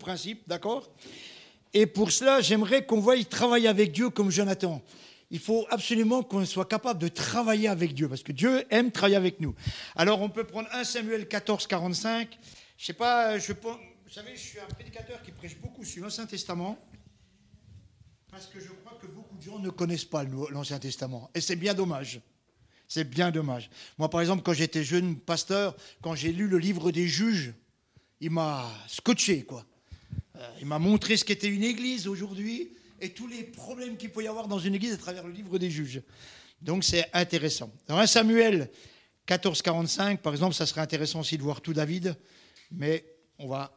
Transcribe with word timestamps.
principe, 0.00 0.48
d'accord? 0.48 0.90
Et 1.72 1.86
pour 1.86 2.10
cela, 2.10 2.40
j'aimerais 2.40 2.84
qu'on 2.84 2.98
voie 2.98 3.22
travailler 3.24 3.68
avec 3.68 3.92
Dieu 3.92 4.10
comme 4.10 4.30
Jonathan. 4.30 4.82
Il 5.30 5.38
faut 5.38 5.64
absolument 5.70 6.24
qu'on 6.24 6.44
soit 6.44 6.64
capable 6.64 6.98
de 6.98 7.06
travailler 7.06 7.68
avec 7.68 7.94
Dieu, 7.94 8.08
parce 8.08 8.24
que 8.24 8.32
Dieu 8.32 8.64
aime 8.70 8.90
travailler 8.90 9.14
avec 9.14 9.38
nous. 9.38 9.54
Alors 9.94 10.20
on 10.20 10.28
peut 10.28 10.42
prendre 10.42 10.68
1 10.72 10.82
Samuel 10.82 11.28
14, 11.28 11.68
45. 11.68 12.36
Je 12.76 12.86
sais 12.86 12.92
pas, 12.92 13.38
je 13.38 13.52
pense, 13.52 13.76
vous 14.04 14.12
savez, 14.12 14.32
je 14.34 14.40
suis 14.40 14.58
un 14.58 14.66
prédicateur 14.66 15.22
qui 15.22 15.30
prêche 15.30 15.56
beaucoup 15.58 15.84
sur 15.84 16.02
l'Ancien 16.02 16.26
Testament, 16.26 16.76
parce 18.28 18.46
que 18.46 18.58
je 18.58 18.70
crois 18.84 18.98
que 19.00 19.06
beaucoup 19.06 19.36
de 19.36 19.42
gens 19.42 19.60
ne 19.60 19.70
connaissent 19.70 20.04
pas 20.04 20.24
l'Ancien 20.24 20.80
Testament. 20.80 21.30
Et 21.34 21.40
c'est 21.40 21.56
bien 21.56 21.74
dommage. 21.74 22.20
C'est 22.88 23.08
bien 23.08 23.30
dommage. 23.30 23.70
Moi, 23.98 24.10
par 24.10 24.20
exemple, 24.20 24.42
quand 24.42 24.52
j'étais 24.52 24.82
jeune 24.82 25.14
pasteur, 25.16 25.76
quand 26.02 26.16
j'ai 26.16 26.32
lu 26.32 26.48
le 26.48 26.58
livre 26.58 26.90
des 26.90 27.06
juges, 27.06 27.54
il 28.20 28.30
m'a 28.30 28.68
scotché, 28.88 29.44
quoi. 29.44 29.64
Euh, 30.36 30.48
il 30.60 30.66
m'a 30.66 30.78
montré 30.78 31.16
ce 31.16 31.24
qu'était 31.24 31.48
une 31.48 31.64
église 31.64 32.06
aujourd'hui 32.06 32.72
et 33.00 33.10
tous 33.10 33.26
les 33.26 33.42
problèmes 33.44 33.96
qu'il 33.96 34.10
peut 34.10 34.22
y 34.22 34.28
avoir 34.28 34.48
dans 34.48 34.58
une 34.58 34.74
église 34.74 34.92
à 34.92 34.98
travers 34.98 35.26
le 35.26 35.32
livre 35.32 35.58
des 35.58 35.70
juges. 35.70 36.02
Donc 36.60 36.84
c'est 36.84 37.08
intéressant. 37.12 37.70
Dans 37.86 37.98
1 37.98 38.06
Samuel 38.06 38.70
14, 39.26 39.62
45, 39.62 40.20
par 40.20 40.32
exemple, 40.32 40.54
ça 40.54 40.66
serait 40.66 40.80
intéressant 40.80 41.20
aussi 41.20 41.38
de 41.38 41.42
voir 41.42 41.60
tout 41.60 41.72
David, 41.72 42.16
mais 42.70 43.04
on 43.38 43.48
va 43.48 43.72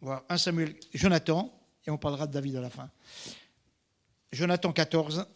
voir 0.00 0.24
1 0.28 0.38
Samuel, 0.38 0.74
Jonathan, 0.92 1.58
et 1.86 1.90
on 1.90 1.98
parlera 1.98 2.26
de 2.26 2.32
David 2.32 2.56
à 2.56 2.60
la 2.60 2.70
fin. 2.70 2.90
Jonathan 4.32 4.72
14, 4.72 5.26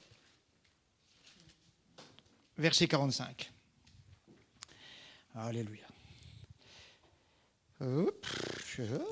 verset 2.58 2.88
45. 2.88 3.50
Alléluia. 5.34 5.86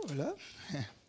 voilà. 0.06 0.34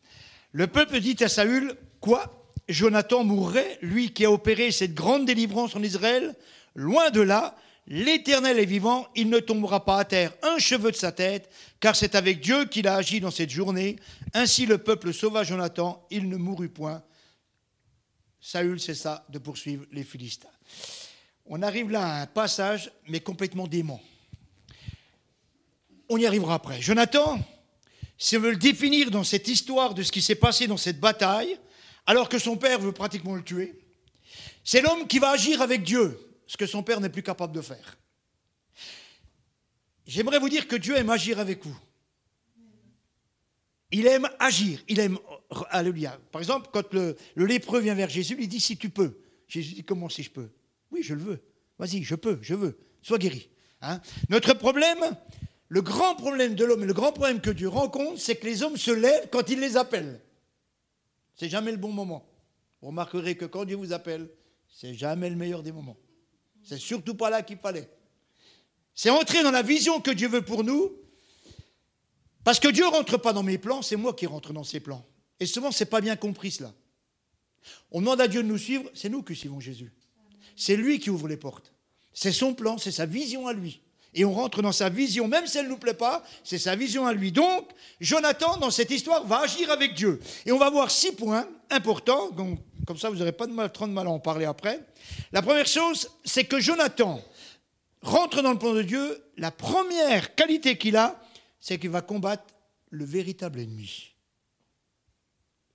Le 0.55 0.68
peuple 0.68 1.02
dit 1.02 1.18
à 1.20 1.27
Saül, 1.27 1.76
quoi? 2.00 2.54
Jonathan 2.70 3.26
mourrait, 3.26 3.77
lui 3.82 4.13
qui 4.13 4.24
a 4.24 4.32
opéré 4.32 4.71
cette 4.71 4.93
grande 4.93 5.26
délivrance 5.26 5.76
en 5.76 5.84
Israël 5.84 6.34
Loin 6.76 7.10
de 7.10 7.20
là, 7.20 7.57
l'Éternel 7.88 8.57
est 8.57 8.66
vivant, 8.66 9.05
il 9.18 9.29
ne 9.29 9.40
tombera 9.40 9.84
pas 9.84 9.99
à 9.99 10.05
terre 10.05 10.32
un 10.44 10.57
cheveu 10.57 10.91
de 10.91 10.96
sa 10.96 11.12
tête, 11.12 11.49
car 11.82 11.98
c'est 11.98 12.16
avec 12.16 12.40
Dieu 12.40 12.63
qu'il 12.68 12.88
a 12.88 12.96
agi 12.96 13.20
dans 13.20 13.32
cette 13.32 13.49
journée. 13.49 13.98
Ainsi 14.34 14.66
le 14.66 14.77
peuple 14.77 15.13
sauva 15.13 15.44
Jonathan, 15.44 16.07
il 16.10 16.29
ne 16.29 16.38
mourut 16.38 16.70
point. 16.70 17.04
Saül 18.40 18.79
ça 18.79 19.26
de 19.27 19.40
poursuivre 19.40 19.85
les 19.91 20.05
Philistins. 20.05 20.48
On 21.48 21.63
arrive 21.63 21.91
là 21.91 22.01
à 22.01 22.22
un 22.22 22.27
passage, 22.27 22.94
mais 23.10 23.20
complètement 23.20 23.68
dément. 23.68 24.01
On 26.07 26.16
y 26.16 26.26
arrivera 26.26 26.54
après. 26.54 26.82
Jonathan, 26.82 27.41
si 28.18 28.38
on 28.38 28.40
veut 28.40 28.52
le 28.52 28.58
définir 28.58 29.12
dans 29.12 29.24
cette 29.24 29.48
histoire 29.48 29.94
de 29.94 30.04
ce 30.04 30.12
qui 30.12 30.21
s'est 30.21 30.35
passé 30.35 30.68
dans 30.68 30.77
cette 30.77 30.99
bataille, 30.99 31.58
alors 32.05 32.30
que 32.30 32.40
son 32.40 32.57
père 32.57 32.80
veut 32.80 32.91
pratiquement 32.91 33.35
le 33.35 33.44
tuer, 33.44 33.80
c'est 34.63 34.82
l'homme 34.82 35.07
qui 35.07 35.20
va 35.20 35.32
agir 35.32 35.62
avec 35.62 35.84
Dieu, 35.84 36.20
ce 36.48 36.57
que 36.57 36.66
son 36.66 36.84
père 36.84 36.99
n'est 36.99 37.10
plus 37.10 37.24
capable 37.24 37.54
de 37.54 37.62
faire. 37.62 37.98
J'aimerais 40.07 40.40
vous 40.40 40.49
dire 40.49 40.68
que 40.68 40.76
Dieu 40.76 40.96
aime 40.96 41.10
agir 41.10 41.40
avec 41.40 41.66
vous. 41.66 41.77
Il 43.91 44.07
aime 44.07 44.27
agir, 44.40 44.79
il 44.88 45.00
aime... 45.00 45.18
Alléluia. 45.70 46.20
Par 46.32 46.41
exemple, 46.41 46.70
quand 46.74 46.94
le, 46.94 47.16
lépreux 47.35 47.79
vient 47.79 47.94
vers 47.94 48.10
Jésus, 48.10 48.35
il 48.40 48.48
dit 48.48 48.60
si 48.60 48.77
tu 48.77 48.90
peux. 48.90 49.20
Jésus 49.48 49.74
dit 49.74 49.84
comment 49.84 50.10
si 50.10 50.24
je 50.24 50.32
peux? 50.32 50.50
Oui, 50.91 51.02
je 51.04 51.13
le 51.13 51.22
veux. 51.22 51.44
Vas-y, 51.77 52.04
je 52.04 52.16
peux, 52.16 52.40
je 52.41 52.55
veux. 52.55 52.77
Sois 53.02 53.18
guéri. 53.18 53.50
Hein. 53.82 54.02
Notre 54.29 54.54
problème, 54.54 55.00
le 55.68 55.82
grand 55.82 56.16
problème 56.16 56.55
de 56.55 56.63
l'homme 56.63 56.84
et 56.84 56.88
le 56.88 56.94
grand 56.94 57.12
problème 57.12 57.41
que 57.41 57.49
Dieu 57.49 57.68
rencontre, 57.68 58.20
c'est 58.20 58.35
que 58.35 58.46
les 58.46 58.62
hommes 58.63 58.77
se 58.77 58.91
lèvent 58.91 59.30
quand 59.32 59.49
il 59.49 59.60
les 59.60 59.77
appelle. 59.77 60.22
C'est 61.35 61.49
jamais 61.49 61.72
le 61.72 61.77
bon 61.77 61.91
moment. 61.91 62.27
Vous 62.82 62.88
remarquerez 62.88 63.35
que 63.35 63.46
quand 63.46 63.66
Dieu 63.66 63.76
vous 63.76 63.94
appelle, 63.94 64.30
c'est 64.69 64.94
jamais 64.94 65.30
le 65.30 65.35
meilleur 65.35 65.63
des 65.63 65.72
moments. 65.72 65.97
C'est 66.63 66.78
surtout 66.78 67.16
pas 67.16 67.30
là 67.30 67.41
qu'il 67.41 67.57
fallait. 67.57 67.90
C'est 68.94 69.09
entrer 69.09 69.44
dans 69.44 69.51
la 69.51 69.62
vision 69.62 70.00
que 70.00 70.12
Dieu 70.12 70.28
veut 70.28 70.44
pour 70.44 70.63
nous. 70.63 70.94
Parce 72.44 72.59
que 72.59 72.68
Dieu 72.68 72.85
ne 72.85 72.91
rentre 72.91 73.18
pas 73.18 73.34
dans 73.34 73.44
mes 73.44 73.57
plans, 73.57 73.81
c'est 73.81 73.95
moi 73.95 74.13
qui 74.13 74.28
rentre 74.28 74.53
dans 74.53 74.63
ses 74.63 74.79
plans. 74.79 75.03
Et 75.39 75.47
souvent, 75.47 75.72
ce 75.72 75.84
n'est 75.84 75.89
pas 75.89 76.00
bien 76.00 76.16
compris 76.16 76.51
cela. 76.51 76.73
On 77.91 78.00
demande 78.00 78.22
à 78.22 78.28
Dieu 78.28 78.44
de 78.44 78.47
nous 78.47 78.57
suivre, 78.57 78.89
c'est 78.94 79.09
nous 79.09 79.23
qui 79.23 79.35
suivons 79.35 79.59
Jésus. 79.59 79.91
C'est 80.56 80.75
lui 80.75 81.00
qui 81.00 81.09
ouvre 81.09 81.28
les 81.28 81.38
portes. 81.38 81.73
C'est 82.13 82.31
son 82.31 82.53
plan, 82.53 82.78
c'est 82.78 82.91
sa 82.91 83.06
vision 83.06 83.47
à 83.47 83.53
lui. 83.53 83.81
Et 84.17 84.23
on 84.23 84.33
rentre 84.33 84.61
dans 84.61 84.71
sa 84.71 84.87
vision, 84.87 85.27
même 85.27 85.45
si 85.45 85.57
elle 85.57 85.65
ne 85.65 85.71
nous 85.71 85.77
plaît 85.77 85.93
pas, 85.93 86.23
c'est 86.41 86.57
sa 86.57 86.73
vision 86.77 87.05
à 87.05 87.13
lui. 87.13 87.33
Donc, 87.33 87.69
Jonathan, 87.99 88.55
dans 88.55 88.71
cette 88.71 88.89
histoire, 88.89 89.27
va 89.27 89.41
agir 89.41 89.69
avec 89.69 89.93
Dieu. 89.93 90.21
Et 90.45 90.53
on 90.53 90.57
va 90.57 90.69
voir 90.69 90.89
six 90.89 91.11
points 91.11 91.45
importants, 91.69 92.29
comme 92.29 92.97
ça 92.97 93.09
vous 93.09 93.17
n'aurez 93.17 93.33
pas 93.33 93.45
de 93.45 93.51
mal, 93.51 93.69
trop 93.73 93.85
de 93.85 93.91
mal 93.91 94.07
à 94.07 94.09
en 94.09 94.19
parler 94.19 94.45
après. 94.45 94.79
La 95.33 95.41
première 95.41 95.67
chose, 95.67 96.09
c'est 96.23 96.45
que 96.45 96.61
Jonathan 96.61 97.21
rentre 98.01 98.41
dans 98.41 98.53
le 98.53 98.57
plan 98.57 98.73
de 98.73 98.83
Dieu. 98.83 99.21
La 99.35 99.51
première 99.51 100.33
qualité 100.33 100.77
qu'il 100.77 100.95
a, 100.95 101.21
c'est 101.59 101.77
qu'il 101.77 101.89
va 101.89 102.01
combattre 102.01 102.45
le 102.91 103.03
véritable 103.03 103.59
ennemi. 103.59 104.13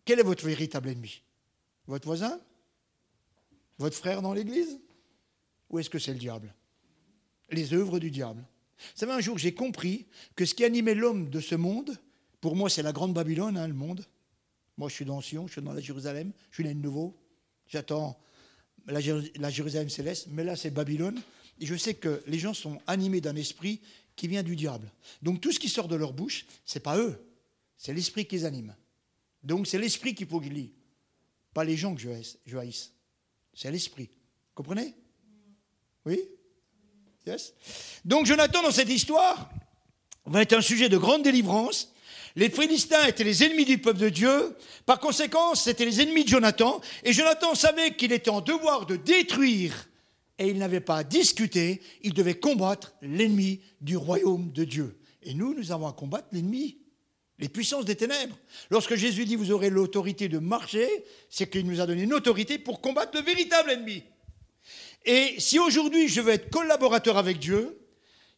Quel 0.07 0.19
est 0.19 0.25
votre 0.25 0.47
véritable 0.47 0.89
ennemi? 0.89 1.21
Votre 1.87 2.07
voisin? 2.07 2.41
Votre 3.77 3.97
frère 3.97 4.23
dans 4.23 4.33
l'église? 4.33 4.81
Ou 5.69 5.79
est-ce 5.79 5.91
que 5.91 5.99
c'est 5.99 6.13
le 6.13 6.19
diable? 6.19 6.55
Les 7.51 7.75
œuvres 7.75 7.99
du 7.99 8.11
diable. 8.11 8.45
Vous 8.79 8.99
savez, 8.99 9.13
un 9.13 9.21
jour, 9.21 9.39
j'ai 9.39 9.53
compris 9.53 10.07
que 10.37 10.45
ce 10.45 10.55
qui 10.55 10.65
animait 10.65 10.95
l'homme 10.95 11.29
de 11.29 11.41
ce 11.41 11.55
monde, 11.55 11.99
pour 12.41 12.57
moi, 12.57 12.71
c'est 12.71 12.83
la 12.83 12.93
grande 12.93 13.13
Babylone, 13.13 13.57
hein, 13.57 13.69
le 13.69 13.75
monde. 13.75 14.07
Moi, 14.77 14.89
je 14.89 14.95
suis 14.95 15.05
dans 15.05 15.21
Sion, 15.21 15.47
je 15.47 15.53
suis 15.53 15.63
dans 15.63 15.73
la 15.73 15.81
Jérusalem, 15.81 16.33
je 16.51 16.57
suis 16.57 16.65
là 16.65 16.73
de 16.73 16.79
nouveau. 16.79 17.15
J'attends 17.67 18.19
la, 18.87 19.01
Jérusalem 19.51 19.91
céleste, 19.91 20.29
mais 20.31 20.45
là, 20.45 20.57
c'est 20.57 20.71
Babylone. 20.71 21.21
Et 21.59 21.67
je 21.67 21.75
sais 21.75 21.95
que 21.95 22.23
les 22.27 22.39
gens 22.39 22.55
sont 22.55 22.81
animés 22.87 23.21
d'un 23.21 23.37
esprit 23.37 23.81
qui 24.17 24.29
vient 24.29 24.43
du 24.43 24.57
diable. 24.57 24.91
Donc, 25.23 25.41
tout 25.41 25.53
ce 25.53 25.59
qui 25.59 25.69
sort 25.69 25.89
de 25.89 25.97
leur 25.97 26.13
bouche, 26.13 26.47
ce 26.65 26.79
n'est 26.79 26.83
pas 26.83 26.99
eux, 26.99 27.21
c'est 27.77 27.93
l'esprit 27.93 28.27
qui 28.27 28.37
les 28.37 28.45
anime. 28.47 28.75
Donc, 29.43 29.67
c'est 29.67 29.79
l'esprit 29.79 30.15
qui 30.15 30.25
faut 30.25 30.43
pas 31.53 31.65
les 31.65 31.77
gens 31.77 31.95
que 31.95 32.01
je 32.01 32.57
haïsse. 32.57 32.93
C'est 33.53 33.71
l'esprit. 33.71 34.09
Comprenez? 34.55 34.95
Oui? 36.07 36.21
Donc 38.05 38.27
Jonathan, 38.27 38.63
dans 38.63 38.71
cette 38.71 38.91
histoire, 38.91 39.51
va 40.27 40.43
être 40.43 40.53
un 40.53 40.61
sujet 40.61 40.89
de 40.89 40.99
grande 40.99 41.23
délivrance. 41.23 41.93
Les 42.37 42.49
Philistins 42.49 43.05
étaient 43.07 43.25
les 43.25 43.43
ennemis 43.45 43.65
du 43.65 43.79
peuple 43.79 43.99
de 43.99 44.09
Dieu. 44.09 44.57
Par 44.87 45.01
conséquent, 45.01 45.55
c'était 45.55 45.85
les 45.85 46.01
ennemis 46.01 46.25
de 46.25 46.29
Jonathan. 46.29 46.81
Et 47.05 47.13
Jonathan 47.13 47.55
savait 47.55 47.95
qu'il 47.95 48.13
était 48.13 48.31
en 48.31 48.41
devoir 48.41 48.87
de 48.87 48.97
détruire. 48.97 49.89
Et 50.39 50.49
il 50.49 50.59
n'avait 50.59 50.81
pas 50.81 50.99
à 50.99 51.05
discuter. 51.05 51.81
Il 52.03 52.15
devait 52.15 52.39
combattre 52.39 52.95
l'ennemi 53.03 53.61
du 53.81 53.97
royaume 53.97 54.53
de 54.53 54.65
Dieu. 54.65 54.99
Et 55.23 55.35
nous, 55.35 55.55
nous 55.55 55.73
avons 55.73 55.89
à 55.89 55.93
combattre 55.93 56.29
l'ennemi 56.33 56.79
les 57.41 57.49
puissances 57.49 57.87
des 57.87 57.97
ténèbres. 57.97 58.37
Lorsque 58.71 58.95
Jésus 58.95 59.25
dit 59.25 59.35
vous 59.35 59.51
aurez 59.51 59.71
l'autorité 59.71 60.29
de 60.29 60.39
marcher, 60.39 60.89
c'est 61.31 61.51
qu'il 61.51 61.67
nous 61.67 61.81
a 61.81 61.87
donné 61.87 62.03
une 62.03 62.13
autorité 62.13 62.59
pour 62.59 62.81
combattre 62.81 63.19
le 63.19 63.25
véritable 63.25 63.71
ennemi. 63.71 64.05
Et 65.05 65.35
si 65.39 65.59
aujourd'hui 65.59 66.09
je 66.09 66.21
veux 66.21 66.33
être 66.33 66.51
collaborateur 66.51 67.17
avec 67.17 67.39
Dieu, 67.39 67.79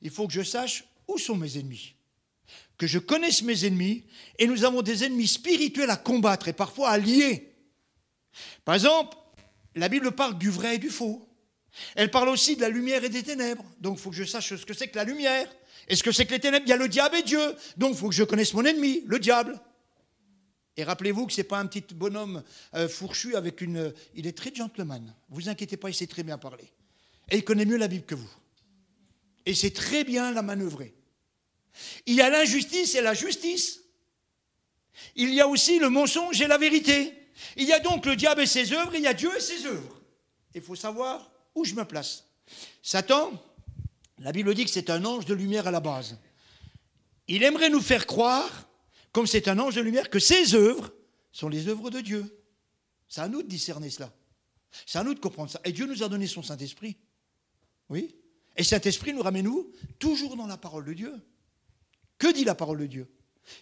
il 0.01 0.11
faut 0.11 0.27
que 0.27 0.33
je 0.33 0.43
sache 0.43 0.85
où 1.09 1.19
sont 1.19 1.37
mes 1.37 1.59
ennemis, 1.59 1.95
que 2.79 2.87
je 2.87 2.99
connaisse 2.99 3.43
mes 3.43 3.65
ennemis, 3.65 4.05
et 4.39 4.47
nous 4.47 4.65
avons 4.65 4.83
des 4.83 5.05
ennemis 5.05 5.29
spirituels 5.29 5.91
à 5.91 5.97
combattre 5.97 6.49
et 6.49 6.53
parfois 6.53 6.91
à 6.91 6.99
lier. 6.99 7.55
Par 8.65 8.75
exemple, 8.75 9.17
la 9.75 9.89
Bible 9.89 10.13
parle 10.13 10.39
du 10.39 10.51
vrai 10.51 10.77
et 10.77 10.79
du 10.79 10.91
faux. 10.91 11.29
Elle 11.95 12.11
parle 12.11 12.29
aussi 12.29 12.57
de 12.57 12.61
la 12.61 12.69
lumière 12.69 13.03
et 13.03 13.09
des 13.09 13.23
ténèbres. 13.23 13.65
Donc 13.81 13.99
il 13.99 14.03
faut 14.03 14.11
que 14.11 14.17
je 14.17 14.25
sache 14.25 14.55
ce 14.55 14.67
que 14.67 14.75
c'est 14.75 14.89
que 14.89 14.97
la 14.97 15.05
lumière. 15.05 15.49
Est-ce 15.89 16.03
que 16.03 16.13
c'est 16.13 16.27
que 16.27 16.33
les 16.33 16.41
ténèbres? 16.41 16.65
Il 16.67 16.71
y 16.71 16.75
a 16.75 16.77
le 16.77 16.89
diable 16.89 17.17
et 17.17 17.23
Dieu. 17.23 17.57
Donc 17.77 17.93
il 17.95 17.99
faut 17.99 18.09
que 18.09 18.15
je 18.15 18.25
connaisse 18.25 18.55
mon 18.55 18.65
ennemi, 18.65 19.03
le 19.07 19.19
diable. 19.19 19.59
Et 20.77 20.85
rappelez-vous 20.85 21.27
que 21.27 21.33
ce 21.33 21.41
n'est 21.41 21.47
pas 21.47 21.59
un 21.59 21.67
petit 21.67 21.95
bonhomme 21.95 22.43
euh, 22.75 22.89
fourchu 22.89 23.37
avec 23.37 23.61
une... 23.61 23.93
Il 24.15 24.27
est 24.27 24.37
très 24.37 24.55
gentleman. 24.55 25.15
Vous 25.29 25.49
inquiétez 25.49 25.77
pas, 25.77 25.91
il 25.91 25.95
sait 25.95 26.07
très 26.07 26.23
bien 26.23 26.39
parler. 26.39 26.73
Et 27.31 27.39
il 27.39 27.45
connaît 27.45 27.67
mieux 27.67 27.77
la 27.77 27.89
Bible 27.89 28.07
que 28.07 28.15
vous. 28.15 28.31
Et 29.45 29.55
c'est 29.55 29.73
très 29.73 30.05
bien 30.05 30.33
la 30.33 30.43
manœuvrer. 30.43 30.95
Il 32.07 32.15
y 32.15 32.21
a 32.21 32.31
l'injustice 32.31 32.95
et 32.95 33.03
la 33.03 33.15
justice. 33.15 33.81
Il 35.17 35.33
y 35.35 35.41
a 35.41 35.49
aussi 35.49 35.79
le 35.79 35.91
mensonge 35.91 36.41
et 36.41 36.47
la 36.47 36.59
vérité. 36.59 37.13
Il 37.57 37.67
y 37.67 37.73
a 37.73 37.81
donc 37.81 38.07
le 38.07 38.17
diable 38.17 38.43
et 38.43 38.47
ses 38.47 38.73
œuvres, 38.73 38.95
il 38.95 39.03
y 39.03 39.07
a 39.07 39.15
Dieu 39.15 39.31
et 39.37 39.41
ses 39.41 39.67
œuvres. 39.67 40.01
Il 40.55 40.63
faut 40.63 40.77
savoir 40.77 41.31
où 41.55 41.65
je 41.65 41.75
me 41.75 41.85
place. 41.85 42.25
Satan, 42.83 43.33
la 44.19 44.33
Bible 44.33 44.55
dit 44.55 44.65
que 44.65 44.71
c'est 44.71 44.91
un 44.91 45.05
ange 45.05 45.25
de 45.25 45.35
lumière 45.35 45.67
à 45.67 45.71
la 45.71 45.81
base. 45.81 46.19
Il 47.29 47.43
aimerait 47.43 47.71
nous 47.71 47.81
faire 47.81 48.07
croire, 48.07 48.69
comme 49.13 49.27
c'est 49.27 49.49
un 49.49 49.59
ange 49.59 49.75
de 49.75 49.81
lumière, 49.81 50.11
que 50.11 50.19
ses 50.19 50.55
œuvres 50.55 50.93
sont 51.33 51.49
les 51.49 51.69
œuvres 51.69 51.91
de 51.91 52.01
Dieu. 52.01 52.43
C'est 53.09 53.21
à 53.21 53.29
nous 53.29 53.43
de 53.43 53.49
discerner 53.49 53.91
cela. 53.91 54.13
C'est 54.87 54.99
à 54.99 55.05
nous 55.05 55.15
de 55.15 55.21
comprendre 55.21 55.51
ça. 55.51 55.61
Et 55.65 55.73
Dieu 55.73 55.87
nous 55.87 56.03
a 56.03 56.09
donné 56.09 56.27
son 56.27 56.43
Saint-Esprit. 56.43 56.97
Oui. 57.89 58.17
Et 58.57 58.65
cet 58.65 58.87
esprit 58.87 59.13
nous 59.13 59.23
ramène 59.23 59.45
nous 59.45 59.71
Toujours 59.99 60.37
dans 60.37 60.47
la 60.47 60.57
parole 60.57 60.85
de 60.85 60.95
Dieu. 60.95 61.15
Que 62.19 62.33
dit 62.33 62.45
la 62.45 62.55
parole 62.55 62.79
de 62.79 62.87
Dieu? 62.87 63.11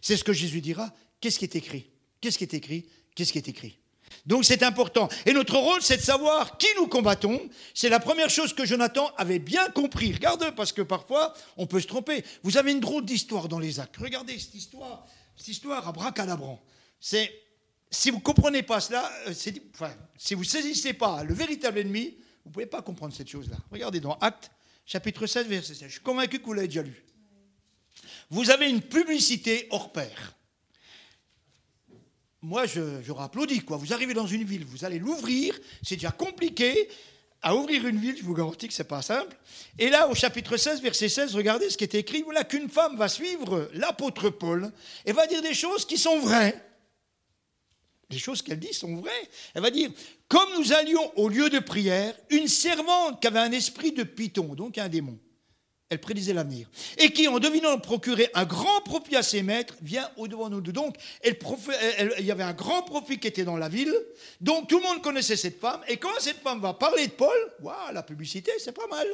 C'est 0.01 0.17
ce 0.17 0.25
que 0.25 0.33
Jésus 0.33 0.61
dira. 0.61 0.93
Qu'est-ce 1.21 1.39
qui 1.39 1.45
est 1.45 1.57
écrit? 1.57 1.91
Qu'est-ce 2.21 2.39
qui 2.39 2.45
est 2.45 2.55
écrit? 2.55 2.87
Qu'est-ce 3.15 3.33
qui 3.33 3.39
est 3.39 3.49
écrit? 3.49 3.79
Donc 4.27 4.45
c'est 4.45 4.63
important. 4.63 5.09
Et 5.27 5.33
notre 5.33 5.57
rôle, 5.57 5.83
c'est 5.83 5.97
de 5.97 6.03
savoir 6.03 6.59
qui 6.59 6.67
nous 6.77 6.87
combattons. 6.87 7.41
C'est 7.75 7.89
la 7.89 8.01
première 8.01 8.31
chose 8.31 8.53
que 8.53 8.65
Jonathan 8.65 9.11
avait 9.17 9.39
bien 9.39 9.69
compris. 9.71 10.13
Regardez, 10.13 10.53
parce 10.55 10.73
que 10.73 10.83
parfois, 10.83 11.35
on 11.57 11.67
peut 11.67 11.81
se 11.81 11.87
tromper. 11.87 12.25
Vous 12.43 12.57
avez 12.57 12.73
une 12.73 12.81
drôle 12.81 13.05
d'histoire 13.05 13.49
dans 13.49 13.59
les 13.59 13.81
actes. 13.81 13.97
Regardez 13.97 14.39
cette 14.39 14.55
histoire, 14.55 15.07
cette 15.41 15.49
histoire 15.49 15.89
à 15.89 15.93
bracadabrant. 15.93 16.63
C'est, 17.01 17.33
si 17.91 18.11
vous 18.11 18.19
ne 18.19 18.23
comprenez 18.23 18.63
pas 18.63 18.79
cela, 18.79 19.11
euh, 19.27 19.33
si 19.33 20.35
vous 20.35 20.43
ne 20.43 20.47
saisissez 20.47 20.93
pas 20.93 21.25
le 21.25 21.33
véritable 21.33 21.79
ennemi, 21.79 22.19
vous 22.45 22.51
ne 22.51 22.53
pouvez 22.53 22.67
pas 22.67 22.83
comprendre 22.83 23.15
cette 23.15 23.29
chose-là. 23.29 23.57
Regardez 23.71 24.01
dans 24.01 24.19
Actes, 24.19 24.51
chapitre 24.85 25.27
16, 25.27 25.47
verset 25.47 25.75
16. 25.75 25.89
Je 25.89 25.93
suis 25.93 26.03
convaincu 26.03 26.41
que 26.41 26.45
vous 26.45 26.53
l'avez 26.53 26.69
déjà 26.69 26.83
lu. 26.83 27.03
Vous 28.29 28.51
avez 28.51 28.69
une 28.69 28.83
publicité 28.83 29.67
hors 29.71 29.93
pair 29.93 30.37
moi, 32.43 32.65
je, 32.65 33.03
je 33.03 33.13
applaudi. 33.13 33.61
Quoi. 33.61 33.77
Vous 33.77 33.93
arrivez 33.93 34.15
dans 34.15 34.27
une 34.27 34.45
ville, 34.45 34.65
vous 34.65 34.87
allez 34.87 34.99
l'ouvrir, 34.99 35.59
c'est 35.83 35.97
déjà 35.97 36.11
compliqué. 36.11 36.89
À 37.43 37.55
ouvrir 37.55 37.87
une 37.87 37.99
ville, 37.99 38.17
je 38.19 38.23
vous 38.23 38.35
garantis 38.35 38.69
que 38.69 38.75
ce 38.75 38.83
n'est 38.83 38.89
pas 38.89 39.01
simple. 39.01 39.35
Et 39.79 39.89
là, 39.89 40.09
au 40.09 40.15
chapitre 40.15 40.57
16, 40.57 40.83
verset 40.83 41.09
16, 41.09 41.35
regardez 41.35 41.71
ce 41.71 41.79
qui 41.79 41.85
est 41.85 41.95
écrit. 41.95 42.23
Voilà 42.23 42.45
qu'une 42.45 42.69
femme 42.69 42.97
va 42.97 43.09
suivre 43.09 43.71
l'apôtre 43.73 44.29
Paul 44.29 44.71
et 45.07 45.13
va 45.13 45.27
dire 45.27 45.41
des 45.41 45.55
choses 45.55 45.87
qui 45.87 45.97
sont 45.97 46.19
vraies. 46.19 46.63
Les 48.11 48.19
choses 48.19 48.43
qu'elle 48.43 48.59
dit 48.59 48.75
sont 48.75 48.97
vraies. 48.97 49.31
Elle 49.55 49.63
va 49.63 49.71
dire, 49.71 49.91
comme 50.29 50.49
nous 50.59 50.73
allions 50.73 51.13
au 51.17 51.29
lieu 51.29 51.49
de 51.49 51.61
prière, 51.61 52.15
une 52.29 52.49
servante 52.49 53.23
qui 53.23 53.29
avait 53.29 53.39
un 53.39 53.53
esprit 53.53 53.93
de 53.93 54.03
python, 54.03 54.55
donc 54.55 54.77
un 54.77 54.89
démon, 54.89 55.19
elle 55.91 55.99
prédisait 55.99 56.33
l'avenir. 56.33 56.69
Et 56.99 57.11
qui, 57.13 57.27
en 57.27 57.41
devinant 57.41 57.77
procurer 57.79 58.31
un 58.35 58.45
grand 58.45 58.81
profit 58.83 59.17
à 59.17 59.25
ses 59.25 59.43
maîtres, 59.43 59.75
vient 59.83 60.09
au-devant 60.17 60.49
de 60.49 60.55
nous. 60.55 60.61
Donc, 60.61 60.95
il 61.25 62.25
y 62.25 62.31
avait 62.31 62.45
un 62.45 62.53
grand 62.53 62.83
profit 62.83 63.19
qui 63.19 63.27
était 63.27 63.45
dans 63.45 63.57
la 63.57 63.69
ville. 63.69 63.95
Donc, 64.41 64.69
tout 64.69 64.79
le 64.79 64.85
monde 64.85 65.03
connaissait 65.03 65.37
cette 65.37 65.61
femme. 65.61 65.81
Et 65.89 65.97
quand 65.97 66.09
cette 66.21 66.39
femme 66.39 66.61
va 66.61 66.75
parler 66.75 67.09
de 67.09 67.13
Paul, 67.13 67.37
waouh, 67.61 67.93
la 67.93 68.05
publicité, 68.05 68.53
c'est 68.59 68.73
pas 68.73 68.87
mal. 68.87 69.07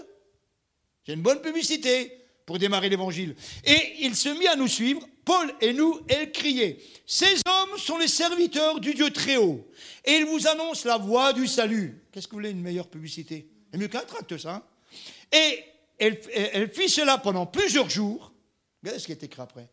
C'est 1.06 1.14
une 1.14 1.22
bonne 1.22 1.40
publicité 1.40 2.12
pour 2.44 2.58
démarrer 2.58 2.90
l'évangile. 2.90 3.34
Et 3.64 3.94
il 4.00 4.14
se 4.14 4.28
mit 4.28 4.46
à 4.46 4.54
nous 4.54 4.68
suivre, 4.68 5.00
Paul 5.24 5.50
et 5.60 5.72
nous, 5.72 6.00
elle 6.08 6.30
criait 6.30 6.78
Ces 7.06 7.40
hommes 7.46 7.78
sont 7.78 7.96
les 7.96 8.06
serviteurs 8.06 8.80
du 8.80 8.92
Dieu 8.92 9.10
très 9.10 9.36
haut. 9.36 9.66
Et 10.04 10.12
ils 10.12 10.26
vous 10.26 10.46
annoncent 10.46 10.86
la 10.86 10.98
voie 10.98 11.32
du 11.32 11.46
salut. 11.46 12.02
Qu'est-ce 12.12 12.26
que 12.26 12.32
vous 12.32 12.38
voulez, 12.38 12.50
une 12.50 12.60
meilleure 12.60 12.88
publicité? 12.88 13.48
C'est 13.72 13.78
mieux 13.78 13.88
qu'un 13.88 14.00
tract, 14.00 14.36
ça. 14.36 14.56
Hein 14.56 14.62
et 15.32 15.64
elle, 15.98 16.70
fit 16.72 16.88
cela 16.88 17.18
pendant 17.18 17.46
plusieurs 17.46 17.90
jours. 17.90 18.32
Regardez 18.82 19.00
ce 19.00 19.06
qui 19.06 19.12
est 19.12 19.22
écrit 19.22 19.42
après. 19.42 19.68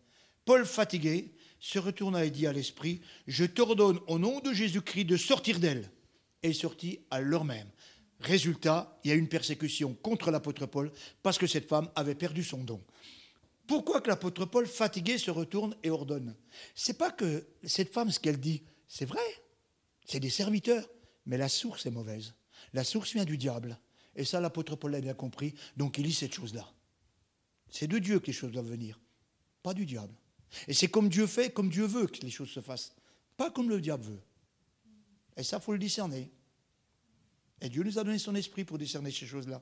Paul, 0.46 0.66
fatigué, 0.66 1.34
se 1.60 1.80
retourna 1.80 2.26
et 2.26 2.30
dit 2.30 2.48
à 2.48 2.54
l'esprit 2.54 3.02
Je 3.28 3.46
t'ordonne 3.46 4.00
au 4.08 4.20
nom 4.20 4.40
de 4.40 4.54
Jésus-Christ 4.54 5.06
de 5.06 5.18
sortir 5.18 5.60
d'elle. 5.60 5.90
Et 6.42 6.50
il 6.50 6.56
sortit 6.56 7.00
à 7.10 7.22
l'heure 7.22 7.46
même. 7.46 7.70
Résultat, 8.20 9.00
il 9.04 9.10
y 9.10 9.12
a 9.12 9.16
une 9.16 9.28
persécution 9.28 9.94
contre 9.94 10.32
l'apôtre 10.32 10.66
Paul 10.66 10.92
parce 11.22 11.38
que 11.38 11.48
cette 11.48 11.68
femme 11.68 11.90
avait 11.96 12.16
perdu 12.16 12.44
son 12.44 12.64
don. 12.64 12.82
Pourquoi 13.68 14.02
que 14.02 14.10
l'apôtre 14.10 14.46
Paul, 14.46 14.68
fatigué, 14.68 15.18
se 15.18 15.32
retourne 15.32 15.76
et 15.84 15.90
ordonne? 15.90 16.36
C'est 16.76 16.98
pas 16.98 17.12
que 17.12 17.48
cette 17.64 17.94
femme, 17.94 18.12
ce 18.12 18.20
qu'elle 18.20 18.40
dit, 18.40 18.64
c'est 18.88 19.06
vrai. 19.06 19.22
C'est 20.06 20.20
des 20.20 20.30
serviteurs. 20.30 20.88
Mais 21.26 21.38
la 21.38 21.48
source 21.48 21.86
est 21.86 21.92
mauvaise. 21.92 22.34
La 22.74 22.84
source 22.84 23.14
vient 23.14 23.24
du 23.24 23.38
diable. 23.38 23.80
Et 24.16 24.26
ça, 24.26 24.40
l'apôtre 24.40 24.76
Paul 24.76 24.92
l'a 24.92 25.02
bien 25.02 25.14
compris. 25.14 25.54
Donc 25.78 25.98
il 25.98 26.06
lit 26.06 26.14
cette 26.14 26.34
chose-là. 26.34 26.70
C'est 27.70 27.88
de 27.88 27.98
Dieu 27.98 28.20
que 28.20 28.28
les 28.28 28.34
choses 28.34 28.52
doivent 28.52 28.70
venir, 28.70 29.00
pas 29.64 29.74
du 29.74 29.86
diable. 29.86 30.14
Et 30.68 30.74
c'est 30.74 30.88
comme 30.88 31.10
Dieu 31.10 31.26
fait, 31.26 31.52
comme 31.52 31.70
Dieu 31.70 31.86
veut 31.86 32.06
que 32.06 32.22
les 32.22 32.30
choses 32.30 32.50
se 32.50 32.60
fassent, 32.60 32.94
pas 33.36 33.50
comme 33.50 33.70
le 33.70 33.82
diable 33.82 34.04
veut. 34.04 34.22
Et 35.36 35.44
ça, 35.44 35.58
il 35.58 35.64
faut 35.64 35.74
le 35.74 35.80
discerner. 35.80 36.32
Et 37.60 37.70
Dieu 37.70 37.82
nous 37.82 37.98
a 37.98 38.04
donné 38.04 38.20
son 38.20 38.36
esprit 38.36 38.64
pour 38.64 38.78
discerner 38.78 39.10
ces 39.10 39.26
choses-là. 39.26 39.62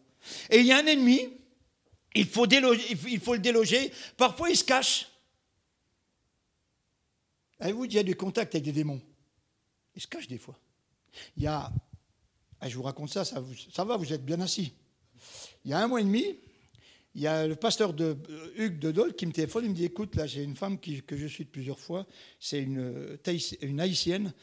Et 0.49 0.59
il 0.59 0.65
y 0.65 0.71
a 0.71 0.79
un 0.79 0.85
ennemi, 0.85 1.29
il 2.15 2.27
faut, 2.27 2.45
le 2.45 3.37
déloger. 3.37 3.91
Parfois, 4.17 4.49
il 4.49 4.57
se 4.57 4.63
cache. 4.63 5.07
Avez-vous 7.59 7.85
déjà 7.85 8.03
des 8.03 8.15
contacts 8.15 8.55
avec 8.55 8.65
des 8.65 8.71
démons? 8.71 9.01
Il 9.95 10.01
se 10.01 10.07
cache 10.07 10.27
des 10.27 10.39
fois. 10.39 10.59
Il 11.37 11.43
y 11.43 11.47
a 11.47 11.71
ah, 12.61 12.69
je 12.69 12.77
vous 12.77 12.83
raconte 12.83 13.09
ça, 13.09 13.25
ça, 13.25 13.83
va, 13.83 13.97
vous 13.97 14.13
êtes 14.13 14.23
bien 14.23 14.39
assis. 14.39 14.73
Il 15.65 15.71
y 15.71 15.73
a 15.73 15.79
un 15.79 15.87
mois 15.87 15.99
et 15.99 16.03
demi, 16.03 16.23
il 17.15 17.21
y 17.21 17.27
a 17.27 17.47
le 17.47 17.55
pasteur 17.55 17.93
de 17.93 18.15
euh, 18.29 18.53
Hugues 18.55 18.79
de 18.79 18.91
Dole 18.91 19.15
qui 19.15 19.25
me 19.25 19.31
téléphone, 19.31 19.65
il 19.65 19.71
me 19.71 19.75
dit 19.75 19.85
écoute, 19.85 20.15
là 20.15 20.27
j'ai 20.27 20.43
une 20.43 20.55
femme 20.55 20.79
que 20.79 21.17
je 21.17 21.27
suis 21.27 21.43
de 21.43 21.49
plusieurs 21.49 21.79
fois, 21.79 22.05
c'est 22.39 22.61
une, 22.61 22.79
euh, 22.79 23.17
une 23.61 23.79
haïtienne, 23.79 24.33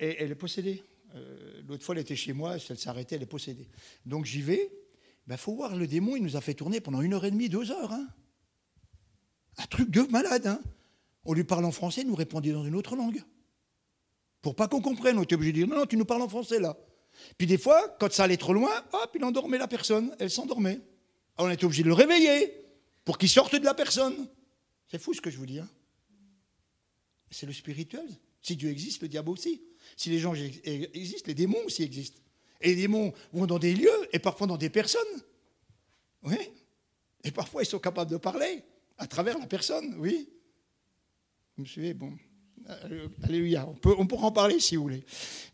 et 0.00 0.16
elle 0.18 0.32
est 0.32 0.36
possédée. 0.36 0.82
Euh, 1.14 1.62
l'autre 1.66 1.84
fois, 1.84 1.94
elle 1.94 2.02
était 2.02 2.16
chez 2.16 2.32
moi, 2.32 2.54
elle 2.54 2.60
s'est 2.60 2.88
arrêtée, 2.88 3.16
elle 3.16 3.22
est 3.22 3.26
possédée. 3.26 3.68
Donc 4.04 4.24
j'y 4.24 4.42
vais, 4.42 4.70
il 4.72 5.28
ben, 5.28 5.36
faut 5.36 5.54
voir, 5.54 5.76
le 5.76 5.86
démon, 5.86 6.16
il 6.16 6.22
nous 6.22 6.36
a 6.36 6.40
fait 6.40 6.54
tourner 6.54 6.80
pendant 6.80 7.00
une 7.00 7.14
heure 7.14 7.24
et 7.24 7.30
demie, 7.30 7.48
deux 7.48 7.70
heures. 7.70 7.92
Hein. 7.92 8.08
Un 9.56 9.66
truc 9.66 9.90
de 9.90 10.02
malade. 10.02 10.46
Hein. 10.46 10.60
On 11.24 11.32
lui 11.32 11.44
parle 11.44 11.64
en 11.64 11.72
français, 11.72 12.02
il 12.02 12.08
nous 12.08 12.14
répondait 12.14 12.52
dans 12.52 12.64
une 12.64 12.74
autre 12.74 12.96
langue. 12.96 13.22
Pour 14.42 14.54
pas 14.54 14.68
qu'on 14.68 14.80
comprenne, 14.80 15.18
on 15.18 15.22
était 15.22 15.34
obligé 15.34 15.52
de 15.52 15.58
dire 15.58 15.68
non, 15.68 15.76
non, 15.76 15.86
tu 15.86 15.96
nous 15.96 16.04
parles 16.04 16.22
en 16.22 16.28
français 16.28 16.60
là. 16.60 16.76
Puis 17.36 17.46
des 17.46 17.58
fois, 17.58 17.96
quand 18.00 18.12
ça 18.12 18.24
allait 18.24 18.36
trop 18.36 18.52
loin, 18.52 18.72
hop, 18.92 19.10
il 19.14 19.24
endormait 19.24 19.58
la 19.58 19.68
personne, 19.68 20.14
elle 20.18 20.30
s'endormait. 20.30 20.80
on 21.38 21.50
était 21.50 21.64
obligé 21.64 21.82
de 21.82 21.88
le 21.88 21.94
réveiller 21.94 22.54
pour 23.04 23.18
qu'il 23.18 23.28
sorte 23.28 23.54
de 23.54 23.64
la 23.64 23.74
personne. 23.74 24.28
C'est 24.90 25.00
fou 25.00 25.14
ce 25.14 25.20
que 25.20 25.30
je 25.30 25.36
vous 25.36 25.46
dis. 25.46 25.58
Hein. 25.58 25.68
c'est 27.30 27.46
le 27.46 27.52
spirituel. 27.52 28.06
Si 28.42 28.56
Dieu 28.56 28.70
existe, 28.70 29.02
le 29.02 29.08
diable 29.08 29.30
aussi. 29.30 29.62
Si 29.96 30.10
les 30.10 30.18
gens 30.18 30.34
existent, 30.34 31.26
les 31.26 31.34
démons 31.34 31.64
aussi 31.64 31.82
existent. 31.82 32.20
Et 32.60 32.68
les 32.68 32.76
démons 32.76 33.12
vont 33.32 33.46
dans 33.46 33.58
des 33.58 33.74
lieux 33.74 34.08
et 34.12 34.18
parfois 34.18 34.46
dans 34.46 34.56
des 34.56 34.70
personnes. 34.70 35.02
Oui. 36.22 36.36
Et 37.24 37.30
parfois, 37.30 37.62
ils 37.62 37.66
sont 37.66 37.78
capables 37.78 38.10
de 38.10 38.16
parler 38.16 38.62
à 38.96 39.06
travers 39.06 39.38
la 39.38 39.46
personne, 39.46 39.94
oui. 39.98 40.28
Vous 41.56 41.62
me 41.62 41.68
suivez 41.68 41.94
Bon. 41.94 42.12
Alléluia. 43.22 43.66
On, 43.66 43.74
peut, 43.74 43.94
on 43.98 44.06
pourra 44.06 44.26
en 44.26 44.32
parler 44.32 44.60
si 44.60 44.76
vous 44.76 44.82
voulez. 44.82 45.02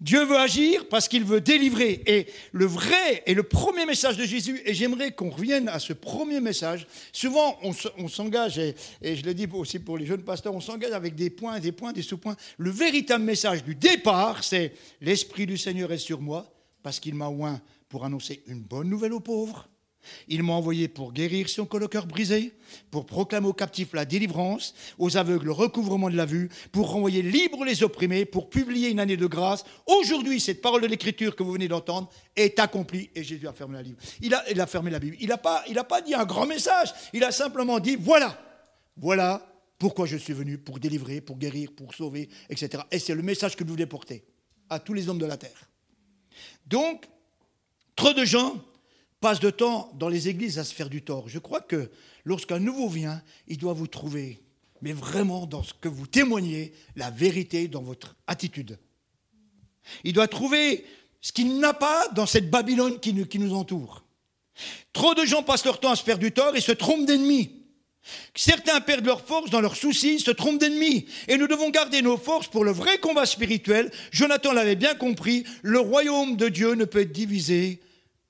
Dieu 0.00 0.24
veut 0.24 0.36
agir 0.36 0.88
parce 0.88 1.06
qu'il 1.06 1.24
veut 1.24 1.40
délivrer. 1.40 2.02
Et 2.06 2.26
le 2.52 2.66
vrai 2.66 3.22
et 3.26 3.34
le 3.34 3.44
premier 3.44 3.86
message 3.86 4.16
de 4.16 4.24
Jésus, 4.24 4.60
et 4.64 4.74
j'aimerais 4.74 5.12
qu'on 5.12 5.30
revienne 5.30 5.68
à 5.68 5.78
ce 5.78 5.92
premier 5.92 6.40
message. 6.40 6.86
Souvent, 7.12 7.56
on, 7.62 8.08
s'engage, 8.08 8.58
et, 8.58 8.74
et, 9.00 9.14
je 9.14 9.24
le 9.24 9.32
dis 9.32 9.46
aussi 9.52 9.78
pour 9.78 9.96
les 9.96 10.06
jeunes 10.06 10.22
pasteurs, 10.22 10.54
on 10.54 10.60
s'engage 10.60 10.92
avec 10.92 11.14
des 11.14 11.30
points, 11.30 11.60
des 11.60 11.72
points, 11.72 11.92
des 11.92 12.02
sous-points. 12.02 12.36
Le 12.58 12.70
véritable 12.70 13.24
message 13.24 13.62
du 13.62 13.74
départ, 13.74 14.42
c'est 14.42 14.72
l'Esprit 15.00 15.46
du 15.46 15.56
Seigneur 15.56 15.92
est 15.92 15.98
sur 15.98 16.20
moi 16.20 16.52
parce 16.82 16.98
qu'il 16.98 17.14
m'a 17.14 17.28
oint 17.28 17.60
pour 17.88 18.04
annoncer 18.04 18.42
une 18.48 18.60
bonne 18.60 18.88
nouvelle 18.88 19.12
aux 19.12 19.20
pauvres 19.20 19.68
il 20.28 20.42
m'a 20.42 20.52
envoyé 20.52 20.88
pour 20.88 21.12
guérir 21.12 21.48
son 21.48 21.66
cœur 21.66 22.06
brisé, 22.06 22.52
pour 22.90 23.06
proclamer 23.06 23.46
aux 23.46 23.52
captifs 23.52 23.92
la 23.92 24.04
délivrance, 24.04 24.74
aux 24.98 25.16
aveugles 25.16 25.46
le 25.46 25.52
recouvrement 25.52 26.10
de 26.10 26.16
la 26.16 26.26
vue, 26.26 26.48
pour 26.72 26.90
renvoyer 26.90 27.22
libres 27.22 27.64
les 27.64 27.82
opprimés, 27.82 28.24
pour 28.24 28.50
publier 28.50 28.90
une 28.90 29.00
année 29.00 29.16
de 29.16 29.26
grâce. 29.26 29.64
Aujourd'hui, 29.86 30.40
cette 30.40 30.62
parole 30.62 30.82
de 30.82 30.86
l'Écriture 30.86 31.36
que 31.36 31.42
vous 31.42 31.52
venez 31.52 31.68
d'entendre 31.68 32.10
est 32.36 32.58
accomplie 32.58 33.10
et 33.14 33.22
Jésus 33.22 33.46
a 33.46 33.52
fermé 33.52 33.76
la 33.76 33.82
Bible. 33.82 33.98
Il 34.20 34.34
a, 34.34 34.66
fermé 34.66 34.90
la 34.90 34.98
Bible. 34.98 35.16
Il 35.20 35.28
n'a 35.28 35.38
pas, 35.38 35.64
pas 35.88 36.00
dit 36.00 36.14
un 36.14 36.24
grand 36.24 36.46
message. 36.46 36.92
Il 37.12 37.24
a 37.24 37.32
simplement 37.32 37.78
dit 37.80 37.96
voilà, 37.98 38.38
voilà 38.96 39.46
pourquoi 39.78 40.06
je 40.06 40.16
suis 40.16 40.32
venu, 40.32 40.58
pour 40.58 40.78
délivrer, 40.78 41.20
pour 41.20 41.36
guérir, 41.36 41.70
pour 41.76 41.94
sauver, 41.94 42.28
etc. 42.48 42.82
Et 42.90 42.98
c'est 42.98 43.14
le 43.14 43.22
message 43.22 43.56
que 43.56 43.64
vous 43.64 43.70
voulez 43.70 43.86
porter 43.86 44.24
à 44.70 44.78
tous 44.78 44.94
les 44.94 45.08
hommes 45.08 45.18
de 45.18 45.26
la 45.26 45.36
terre. 45.36 45.68
Donc, 46.66 47.04
trop 47.96 48.12
de 48.12 48.24
gens 48.24 48.56
passe 49.24 49.40
de 49.40 49.48
temps 49.48 49.90
dans 49.94 50.10
les 50.10 50.28
églises 50.28 50.58
à 50.58 50.64
se 50.64 50.74
faire 50.74 50.90
du 50.90 51.00
tort. 51.00 51.30
Je 51.30 51.38
crois 51.38 51.62
que 51.62 51.90
lorsqu'un 52.26 52.58
nouveau 52.58 52.90
vient, 52.90 53.22
il 53.48 53.56
doit 53.56 53.72
vous 53.72 53.86
trouver, 53.86 54.42
mais 54.82 54.92
vraiment 54.92 55.46
dans 55.46 55.62
ce 55.62 55.72
que 55.72 55.88
vous 55.88 56.06
témoignez, 56.06 56.74
la 56.94 57.10
vérité 57.10 57.66
dans 57.66 57.80
votre 57.80 58.16
attitude. 58.26 58.78
Il 60.04 60.12
doit 60.12 60.28
trouver 60.28 60.84
ce 61.22 61.32
qu'il 61.32 61.58
n'a 61.58 61.72
pas 61.72 62.06
dans 62.08 62.26
cette 62.26 62.50
Babylone 62.50 63.00
qui 63.00 63.14
nous, 63.14 63.24
qui 63.24 63.38
nous 63.38 63.54
entoure. 63.54 64.04
Trop 64.92 65.14
de 65.14 65.24
gens 65.24 65.42
passent 65.42 65.64
leur 65.64 65.80
temps 65.80 65.92
à 65.92 65.96
se 65.96 66.04
faire 66.04 66.18
du 66.18 66.30
tort 66.30 66.54
et 66.54 66.60
se 66.60 66.72
trompent 66.72 67.06
d'ennemis. 67.06 67.50
Certains 68.34 68.82
perdent 68.82 69.06
leur 69.06 69.22
force 69.22 69.48
dans 69.48 69.62
leurs 69.62 69.76
soucis, 69.76 70.20
se 70.20 70.32
trompent 70.32 70.60
d'ennemis. 70.60 71.06
Et 71.28 71.38
nous 71.38 71.46
devons 71.46 71.70
garder 71.70 72.02
nos 72.02 72.18
forces 72.18 72.48
pour 72.48 72.62
le 72.62 72.72
vrai 72.72 72.98
combat 72.98 73.24
spirituel. 73.24 73.90
Jonathan 74.10 74.52
l'avait 74.52 74.76
bien 74.76 74.94
compris, 74.94 75.44
le 75.62 75.80
royaume 75.80 76.36
de 76.36 76.50
Dieu 76.50 76.74
ne 76.74 76.84
peut 76.84 77.00
être 77.00 77.12
divisé 77.12 77.80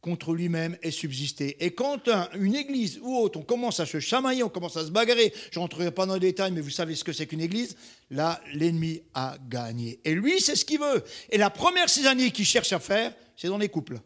contre 0.05 0.35
lui-même 0.35 0.77
et 0.83 0.91
subsister. 0.91 1.57
Et 1.65 1.71
quand 1.71 2.11
une 2.39 2.55
église 2.55 3.01
ou 3.01 3.17
autre, 3.17 3.39
on 3.39 3.43
commence 3.43 3.81
à 3.81 3.87
se 3.87 4.01
chamailler, 4.01 4.43
on 4.43 4.51
commence 4.51 4.77
à 4.77 4.85
se 4.85 4.91
bagarrer, 4.91 5.33
je 5.51 5.59
rentrerai 5.59 5.93
pas 5.93 6.05
dans 6.05 6.13
les 6.13 6.21
détails, 6.21 6.53
mais 6.53 6.61
vous 6.61 6.69
savez 6.69 6.95
ce 6.95 7.03
que 7.03 7.15
c'est 7.15 7.27
qu'une 7.27 7.41
église, 7.41 7.75
là, 8.11 8.39
l'ennemi 8.53 9.01
a 9.15 9.39
gagné. 9.49 10.01
Et 10.05 10.15
lui, 10.15 10.43
c'est 10.43 10.57
ce 10.57 10.67
qu'il 10.67 10.79
veut. 10.79 11.03
Et 11.31 11.39
la 11.39 11.49
première 11.49 11.87
années 12.05 12.31
qu'il 12.33 12.45
cherche 12.45 12.75
à 12.75 12.81
faire, 12.81 13.15
c'est 13.35 13.49
dans 13.49 13.57
les 13.57 13.71
couples. 13.71 13.99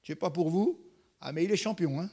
Je 0.00 0.12
sais 0.12 0.16
pas 0.16 0.30
pour 0.30 0.48
vous, 0.48 0.80
ah 1.20 1.30
mais 1.32 1.44
il 1.44 1.52
est 1.52 1.58
champion. 1.58 2.00
Hein 2.00 2.08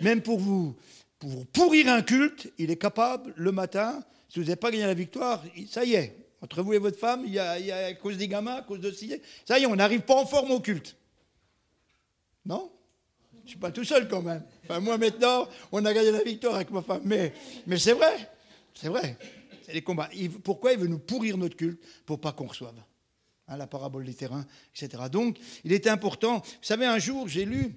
Même 0.00 0.22
pour 0.22 0.38
vous, 0.38 0.74
pour 1.18 1.46
pourrir 1.48 1.88
un 1.88 2.00
culte, 2.00 2.50
il 2.56 2.70
est 2.70 2.78
capable, 2.78 3.34
le 3.36 3.52
matin, 3.52 4.02
si 4.30 4.38
vous 4.38 4.46
n'avez 4.46 4.56
pas 4.56 4.70
gagné 4.70 4.84
la 4.84 4.94
victoire, 4.94 5.44
ça 5.68 5.84
y 5.84 5.92
est, 5.92 6.16
Entre 6.40 6.62
vous 6.62 6.72
et 6.72 6.78
votre 6.78 6.98
femme, 6.98 7.24
il 7.26 7.34
y, 7.34 7.38
a, 7.38 7.50
à 7.50 7.92
cause 7.92 8.16
des 8.16 8.28
gamins, 8.28 8.56
à 8.56 8.62
cause 8.62 8.80
de. 8.80 8.90
Ça 9.46 9.58
y 9.58 9.62
est, 9.62 9.66
on 9.66 9.76
n'arrive 9.76 10.00
pas 10.00 10.14
en 10.14 10.24
forme 10.24 10.52
au 10.52 10.60
culte. 10.60 10.96
Non? 12.44 12.70
Je 13.32 13.42
ne 13.42 13.48
suis 13.48 13.58
pas 13.58 13.70
tout 13.70 13.84
seul 13.84 14.08
quand 14.08 14.22
même. 14.22 14.42
Enfin, 14.64 14.80
moi 14.80 14.96
maintenant, 14.96 15.48
on 15.70 15.84
a 15.84 15.92
gagné 15.92 16.10
la 16.10 16.22
victoire 16.22 16.54
avec 16.54 16.70
ma 16.70 16.82
femme. 16.82 17.02
Mais, 17.04 17.32
mais 17.66 17.78
c'est 17.78 17.92
vrai. 17.92 18.30
C'est 18.74 18.88
vrai. 18.88 19.18
C'est 19.64 19.72
les 19.72 19.82
combats. 19.82 20.10
pourquoi 20.42 20.72
il 20.72 20.78
veut 20.78 20.86
nous 20.86 20.98
pourrir 20.98 21.36
notre 21.36 21.56
culte 21.56 21.82
Pour 22.06 22.20
pas 22.20 22.32
qu'on 22.32 22.46
reçoive. 22.46 22.74
Hein, 23.46 23.56
la 23.58 23.66
parabole 23.66 24.04
des 24.04 24.14
terrains, 24.14 24.46
etc. 24.74 25.04
Donc, 25.10 25.38
il 25.64 25.72
était 25.72 25.90
important. 25.90 26.38
Vous 26.38 26.62
savez, 26.62 26.86
un 26.86 26.98
jour, 26.98 27.28
j'ai 27.28 27.44
lu 27.44 27.74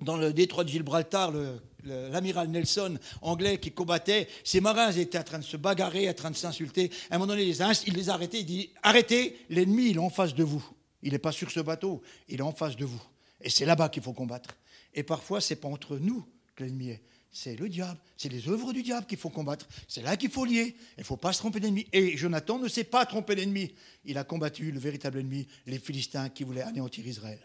dans 0.00 0.16
le 0.16 0.32
détroit 0.32 0.64
de 0.64 0.68
Gibraltar, 0.68 1.32
l'amiral 1.84 2.48
Nelson, 2.48 2.98
anglais, 3.22 3.58
qui 3.58 3.72
combattait, 3.72 4.28
ses 4.44 4.60
marins 4.60 4.92
étaient 4.92 5.18
en 5.18 5.22
train 5.22 5.38
de 5.38 5.44
se 5.44 5.56
bagarrer, 5.56 6.10
en 6.10 6.14
train 6.14 6.30
de 6.30 6.36
s'insulter. 6.36 6.90
À 7.10 7.14
un 7.14 7.18
moment 7.18 7.28
donné, 7.28 7.44
il 7.44 7.94
les 7.94 8.10
a 8.10 8.14
arrêtés, 8.14 8.40
il 8.40 8.46
dit, 8.46 8.70
arrêtez, 8.82 9.38
l'ennemi, 9.48 9.90
il 9.90 9.96
est 9.96 10.00
en 10.00 10.10
face 10.10 10.34
de 10.34 10.44
vous. 10.44 10.64
Il 11.02 11.12
n'est 11.12 11.18
pas 11.18 11.32
sur 11.32 11.50
ce 11.50 11.60
bateau, 11.60 12.02
il 12.28 12.40
est 12.40 12.42
en 12.42 12.52
face 12.52 12.76
de 12.76 12.84
vous. 12.84 13.02
Et 13.42 13.50
c'est 13.50 13.64
là-bas 13.64 13.88
qu'il 13.88 14.02
faut 14.02 14.12
combattre. 14.12 14.56
Et 14.94 15.02
parfois, 15.02 15.40
ce 15.40 15.52
n'est 15.54 15.60
pas 15.60 15.68
entre 15.68 15.98
nous 15.98 16.24
que 16.54 16.64
l'ennemi 16.64 16.90
est. 16.90 17.02
C'est 17.34 17.56
le 17.56 17.70
diable, 17.70 17.98
c'est 18.18 18.28
les 18.28 18.46
œuvres 18.48 18.74
du 18.74 18.82
diable 18.82 19.06
qu'il 19.06 19.16
faut 19.16 19.30
combattre. 19.30 19.66
C'est 19.88 20.02
là 20.02 20.18
qu'il 20.18 20.30
faut 20.30 20.44
lier. 20.44 20.76
Il 20.98 21.00
ne 21.00 21.04
faut 21.04 21.16
pas 21.16 21.32
se 21.32 21.38
tromper 21.38 21.60
d'ennemi. 21.60 21.86
Et 21.92 22.14
Jonathan 22.16 22.58
ne 22.58 22.68
s'est 22.68 22.84
pas 22.84 23.06
trompé 23.06 23.34
d'ennemi. 23.34 23.74
Il 24.04 24.18
a 24.18 24.24
combattu 24.24 24.70
le 24.70 24.78
véritable 24.78 25.18
ennemi, 25.18 25.46
les 25.66 25.78
Philistins 25.78 26.28
qui 26.28 26.44
voulaient 26.44 26.62
anéantir 26.62 27.06
Israël. 27.06 27.40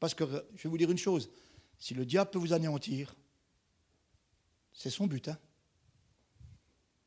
Parce 0.00 0.12
que, 0.12 0.24
je 0.56 0.64
vais 0.64 0.68
vous 0.68 0.76
dire 0.76 0.90
une 0.90 0.98
chose, 0.98 1.30
si 1.78 1.94
le 1.94 2.04
diable 2.04 2.30
peut 2.32 2.38
vous 2.38 2.52
anéantir, 2.52 3.14
c'est 4.72 4.90
son 4.90 5.06
but. 5.06 5.28
Hein. 5.28 5.38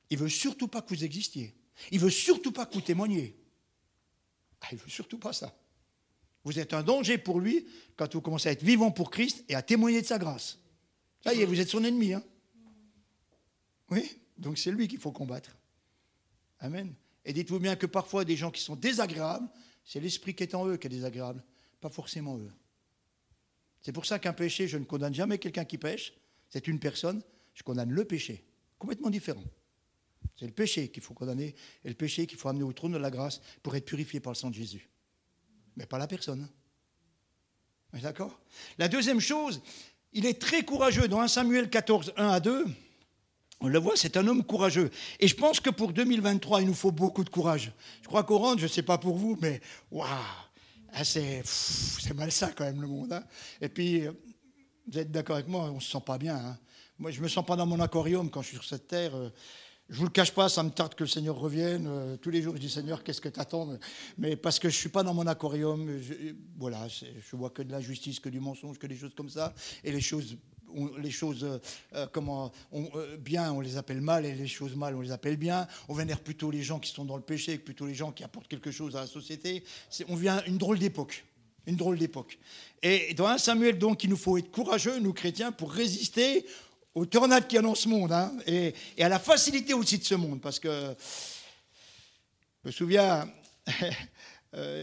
Il 0.09 0.17
veut 0.17 0.29
surtout 0.29 0.69
pas 0.69 0.81
que 0.81 0.89
vous 0.95 1.03
existiez. 1.03 1.53
Il 1.91 1.99
veut 1.99 2.09
surtout 2.09 2.53
pas 2.53 2.65
que 2.65 2.75
vous 2.75 2.81
témoigniez. 2.81 3.37
Ah, 4.61 4.67
il 4.71 4.77
veut 4.77 4.89
surtout 4.89 5.19
pas 5.19 5.33
ça. 5.33 5.53
Vous 6.47 6.59
êtes 6.59 6.73
un 6.73 6.81
danger 6.81 7.17
pour 7.17 7.41
lui 7.41 7.67
quand 7.97 8.13
vous 8.13 8.21
commencez 8.21 8.47
à 8.47 8.53
être 8.53 8.63
vivant 8.63 8.89
pour 8.89 9.11
Christ 9.11 9.43
et 9.49 9.55
à 9.55 9.61
témoigner 9.61 10.01
de 10.01 10.05
sa 10.05 10.17
grâce. 10.17 10.57
Ça 11.21 11.33
y 11.33 11.41
est, 11.41 11.45
vous 11.45 11.59
êtes 11.59 11.67
son 11.67 11.83
ennemi. 11.83 12.13
Hein 12.13 12.23
oui, 13.89 14.17
donc 14.37 14.57
c'est 14.57 14.71
lui 14.71 14.87
qu'il 14.87 14.97
faut 14.97 15.11
combattre. 15.11 15.57
Amen. 16.61 16.93
Et 17.25 17.33
dites-vous 17.33 17.59
bien 17.59 17.75
que 17.75 17.85
parfois 17.85 18.23
des 18.23 18.37
gens 18.37 18.49
qui 18.49 18.61
sont 18.61 18.77
désagréables, 18.77 19.45
c'est 19.83 19.99
l'esprit 19.99 20.35
qui 20.35 20.43
est 20.43 20.55
en 20.55 20.65
eux 20.65 20.77
qui 20.77 20.87
est 20.87 20.89
désagréable, 20.89 21.43
pas 21.81 21.89
forcément 21.89 22.37
eux. 22.37 22.53
C'est 23.81 23.91
pour 23.91 24.05
ça 24.05 24.17
qu'un 24.17 24.31
péché, 24.31 24.69
je 24.69 24.77
ne 24.77 24.85
condamne 24.85 25.13
jamais 25.13 25.39
quelqu'un 25.39 25.65
qui 25.65 25.77
pêche, 25.77 26.13
c'est 26.47 26.69
une 26.69 26.79
personne, 26.79 27.21
je 27.55 27.63
condamne 27.63 27.91
le 27.91 28.05
péché. 28.05 28.45
Complètement 28.79 29.09
différent. 29.09 29.43
C'est 30.37 30.45
le 30.45 30.53
péché 30.53 30.87
qu'il 30.91 31.03
faut 31.03 31.13
condamner 31.13 31.55
et 31.83 31.89
le 31.89 31.95
péché 31.95 32.25
qu'il 32.25 32.37
faut 32.37 32.47
amener 32.47 32.63
au 32.63 32.71
trône 32.71 32.93
de 32.93 32.97
la 32.97 33.11
grâce 33.11 33.41
pour 33.63 33.75
être 33.75 33.85
purifié 33.85 34.21
par 34.21 34.31
le 34.31 34.37
sang 34.37 34.49
de 34.49 34.55
Jésus. 34.55 34.89
Mais 35.77 35.85
pas 35.85 35.97
la 35.97 36.07
personne. 36.07 36.47
D'accord? 37.93 38.37
La 38.77 38.87
deuxième 38.89 39.21
chose, 39.21 39.61
il 40.11 40.25
est 40.25 40.39
très 40.39 40.63
courageux. 40.63 41.07
Dans 41.07 41.21
1 41.21 41.27
Samuel 41.27 41.69
14, 41.69 42.13
1 42.17 42.27
à 42.27 42.39
2, 42.39 42.65
on 43.59 43.67
le 43.67 43.79
voit, 43.79 43.95
c'est 43.95 44.17
un 44.17 44.27
homme 44.27 44.43
courageux. 44.43 44.91
Et 45.19 45.27
je 45.27 45.35
pense 45.35 45.59
que 45.59 45.69
pour 45.69 45.93
2023, 45.93 46.61
il 46.61 46.67
nous 46.67 46.73
faut 46.73 46.91
beaucoup 46.91 47.23
de 47.23 47.29
courage. 47.29 47.71
Je 48.01 48.07
crois 48.07 48.23
qu'au 48.23 48.57
je 48.57 48.63
ne 48.63 48.67
sais 48.67 48.83
pas 48.83 48.97
pour 48.97 49.17
vous, 49.17 49.37
mais 49.41 49.61
waouh 49.91 50.07
ah, 50.93 51.03
c'est, 51.03 51.43
malsain 52.15 52.51
quand 52.55 52.63
même 52.63 52.81
le 52.81 52.87
monde. 52.87 53.13
Hein. 53.13 53.23
Et 53.61 53.69
puis, 53.69 54.03
vous 54.87 54.97
êtes 54.97 55.11
d'accord 55.11 55.35
avec 55.35 55.47
moi, 55.47 55.69
on 55.69 55.75
ne 55.75 55.79
se 55.79 55.91
sent 55.91 56.03
pas 56.05 56.17
bien. 56.17 56.35
Hein. 56.35 56.57
Moi, 56.97 57.11
je 57.11 57.19
ne 57.19 57.23
me 57.23 57.27
sens 57.27 57.45
pas 57.45 57.55
dans 57.55 57.65
mon 57.65 57.79
aquarium 57.79 58.29
quand 58.31 58.41
je 58.41 58.47
suis 58.47 58.57
sur 58.57 58.65
cette 58.65 58.87
terre. 58.87 59.13
Je 59.89 59.93
ne 59.93 59.99
vous 59.99 60.05
le 60.05 60.11
cache 60.11 60.33
pas, 60.33 60.49
ça 60.49 60.63
me 60.63 60.69
tarde 60.69 60.95
que 60.95 61.03
le 61.03 61.09
Seigneur 61.09 61.37
revienne. 61.37 61.85
Euh, 61.87 62.17
tous 62.17 62.29
les 62.29 62.41
jours, 62.41 62.55
je 62.55 62.61
dis 62.61 62.69
Seigneur, 62.69 63.03
qu'est-ce 63.03 63.21
que 63.21 63.29
tu 63.29 63.39
attends 63.39 63.69
Mais 64.17 64.35
parce 64.35 64.59
que 64.59 64.69
je 64.69 64.75
ne 64.75 64.79
suis 64.79 64.89
pas 64.89 65.03
dans 65.03 65.13
mon 65.13 65.25
aquarium, 65.27 65.89
voilà, 66.57 66.87
je 66.89 67.35
vois 67.35 67.49
que 67.49 67.61
de 67.61 67.71
l'injustice, 67.71 68.19
que 68.19 68.29
du 68.29 68.39
mensonge, 68.39 68.77
que 68.77 68.87
des 68.87 68.97
choses 68.97 69.13
comme 69.15 69.29
ça. 69.29 69.53
Et 69.83 69.91
les 69.91 70.01
choses 70.01 70.37
les 70.97 71.11
choses 71.11 71.43
euh, 71.43 71.59
euh, 71.95 72.07
comment, 72.11 72.51
euh, 72.73 73.17
bien, 73.17 73.51
on 73.51 73.61
les 73.61 73.77
appelle 73.77 74.01
mal, 74.01 74.25
et 74.25 74.33
les 74.33 74.47
choses 74.47 74.75
mal, 74.75 74.95
on 74.95 75.01
les 75.01 75.11
appelle 75.11 75.37
bien. 75.37 75.67
On 75.87 75.93
vénère 75.93 76.19
plutôt 76.19 76.51
les 76.51 76.63
gens 76.63 76.79
qui 76.79 76.91
sont 76.91 77.05
dans 77.05 77.17
le 77.17 77.23
péché, 77.23 77.57
plutôt 77.57 77.85
les 77.85 77.95
gens 77.95 78.11
qui 78.11 78.23
apportent 78.23 78.47
quelque 78.47 78.71
chose 78.71 78.95
à 78.95 79.01
la 79.01 79.07
société. 79.07 79.63
On 80.07 80.15
vient 80.15 80.43
une 80.45 80.57
drôle 80.57 80.79
d'époque. 80.79 81.25
Une 81.65 81.75
drôle 81.75 81.97
d'époque. 81.97 82.39
Et 82.81 83.13
dans 83.13 83.27
1 83.27 83.37
Samuel, 83.37 83.77
donc, 83.77 84.03
il 84.03 84.09
nous 84.09 84.17
faut 84.17 84.37
être 84.37 84.51
courageux, 84.51 84.99
nous 84.99 85.13
chrétiens, 85.13 85.51
pour 85.51 85.71
résister 85.71 86.45
aux 86.97 87.05
tornades 87.05 87.47
qui 87.47 87.57
annoncent 87.59 87.83
ce 87.83 87.89
monde, 87.89 88.11
hein, 88.11 88.33
et, 88.47 88.73
à 88.99 89.07
la 89.07 89.19
facilité 89.19 89.75
aussi 89.75 89.99
de 89.99 90.03
ce 90.03 90.15
monde. 90.15 90.41
Parce 90.41 90.59
que, 90.59 90.95
je 92.63 92.67
me 92.67 92.71
souviens, 92.71 93.29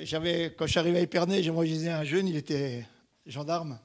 j'avais, 0.03 0.55
quand 0.57 0.67
je 0.67 0.71
suis 0.71 0.79
arrivé 0.79 0.99
à 0.99 1.01
Épernay, 1.01 1.43
j'ai 1.43 1.51
enregistré 1.51 1.91
un 1.91 2.05
jeune, 2.05 2.29
il 2.29 2.37
était 2.37 2.87
gendarme. 3.27 3.81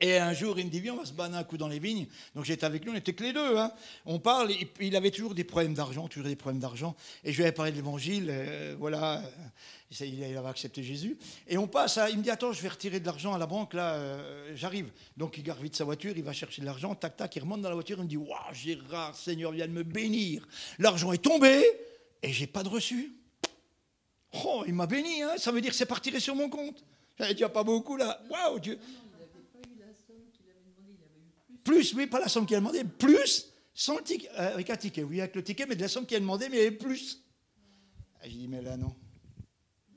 Et 0.00 0.18
un 0.18 0.32
jour, 0.32 0.58
il 0.58 0.66
me 0.66 0.70
dit, 0.70 0.80
viens, 0.80 0.94
on 0.94 0.98
va 0.98 1.04
se 1.04 1.12
battre 1.12 1.34
un 1.34 1.44
coup 1.44 1.56
dans 1.56 1.68
les 1.68 1.78
vignes. 1.78 2.06
Donc 2.34 2.44
j'étais 2.44 2.66
avec 2.66 2.84
lui, 2.84 2.90
on 2.90 2.96
était 2.96 3.12
que 3.12 3.22
les 3.22 3.32
deux. 3.32 3.56
Hein. 3.56 3.72
On 4.04 4.18
parle, 4.18 4.50
il 4.80 4.96
avait 4.96 5.12
toujours 5.12 5.34
des 5.34 5.44
problèmes 5.44 5.74
d'argent, 5.74 6.08
toujours 6.08 6.28
des 6.28 6.36
problèmes 6.36 6.60
d'argent. 6.60 6.96
Et 7.22 7.32
je 7.32 7.36
lui 7.36 7.44
avais 7.44 7.52
parlé 7.52 7.70
de 7.70 7.76
l'évangile, 7.76 8.26
euh, 8.28 8.74
voilà, 8.78 9.22
il 10.00 10.24
avait 10.24 10.48
accepté 10.48 10.82
Jésus. 10.82 11.16
Et 11.46 11.56
on 11.58 11.68
passe, 11.68 11.98
il 12.10 12.18
me 12.18 12.22
dit, 12.22 12.30
attends, 12.30 12.52
je 12.52 12.60
vais 12.60 12.68
retirer 12.68 12.98
de 12.98 13.06
l'argent 13.06 13.34
à 13.34 13.38
la 13.38 13.46
banque, 13.46 13.72
là, 13.72 13.94
euh, 13.94 14.52
j'arrive. 14.56 14.90
Donc 15.16 15.38
il 15.38 15.44
garde 15.44 15.62
vite 15.62 15.76
sa 15.76 15.84
voiture, 15.84 16.12
il 16.16 16.24
va 16.24 16.32
chercher 16.32 16.60
de 16.60 16.66
l'argent, 16.66 16.94
tac, 16.96 17.16
tac, 17.16 17.34
il 17.36 17.40
remonte 17.40 17.60
dans 17.60 17.68
la 17.68 17.76
voiture, 17.76 17.98
il 17.98 18.04
me 18.04 18.08
dit, 18.08 18.16
waouh, 18.16 18.52
Gérard, 18.52 19.14
Seigneur, 19.14 19.52
viens 19.52 19.68
de 19.68 19.72
me 19.72 19.84
bénir. 19.84 20.46
L'argent 20.80 21.12
est 21.12 21.22
tombé, 21.22 21.62
et 22.22 22.32
j'ai 22.32 22.48
pas 22.48 22.64
de 22.64 22.68
reçu. 22.68 23.12
Oh, 24.44 24.64
il 24.66 24.74
m'a 24.74 24.86
béni, 24.86 25.22
hein. 25.22 25.34
ça 25.36 25.52
veut 25.52 25.60
dire 25.60 25.70
que 25.70 25.76
c'est 25.76 25.86
parti 25.86 26.20
sur 26.20 26.34
mon 26.34 26.50
compte. 26.50 26.84
J'avais 27.16 27.34
déjà 27.34 27.48
pas 27.48 27.62
beaucoup 27.62 27.96
là. 27.96 28.20
Waouh, 28.28 28.58
Dieu. 28.58 28.78
Plus, 31.64 31.94
oui, 31.94 32.06
pas 32.06 32.20
la 32.20 32.28
somme 32.28 32.46
qu'il 32.46 32.56
a 32.56 32.60
demandé, 32.60 32.84
plus, 32.84 33.50
sans 33.72 33.96
le 33.96 34.04
ticket, 34.04 34.28
euh, 34.38 34.54
avec 34.54 34.70
un 34.70 34.76
ticket, 34.76 35.02
oui, 35.02 35.20
avec 35.20 35.34
le 35.34 35.42
ticket, 35.42 35.66
mais 35.66 35.74
de 35.74 35.80
la 35.80 35.88
somme 35.88 36.06
qu'il 36.06 36.16
a 36.16 36.20
demandé, 36.20 36.48
mais 36.48 36.70
plus. 36.70 37.24
J'ai 38.22 38.30
dit, 38.30 38.48
mais 38.48 38.62
là, 38.62 38.76
non. 38.76 38.94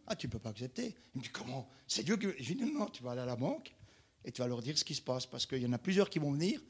Ah, 0.07 0.15
tu 0.15 0.27
ne 0.27 0.31
peux 0.31 0.39
pas 0.39 0.49
accepter. 0.49 0.95
Il 1.13 1.19
me 1.19 1.23
dit, 1.23 1.29
comment? 1.29 1.69
C'est 1.85 2.03
Dieu 2.03 2.17
qui. 2.17 2.27
J'ai 2.39 2.55
dit, 2.55 2.63
non, 2.63 2.87
tu 2.87 3.03
vas 3.03 3.11
aller 3.11 3.21
à 3.21 3.25
la 3.25 3.35
banque 3.35 3.75
et 4.23 4.31
tu 4.31 4.41
vas 4.41 4.47
leur 4.47 4.61
dire 4.61 4.77
ce 4.77 4.83
qui 4.83 4.95
se 4.95 5.01
passe, 5.01 5.25
parce 5.25 5.45
qu'il 5.45 5.61
y 5.61 5.65
en 5.65 5.73
a 5.73 5.77
plusieurs 5.77 6.09
qui 6.09 6.19
vont 6.19 6.31
venir 6.31 6.61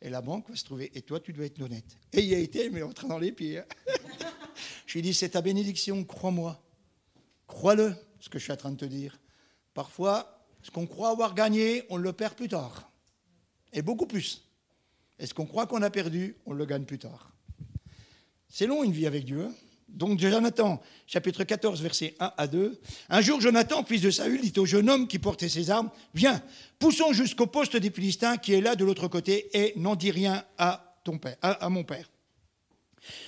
et 0.00 0.10
la 0.10 0.20
banque 0.20 0.48
va 0.50 0.56
se 0.56 0.64
trouver. 0.64 0.90
Et 0.94 1.02
toi, 1.02 1.18
tu 1.18 1.32
dois 1.32 1.46
être 1.46 1.60
honnête. 1.60 1.96
Et 2.12 2.20
il 2.20 2.26
y 2.26 2.34
a 2.34 2.38
été, 2.38 2.70
mais 2.70 2.82
en 2.82 2.92
train 2.92 3.08
dans 3.08 3.18
les 3.18 3.32
pieds. 3.32 3.62
je 4.86 4.92
lui 4.92 5.00
ai 5.00 5.02
dit, 5.02 5.14
c'est 5.14 5.30
ta 5.30 5.42
bénédiction, 5.42 6.04
crois-moi. 6.04 6.62
Crois-le, 7.46 7.94
ce 8.20 8.28
que 8.28 8.38
je 8.38 8.44
suis 8.44 8.52
en 8.52 8.56
train 8.56 8.70
de 8.70 8.76
te 8.76 8.84
dire. 8.84 9.18
Parfois, 9.72 10.46
ce 10.62 10.70
qu'on 10.70 10.86
croit 10.86 11.10
avoir 11.10 11.34
gagné, 11.34 11.84
on 11.88 11.96
le 11.96 12.12
perd 12.12 12.34
plus 12.34 12.48
tard. 12.48 12.90
Et 13.72 13.82
beaucoup 13.82 14.06
plus. 14.06 14.43
Et 15.18 15.26
ce 15.26 15.34
qu'on 15.34 15.46
croit 15.46 15.66
qu'on 15.66 15.82
a 15.82 15.90
perdu, 15.90 16.36
on 16.46 16.52
le 16.52 16.66
gagne 16.66 16.84
plus 16.84 16.98
tard. 16.98 17.30
C'est 18.48 18.66
long 18.66 18.82
une 18.82 18.92
vie 18.92 19.06
avec 19.06 19.24
Dieu. 19.24 19.48
Donc 19.88 20.18
Jonathan, 20.18 20.82
chapitre 21.06 21.44
14, 21.44 21.80
versets 21.80 22.14
1 22.18 22.32
à 22.36 22.46
2. 22.46 22.80
Un 23.10 23.20
jour, 23.20 23.40
Jonathan, 23.40 23.84
fils 23.84 24.00
de 24.00 24.10
Saül, 24.10 24.40
dit 24.40 24.58
au 24.58 24.66
jeune 24.66 24.90
homme 24.90 25.06
qui 25.06 25.18
portait 25.18 25.48
ses 25.48 25.70
armes, 25.70 25.90
Viens, 26.14 26.42
poussons 26.78 27.12
jusqu'au 27.12 27.46
poste 27.46 27.76
des 27.76 27.90
Philistins 27.90 28.36
qui 28.36 28.54
est 28.54 28.60
là 28.60 28.74
de 28.74 28.84
l'autre 28.84 29.08
côté, 29.08 29.50
et 29.56 29.72
n'en 29.76 29.94
dis 29.94 30.10
rien 30.10 30.44
à, 30.58 30.98
ton 31.04 31.18
père, 31.18 31.36
à 31.42 31.68
mon 31.68 31.84
père. 31.84 32.10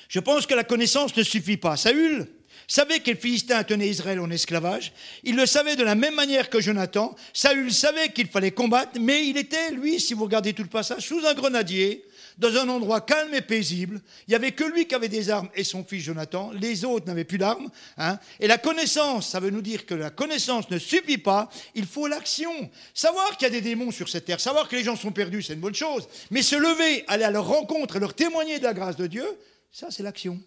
Je 0.09 0.21
pense 0.21 0.47
que 0.47 0.55
la 0.55 0.64
connaissance 0.64 1.16
ne 1.16 1.23
suffit 1.23 1.57
pas. 1.57 1.76
Saül 1.76 2.26
savait 2.66 3.00
que 3.00 3.11
les 3.11 3.16
Philistins 3.16 3.62
tenaient 3.64 3.88
Israël 3.88 4.20
en 4.20 4.30
esclavage. 4.30 4.92
Il 5.25 5.37
le 5.37 5.46
savait 5.46 5.76
de 5.76 5.82
la 5.82 5.94
même 5.94 6.14
manière 6.14 6.50
que 6.50 6.61
Jonathan. 6.61 7.14
Saül 7.32 7.73
savait 7.73 8.11
qu'il 8.11 8.28
fallait 8.28 8.50
combattre, 8.50 8.99
mais 9.00 9.26
il 9.26 9.37
était, 9.37 9.70
lui, 9.70 10.00
si 10.00 10.14
vous 10.14 10.25
regardez 10.25 10.52
tout 10.52 10.62
le 10.62 10.68
passage, 10.68 11.06
sous 11.06 11.25
un 11.26 11.35
grenadier, 11.35 12.04
dans 12.38 12.54
un 12.56 12.68
endroit 12.68 13.00
calme 13.00 13.32
et 13.35 13.40
paisible. 13.40 14.00
Il 14.26 14.30
n'y 14.30 14.35
avait 14.35 14.52
que 14.52 14.64
lui 14.64 14.87
qui 14.87 14.94
avait 14.94 15.08
des 15.08 15.30
armes 15.30 15.49
et 15.54 15.64
son 15.64 15.85
fils 15.85 16.02
Jonathan. 16.02 16.50
Les 16.52 16.85
autres 16.85 17.06
n'avaient 17.06 17.25
plus 17.25 17.38
d'armes. 17.38 17.70
Hein. 17.96 18.18
Et 18.40 18.46
la 18.46 18.58
connaissance, 18.58 19.28
ça 19.28 19.40
veut 19.40 19.50
nous 19.50 19.62
dire 19.62 19.87
que 19.87 19.94
la 19.94 20.11
connaissance 20.11 20.70
ne 20.70 20.78
suffit 20.78 21.18
pas. 21.18 21.49
Il 21.75 21.87
faut 21.87 22.06
l'action. 22.06 22.70
Savoir 22.94 23.37
qu'il 23.37 23.46
y 23.46 23.50
a 23.50 23.50
des 23.50 23.61
démons 23.62 23.90
sur 23.90 24.08
cette 24.08 24.26
terre, 24.26 24.40
savoir 24.40 24.68
que 24.68 24.76
les 24.76 24.85
gens 24.85 24.96
sont 24.96 25.12
perdus, 25.12 25.42
c'est 25.42 25.54
une 25.54 25.61
bonne 25.61 25.75
chose. 25.75 26.08
Mais 26.30 26.42
se 26.42 26.56
lever, 26.56 27.04
aller 27.08 27.25
à 27.25 27.30
leur 27.30 27.46
rencontre 27.46 27.96
et 27.96 28.00
leur 28.00 28.14
témoigner 28.14 28.58
de 28.58 28.64
la 28.64 28.75
grâce 28.75 28.96
de 28.96 29.06
Dieu, 29.06 29.26
ça, 29.73 29.90
c'est 29.90 30.02
l'action. 30.02 30.40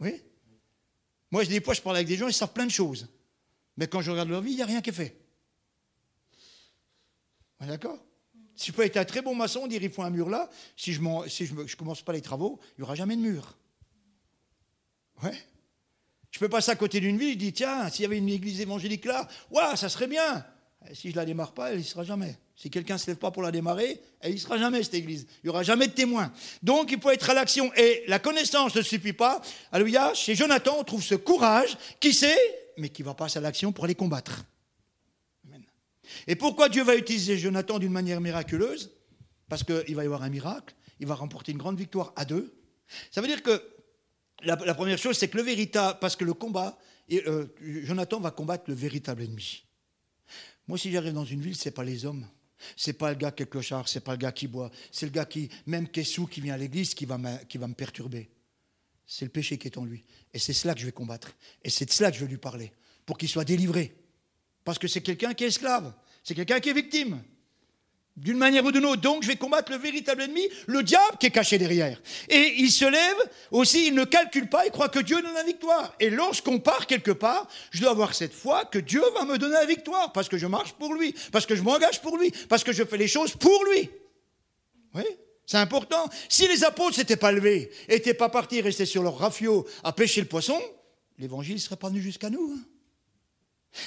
Oui 0.00 0.22
Moi, 1.30 1.44
des 1.44 1.60
fois, 1.60 1.74
je 1.74 1.82
parle 1.82 1.96
avec 1.96 2.08
des 2.08 2.16
gens, 2.16 2.28
ils 2.28 2.34
savent 2.34 2.52
plein 2.52 2.66
de 2.66 2.70
choses. 2.70 3.08
Mais 3.76 3.86
quand 3.86 4.00
je 4.00 4.10
regarde 4.10 4.28
leur 4.28 4.40
vie, 4.40 4.52
il 4.52 4.56
n'y 4.56 4.62
a 4.62 4.66
rien 4.66 4.80
qui 4.80 4.90
est 4.90 4.92
fait. 4.92 5.16
D'accord? 7.60 7.98
Si 8.54 8.68
je 8.68 8.72
peux 8.72 8.84
être 8.84 8.96
un 8.96 9.04
très 9.04 9.22
bon 9.22 9.34
maçon, 9.34 9.66
dire 9.66 9.82
il 9.82 9.90
faut 9.90 10.02
un 10.02 10.10
mur 10.10 10.28
là, 10.28 10.50
si 10.76 10.92
je 10.92 11.00
ne 11.00 11.76
commence 11.76 12.02
pas 12.02 12.12
les 12.12 12.22
travaux, 12.22 12.58
il 12.76 12.80
n'y 12.80 12.84
aura 12.84 12.94
jamais 12.94 13.16
de 13.16 13.20
mur. 13.20 13.56
Ouais. 15.22 15.36
Je 16.30 16.38
peux 16.38 16.48
passer 16.48 16.70
à 16.70 16.76
côté 16.76 17.00
d'une 17.00 17.18
ville, 17.18 17.32
je 17.32 17.38
dis 17.38 17.52
tiens, 17.52 17.88
s'il 17.88 18.02
y 18.02 18.06
avait 18.06 18.18
une 18.18 18.28
église 18.28 18.60
évangélique 18.60 19.04
là, 19.04 19.28
waouh, 19.50 19.76
ça 19.76 19.88
serait 19.88 20.08
bien. 20.08 20.44
Si 20.92 21.10
je 21.10 21.16
la 21.16 21.24
démarre 21.24 21.52
pas, 21.52 21.72
elle 21.72 21.78
n'y 21.78 21.84
sera 21.84 22.04
jamais. 22.04 22.36
Si 22.58 22.70
quelqu'un 22.70 22.94
ne 22.94 22.98
se 22.98 23.06
lève 23.06 23.18
pas 23.18 23.30
pour 23.30 23.44
la 23.44 23.52
démarrer, 23.52 24.00
elle 24.18 24.32
n'y 24.32 24.38
sera 24.40 24.58
jamais, 24.58 24.82
cette 24.82 24.94
église. 24.94 25.28
Il 25.44 25.46
n'y 25.46 25.50
aura 25.50 25.62
jamais 25.62 25.86
de 25.86 25.92
témoins. 25.92 26.32
Donc, 26.60 26.90
il 26.90 27.00
faut 27.00 27.10
être 27.10 27.30
à 27.30 27.34
l'action. 27.34 27.72
Et 27.76 28.02
la 28.08 28.18
connaissance 28.18 28.74
ne 28.74 28.82
suffit 28.82 29.12
pas. 29.12 29.40
Alléluia. 29.70 30.12
Chez 30.12 30.34
Jonathan, 30.34 30.74
on 30.76 30.82
trouve 30.82 31.04
ce 31.04 31.14
courage 31.14 31.78
qui 32.00 32.12
sait, 32.12 32.36
mais 32.76 32.88
qui 32.88 33.04
va 33.04 33.14
passer 33.14 33.38
à 33.38 33.42
l'action 33.42 33.70
pour 33.70 33.84
aller 33.84 33.94
combattre. 33.94 34.44
Amen. 35.46 35.62
Et 36.26 36.34
pourquoi 36.34 36.68
Dieu 36.68 36.82
va 36.82 36.96
utiliser 36.96 37.38
Jonathan 37.38 37.78
d'une 37.78 37.92
manière 37.92 38.20
miraculeuse? 38.20 38.90
Parce 39.48 39.62
qu'il 39.62 39.94
va 39.94 40.02
y 40.02 40.06
avoir 40.06 40.24
un 40.24 40.28
miracle. 40.28 40.74
Il 40.98 41.06
va 41.06 41.14
remporter 41.14 41.52
une 41.52 41.58
grande 41.58 41.78
victoire 41.78 42.12
à 42.16 42.24
deux. 42.24 42.52
Ça 43.12 43.20
veut 43.20 43.28
dire 43.28 43.44
que 43.44 43.62
la, 44.42 44.56
première 44.56 44.98
chose, 44.98 45.16
c'est 45.16 45.28
que 45.28 45.36
le 45.36 45.44
véritable, 45.44 46.00
parce 46.00 46.16
que 46.16 46.24
le 46.24 46.34
combat, 46.34 46.76
euh, 47.12 47.46
Jonathan 47.60 48.18
va 48.18 48.32
combattre 48.32 48.64
le 48.66 48.74
véritable 48.74 49.22
ennemi. 49.22 49.62
Moi, 50.66 50.76
si 50.76 50.90
j'arrive 50.90 51.12
dans 51.12 51.24
une 51.24 51.40
ville, 51.40 51.56
ce 51.56 51.68
n'est 51.68 51.72
pas 51.72 51.84
les 51.84 52.04
hommes. 52.04 52.26
C'est 52.76 52.92
pas 52.92 53.10
le 53.10 53.16
gars 53.16 53.30
qui 53.30 53.42
est 53.42 53.46
clochard, 53.46 53.88
c'est 53.88 54.00
pas 54.00 54.12
le 54.12 54.18
gars 54.18 54.32
qui 54.32 54.48
boit, 54.48 54.70
c'est 54.90 55.06
le 55.06 55.12
gars 55.12 55.24
qui, 55.24 55.48
même 55.66 55.88
qui 55.88 56.00
est 56.00 56.04
sous, 56.04 56.26
qui 56.26 56.40
vient 56.40 56.54
à 56.54 56.58
l'église, 56.58 56.94
qui 56.94 57.06
va 57.06 57.18
qui 57.48 57.58
va 57.58 57.68
me 57.68 57.74
perturber. 57.74 58.28
C'est 59.06 59.24
le 59.24 59.30
péché 59.30 59.56
qui 59.56 59.68
est 59.68 59.78
en 59.78 59.84
lui. 59.84 60.04
Et 60.34 60.38
c'est 60.38 60.52
cela 60.52 60.74
que 60.74 60.80
je 60.80 60.86
vais 60.86 60.92
combattre. 60.92 61.34
Et 61.64 61.70
c'est 61.70 61.86
de 61.86 61.90
cela 61.90 62.10
que 62.10 62.16
je 62.16 62.24
vais 62.24 62.30
lui 62.30 62.38
parler, 62.38 62.72
pour 63.06 63.16
qu'il 63.16 63.28
soit 63.28 63.44
délivré. 63.44 63.94
Parce 64.64 64.78
que 64.78 64.88
c'est 64.88 65.00
quelqu'un 65.00 65.32
qui 65.32 65.44
est 65.44 65.48
esclave, 65.48 65.94
c'est 66.22 66.34
quelqu'un 66.34 66.60
qui 66.60 66.68
est 66.68 66.74
victime 66.74 67.22
d'une 68.18 68.38
manière 68.38 68.64
ou 68.64 68.72
d'une 68.72 68.84
autre. 68.84 69.00
Donc 69.00 69.22
je 69.22 69.28
vais 69.28 69.36
combattre 69.36 69.72
le 69.72 69.78
véritable 69.78 70.22
ennemi, 70.22 70.48
le 70.66 70.82
diable 70.82 71.16
qui 71.18 71.26
est 71.26 71.30
caché 71.30 71.58
derrière. 71.58 72.00
Et 72.28 72.54
il 72.58 72.70
se 72.70 72.84
lève 72.84 73.16
aussi, 73.50 73.88
il 73.88 73.94
ne 73.94 74.04
calcule 74.04 74.48
pas, 74.48 74.66
il 74.66 74.70
croit 74.70 74.88
que 74.88 74.98
Dieu 74.98 75.20
donne 75.22 75.34
la 75.34 75.44
victoire. 75.44 75.94
Et 76.00 76.10
lorsqu'on 76.10 76.58
part 76.58 76.86
quelque 76.86 77.12
part, 77.12 77.48
je 77.70 77.80
dois 77.80 77.90
avoir 77.90 78.14
cette 78.14 78.34
foi 78.34 78.64
que 78.64 78.78
Dieu 78.78 79.02
va 79.14 79.24
me 79.24 79.38
donner 79.38 79.54
la 79.54 79.66
victoire, 79.66 80.12
parce 80.12 80.28
que 80.28 80.38
je 80.38 80.46
marche 80.46 80.72
pour 80.72 80.94
lui, 80.94 81.14
parce 81.32 81.46
que 81.46 81.54
je 81.54 81.62
m'engage 81.62 82.00
pour 82.02 82.16
lui, 82.16 82.32
parce 82.48 82.64
que 82.64 82.72
je 82.72 82.84
fais 82.84 82.96
les 82.96 83.08
choses 83.08 83.34
pour 83.34 83.64
lui. 83.64 83.90
Oui 84.94 85.04
c'est 85.48 85.56
important. 85.56 86.10
Si 86.28 86.46
les 86.46 86.62
apôtres 86.62 86.96
s'étaient 86.96 87.16
pas 87.16 87.32
levés, 87.32 87.70
n'étaient 87.88 88.12
pas 88.12 88.28
partis, 88.28 88.60
rester 88.60 88.84
sur 88.84 89.02
leur 89.02 89.16
rafio 89.16 89.66
à 89.82 89.94
pêcher 89.94 90.20
le 90.20 90.26
poisson, 90.26 90.60
l'évangile 91.18 91.58
serait 91.58 91.76
pas 91.76 91.88
venu 91.88 92.02
jusqu'à 92.02 92.28
nous. 92.28 92.54
Hein. 92.54 92.60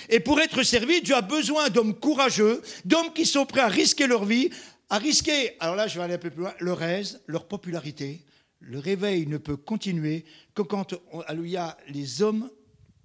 Et 0.09 0.19
pour 0.19 0.39
être 0.39 0.63
servi, 0.63 1.01
Dieu 1.01 1.15
a 1.15 1.21
besoin 1.21 1.69
d'hommes 1.69 1.95
courageux, 1.95 2.61
d'hommes 2.85 3.13
qui 3.13 3.25
sont 3.25 3.45
prêts 3.45 3.61
à 3.61 3.67
risquer 3.67 4.07
leur 4.07 4.25
vie, 4.25 4.49
à 4.89 4.97
risquer, 4.97 5.55
alors 5.59 5.75
là 5.75 5.87
je 5.87 5.97
vais 5.97 6.03
aller 6.03 6.13
un 6.15 6.19
peu 6.19 6.29
plus 6.29 6.41
loin, 6.41 6.53
leur 6.59 6.81
aise, 6.83 7.21
leur 7.27 7.47
popularité. 7.47 8.23
Le 8.59 8.77
réveil 8.77 9.25
ne 9.25 9.37
peut 9.37 9.57
continuer 9.57 10.25
que 10.53 10.61
quand, 10.61 10.93
alléluia, 11.27 11.77
les 11.87 12.21
hommes 12.21 12.49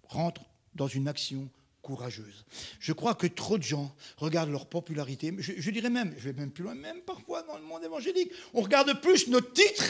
rentrent 0.08 0.44
dans 0.74 0.88
une 0.88 1.08
action 1.08 1.48
courageuse. 1.80 2.44
Je 2.80 2.92
crois 2.92 3.14
que 3.14 3.26
trop 3.26 3.56
de 3.56 3.62
gens 3.62 3.94
regardent 4.16 4.50
leur 4.50 4.66
popularité, 4.66 5.32
je, 5.38 5.52
je 5.56 5.70
dirais 5.70 5.90
même, 5.90 6.14
je 6.18 6.24
vais 6.24 6.32
même 6.32 6.50
plus 6.50 6.64
loin, 6.64 6.74
même 6.74 7.00
parfois 7.02 7.42
dans 7.42 7.56
le 7.56 7.62
monde 7.62 7.84
évangélique, 7.84 8.32
on 8.52 8.60
regarde 8.60 9.00
plus 9.00 9.28
notre 9.28 9.52
titre 9.52 9.84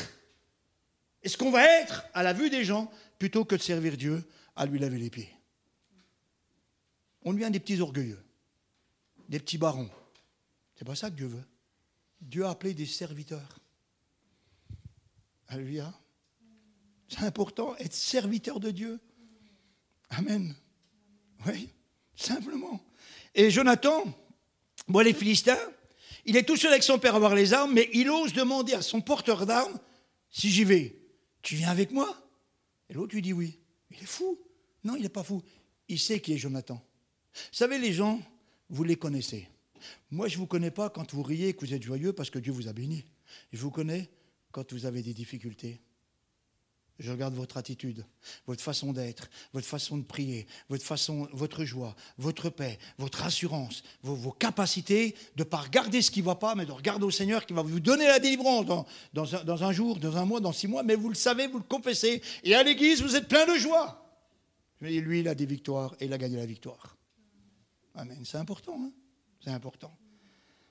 et 1.22 1.28
ce 1.28 1.36
qu'on 1.36 1.50
va 1.50 1.64
être 1.80 2.04
à 2.14 2.22
la 2.22 2.32
vue 2.32 2.50
des 2.50 2.64
gens 2.64 2.90
plutôt 3.18 3.44
que 3.44 3.56
de 3.56 3.60
servir 3.60 3.96
Dieu 3.96 4.22
à 4.54 4.66
lui 4.66 4.78
laver 4.78 4.98
les 4.98 5.10
pieds. 5.10 5.35
On 7.26 7.32
devient 7.32 7.50
des 7.50 7.58
petits 7.58 7.80
orgueilleux, 7.80 8.22
des 9.28 9.40
petits 9.40 9.58
barons. 9.58 9.90
C'est 10.76 10.84
pas 10.84 10.94
ça 10.94 11.10
que 11.10 11.16
Dieu 11.16 11.26
veut. 11.26 11.44
Dieu 12.20 12.44
a 12.46 12.50
appelé 12.50 12.72
des 12.72 12.86
serviteurs. 12.86 13.58
Alléluia. 15.48 15.92
C'est 17.08 17.24
important, 17.24 17.74
être 17.78 17.92
serviteur 17.92 18.60
de 18.60 18.70
Dieu. 18.70 19.00
Amen. 20.10 20.54
Oui, 21.46 21.68
simplement. 22.14 22.80
Et 23.34 23.50
Jonathan, 23.50 24.04
moi 24.86 25.02
les 25.02 25.12
Philistins, 25.12 25.58
il 26.26 26.36
est 26.36 26.44
tout 26.44 26.56
seul 26.56 26.70
avec 26.70 26.84
son 26.84 27.00
père 27.00 27.14
à 27.14 27.16
avoir 27.16 27.34
les 27.34 27.52
armes, 27.52 27.74
mais 27.74 27.90
il 27.92 28.08
ose 28.08 28.34
demander 28.34 28.74
à 28.74 28.82
son 28.82 29.00
porteur 29.00 29.46
d'armes 29.46 29.80
si 30.30 30.48
j'y 30.48 30.62
vais, 30.62 30.96
tu 31.42 31.56
viens 31.56 31.70
avec 31.70 31.90
moi? 31.90 32.22
Et 32.88 32.94
l'autre 32.94 33.16
lui 33.16 33.22
dit 33.22 33.32
oui. 33.32 33.58
Il 33.90 34.00
est 34.00 34.06
fou. 34.06 34.38
Non, 34.84 34.94
il 34.94 35.02
n'est 35.02 35.08
pas 35.08 35.24
fou. 35.24 35.42
Il 35.88 35.98
sait 35.98 36.20
qui 36.20 36.32
est 36.32 36.38
Jonathan. 36.38 36.80
Vous 37.36 37.56
savez, 37.58 37.78
les 37.78 37.92
gens, 37.92 38.20
vous 38.70 38.84
les 38.84 38.96
connaissez. 38.96 39.48
Moi, 40.10 40.28
je 40.28 40.34
ne 40.34 40.40
vous 40.40 40.46
connais 40.46 40.70
pas 40.70 40.90
quand 40.90 41.12
vous 41.12 41.22
riez 41.22 41.48
et 41.48 41.54
que 41.54 41.64
vous 41.64 41.74
êtes 41.74 41.82
joyeux 41.82 42.12
parce 42.12 42.30
que 42.30 42.38
Dieu 42.38 42.52
vous 42.52 42.68
a 42.68 42.72
béni. 42.72 43.04
Je 43.52 43.58
vous 43.58 43.70
connais 43.70 44.10
quand 44.52 44.72
vous 44.72 44.86
avez 44.86 45.02
des 45.02 45.14
difficultés. 45.14 45.80
Je 46.98 47.10
regarde 47.10 47.34
votre 47.34 47.58
attitude, 47.58 48.06
votre 48.46 48.62
façon 48.62 48.94
d'être, 48.94 49.28
votre 49.52 49.66
façon 49.66 49.98
de 49.98 50.02
prier, 50.02 50.46
votre 50.70 50.82
façon, 50.82 51.28
votre 51.32 51.66
joie, 51.66 51.94
votre 52.16 52.48
paix, 52.48 52.78
votre 52.96 53.22
assurance, 53.22 53.82
vos, 54.02 54.32
capacités 54.32 55.14
de 55.36 55.42
ne 55.42 55.44
pas 55.44 55.58
regarder 55.58 56.00
ce 56.00 56.10
qui 56.10 56.20
ne 56.20 56.24
va 56.24 56.36
pas, 56.36 56.54
mais 56.54 56.64
de 56.64 56.72
regarder 56.72 57.04
au 57.04 57.10
Seigneur 57.10 57.44
qui 57.44 57.52
va 57.52 57.60
vous 57.60 57.80
donner 57.80 58.06
la 58.06 58.18
délivrance 58.18 58.64
dans, 59.12 59.36
un, 59.36 59.44
dans 59.44 59.62
un 59.62 59.72
jour, 59.72 59.98
dans 59.98 60.16
un 60.16 60.24
mois, 60.24 60.40
dans 60.40 60.52
six 60.52 60.68
mois. 60.68 60.82
Mais 60.82 60.94
vous 60.94 61.10
le 61.10 61.14
savez, 61.14 61.48
vous 61.48 61.58
le 61.58 61.64
confessez. 61.64 62.22
Et 62.44 62.54
à 62.54 62.62
l'église, 62.62 63.02
vous 63.02 63.14
êtes 63.14 63.28
plein 63.28 63.46
de 63.46 63.58
joie. 63.58 64.02
Mais 64.80 64.92
lui, 64.92 65.20
il 65.20 65.28
a 65.28 65.34
des 65.34 65.46
victoires 65.46 65.94
et 66.00 66.06
il 66.06 66.12
a 66.14 66.18
gagné 66.18 66.38
la 66.38 66.46
victoire. 66.46 66.95
Amen. 67.96 68.24
C'est 68.24 68.38
important. 68.38 68.78
Hein 68.80 68.92
C'est 69.40 69.50
important. 69.50 69.96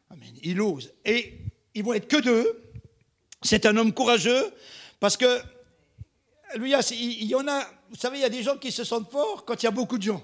Amen. 0.10 0.34
Il 0.44 0.62
ose. 0.62 0.94
Et 1.04 1.40
ils 1.74 1.84
vont 1.84 1.94
être 1.94 2.08
que 2.08 2.22
deux. 2.22 2.62
C'est 3.42 3.66
un 3.66 3.76
homme 3.78 3.94
courageux 3.94 4.54
parce 5.00 5.18
que 5.18 5.42
lui, 6.56 6.74
il 6.92 7.26
y 7.26 7.36
en 7.36 7.48
a. 7.48 7.66
Vous 7.90 7.96
savez, 7.96 8.20
il 8.20 8.22
y 8.22 8.26
a 8.26 8.30
des 8.30 8.44
gens 8.44 8.58
qui 8.58 8.72
se 8.72 8.84
sentent 8.84 9.12
forts 9.12 9.46
quand 9.46 9.62
il 9.62 9.66
y 9.66 9.68
a 9.68 9.72
beaucoup 9.72 9.98
de 9.98 10.04
gens. 10.04 10.24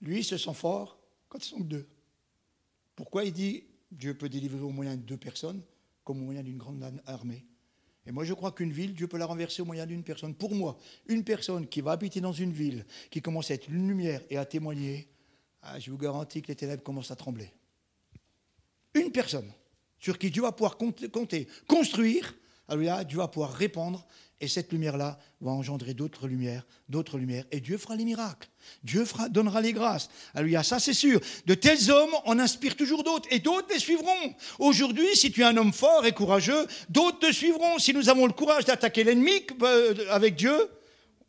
Lui, 0.00 0.18
il 0.18 0.24
se 0.24 0.36
sent 0.36 0.54
fort 0.54 0.98
quand 1.28 1.44
ils 1.44 1.48
sont 1.48 1.60
deux. 1.60 1.86
Pourquoi 2.96 3.24
il 3.24 3.32
dit 3.32 3.64
Dieu 3.90 4.16
peut 4.16 4.28
délivrer 4.28 4.60
au 4.60 4.70
moyen 4.70 4.96
de 4.96 5.02
deux 5.02 5.16
personnes 5.16 5.62
comme 6.04 6.22
au 6.22 6.24
moyen 6.24 6.42
d'une 6.42 6.58
grande 6.58 6.82
armée? 7.06 7.44
Et 8.08 8.10
moi, 8.10 8.24
je 8.24 8.32
crois 8.32 8.52
qu'une 8.52 8.72
ville, 8.72 8.94
Dieu 8.94 9.06
peut 9.06 9.18
la 9.18 9.26
renverser 9.26 9.60
au 9.60 9.66
moyen 9.66 9.84
d'une 9.84 10.02
personne. 10.02 10.34
Pour 10.34 10.54
moi, 10.54 10.78
une 11.08 11.24
personne 11.24 11.66
qui 11.66 11.82
va 11.82 11.92
habiter 11.92 12.22
dans 12.22 12.32
une 12.32 12.52
ville, 12.52 12.86
qui 13.10 13.20
commence 13.20 13.50
à 13.50 13.54
être 13.54 13.68
une 13.68 13.86
lumière 13.86 14.22
et 14.30 14.38
à 14.38 14.46
témoigner, 14.46 15.08
ah, 15.60 15.78
je 15.78 15.90
vous 15.90 15.98
garantis 15.98 16.40
que 16.40 16.48
les 16.48 16.56
ténèbres 16.56 16.82
commencent 16.82 17.10
à 17.10 17.16
trembler. 17.16 17.52
Une 18.94 19.12
personne 19.12 19.52
sur 19.98 20.18
qui 20.18 20.30
Dieu 20.30 20.40
va 20.40 20.52
pouvoir 20.52 20.78
compter, 20.78 21.46
construire, 21.66 22.34
Dieu 22.68 23.18
va 23.18 23.28
pouvoir 23.28 23.52
répandre 23.52 24.06
et 24.40 24.46
cette 24.46 24.72
lumière-là 24.72 25.18
va 25.40 25.50
engendrer 25.50 25.94
d'autres 25.94 26.28
lumières, 26.28 26.64
d'autres 26.88 27.18
lumières. 27.18 27.44
Et 27.50 27.60
Dieu 27.60 27.76
fera 27.76 27.96
les 27.96 28.04
miracles. 28.04 28.48
Dieu 28.84 29.04
fera, 29.04 29.28
donnera 29.28 29.60
les 29.60 29.72
grâces. 29.72 30.08
Alléluia, 30.34 30.62
ça 30.62 30.78
c'est 30.78 30.94
sûr. 30.94 31.20
De 31.46 31.54
tels 31.54 31.90
hommes, 31.90 32.14
on 32.24 32.38
inspire 32.38 32.76
toujours 32.76 33.02
d'autres. 33.02 33.28
Et 33.32 33.40
d'autres 33.40 33.66
les 33.72 33.80
suivront. 33.80 34.34
Aujourd'hui, 34.58 35.08
si 35.14 35.32
tu 35.32 35.40
es 35.40 35.44
un 35.44 35.56
homme 35.56 35.72
fort 35.72 36.06
et 36.06 36.12
courageux, 36.12 36.66
d'autres 36.88 37.18
te 37.18 37.32
suivront. 37.32 37.78
Si 37.78 37.92
nous 37.92 38.08
avons 38.08 38.26
le 38.26 38.32
courage 38.32 38.64
d'attaquer 38.64 39.02
l'ennemi 39.02 39.44
euh, 39.62 39.94
avec 40.10 40.36
Dieu, 40.36 40.54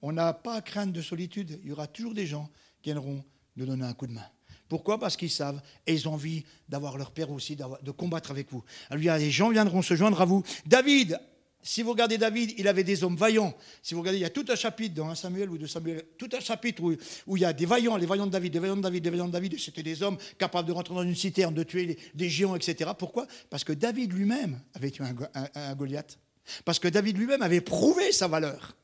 on 0.02 0.12
n'a 0.12 0.34
pas 0.34 0.56
à 0.56 0.62
craindre 0.62 0.94
de 0.94 1.02
solitude. 1.02 1.60
Il 1.64 1.70
y 1.70 1.72
aura 1.72 1.88
toujours 1.88 2.14
des 2.14 2.28
gens 2.28 2.50
qui 2.82 2.92
viendront 2.92 3.24
nous 3.56 3.66
donner 3.66 3.86
un 3.86 3.94
coup 3.94 4.08
de 4.08 4.14
main. 4.14 4.26
Pourquoi? 4.68 5.00
Parce 5.00 5.18
qu'ils 5.18 5.32
savent 5.32 5.62
et 5.88 5.96
ils 5.96 6.08
ont 6.08 6.14
envie 6.14 6.46
d'avoir 6.70 6.96
leur 6.96 7.10
père 7.10 7.32
aussi, 7.32 7.56
de 7.56 7.92
combattre 7.92 8.30
avec 8.30 8.52
vous. 8.52 8.64
Alléluia, 8.92 9.18
les 9.18 9.32
gens 9.32 9.50
viendront 9.50 9.82
se 9.82 9.96
joindre 9.96 10.22
à 10.22 10.26
vous. 10.26 10.44
David 10.68 11.20
si 11.62 11.82
vous 11.84 11.92
regardez 11.92 12.18
David, 12.18 12.54
il 12.58 12.68
avait 12.68 12.86
des 12.86 13.04
hommes 13.04 13.18
vaillants. 13.18 13.54
Si 13.84 13.94
vous 13.94 14.00
regardez, 14.00 14.20
il 14.20 14.22
y 14.22 14.26
a 14.26 14.30
tout 14.30 14.46
un 14.48 14.56
chapitre 14.56 14.96
dans 14.96 15.10
1 15.10 15.16
Samuel 15.16 15.50
ou 15.50 15.58
de 15.58 15.68
Samuel, 15.68 16.04
tout 16.18 16.30
un 16.32 16.40
chapitre 16.40 16.82
où, 17.28 17.36
il 17.36 17.42
y 17.42 17.46
a 17.46 17.52
des 17.52 17.66
vaillants, 17.66 17.98
les 17.98 18.06
vaillants 18.06 18.28
de 18.28 18.32
David, 18.32 18.54
des 18.54 18.60
vaillants 18.60 18.78
de 18.78 18.82
David, 18.82 19.04
des 19.04 19.10
vaillants 19.10 19.28
de 19.28 19.34
David. 19.34 19.60
C'était 19.60 19.84
des 19.84 20.02
hommes 20.02 20.18
capables 20.38 20.68
de 20.68 20.74
rentrer 20.74 20.96
dans 20.96 21.04
une 21.04 21.16
citerne, 21.16 21.54
de 21.54 21.64
tuer 21.64 21.98
des 22.14 22.30
géants, 22.30 22.56
etc. 22.56 22.92
Pourquoi? 22.98 23.28
Parce 23.50 23.66
que 23.66 23.74
David 23.74 24.14
lui-même 24.14 24.60
avait 24.74 24.90
tué 24.90 25.04
un, 25.04 25.76
Goliath. 25.76 26.18
Parce 26.64 26.80
que 26.80 26.88
David 26.88 27.18
lui-même 27.18 27.42
avait 27.42 27.62
prouvé 27.62 28.12
sa 28.14 28.28
valeur. 28.28 28.76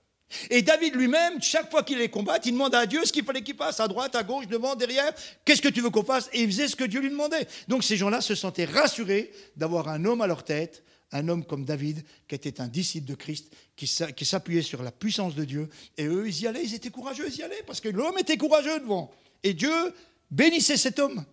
Et 0.50 0.62
David 0.62 0.96
lui-même, 0.96 1.42
chaque 1.42 1.72
fois 1.72 1.84
qu'il 1.84 1.98
les 1.98 2.10
combat, 2.10 2.40
il 2.44 2.52
demande 2.52 2.76
à 2.76 2.86
Dieu 2.86 3.06
ce 3.06 3.14
qu'il 3.14 3.24
fallait 3.24 3.42
qu'il 3.42 3.56
passe, 3.56 3.80
à 3.80 3.88
droite, 3.88 4.16
à 4.16 4.24
gauche, 4.24 4.48
devant, 4.48 4.76
derrière. 4.76 5.14
Qu'est-ce 5.46 5.62
que 5.62 5.70
tu 5.70 5.82
veux 5.82 5.92
qu'on 5.92 6.04
fasse? 6.04 6.30
Et 6.34 6.42
il 6.42 6.48
faisait 6.48 6.68
ce 6.68 6.76
que 6.76 6.84
Dieu 6.84 7.00
lui 7.00 7.10
demandait. 7.10 7.48
Donc 7.70 7.84
ces 7.84 7.96
gens-là 7.96 8.20
se 8.20 8.36
sentaient 8.36 8.66
rassurés 8.66 9.32
d'avoir 9.56 9.88
un 9.88 10.04
homme 10.04 10.22
à 10.22 10.28
leur 10.28 10.44
tête 10.44 10.84
un 11.16 11.28
homme 11.30 11.46
comme 11.46 11.66
David, 11.66 12.04
qui 12.28 12.36
était 12.36 12.60
un 12.60 12.68
disciple 12.68 13.08
de 13.08 13.16
Christ, 13.16 13.56
qui 13.76 13.88
s'appuyait 13.88 14.62
sur 14.62 14.84
la 14.84 14.92
puissance 14.92 15.34
de 15.36 15.46
Dieu. 15.46 15.70
Et 15.98 16.06
eux, 16.06 16.28
ils 16.28 16.42
y 16.42 16.48
allaient, 16.48 16.64
ils 16.64 16.74
étaient 16.74 16.92
courageux, 16.92 17.28
ils 17.28 17.38
y 17.38 17.44
allaient, 17.44 17.64
parce 17.66 17.80
que 17.80 17.90
l'homme 17.90 18.18
était 18.18 18.38
courageux 18.38 18.80
devant. 18.80 19.12
Et 19.44 19.54
Dieu 19.54 19.94
bénissait 20.30 20.78
cet 20.78 21.00
homme. 21.00 21.24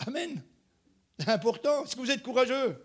Amen. 0.00 0.42
C'est 1.18 1.28
important. 1.28 1.84
Est-ce 1.84 1.94
que 1.94 2.00
vous 2.00 2.10
êtes 2.10 2.22
courageux? 2.22 2.82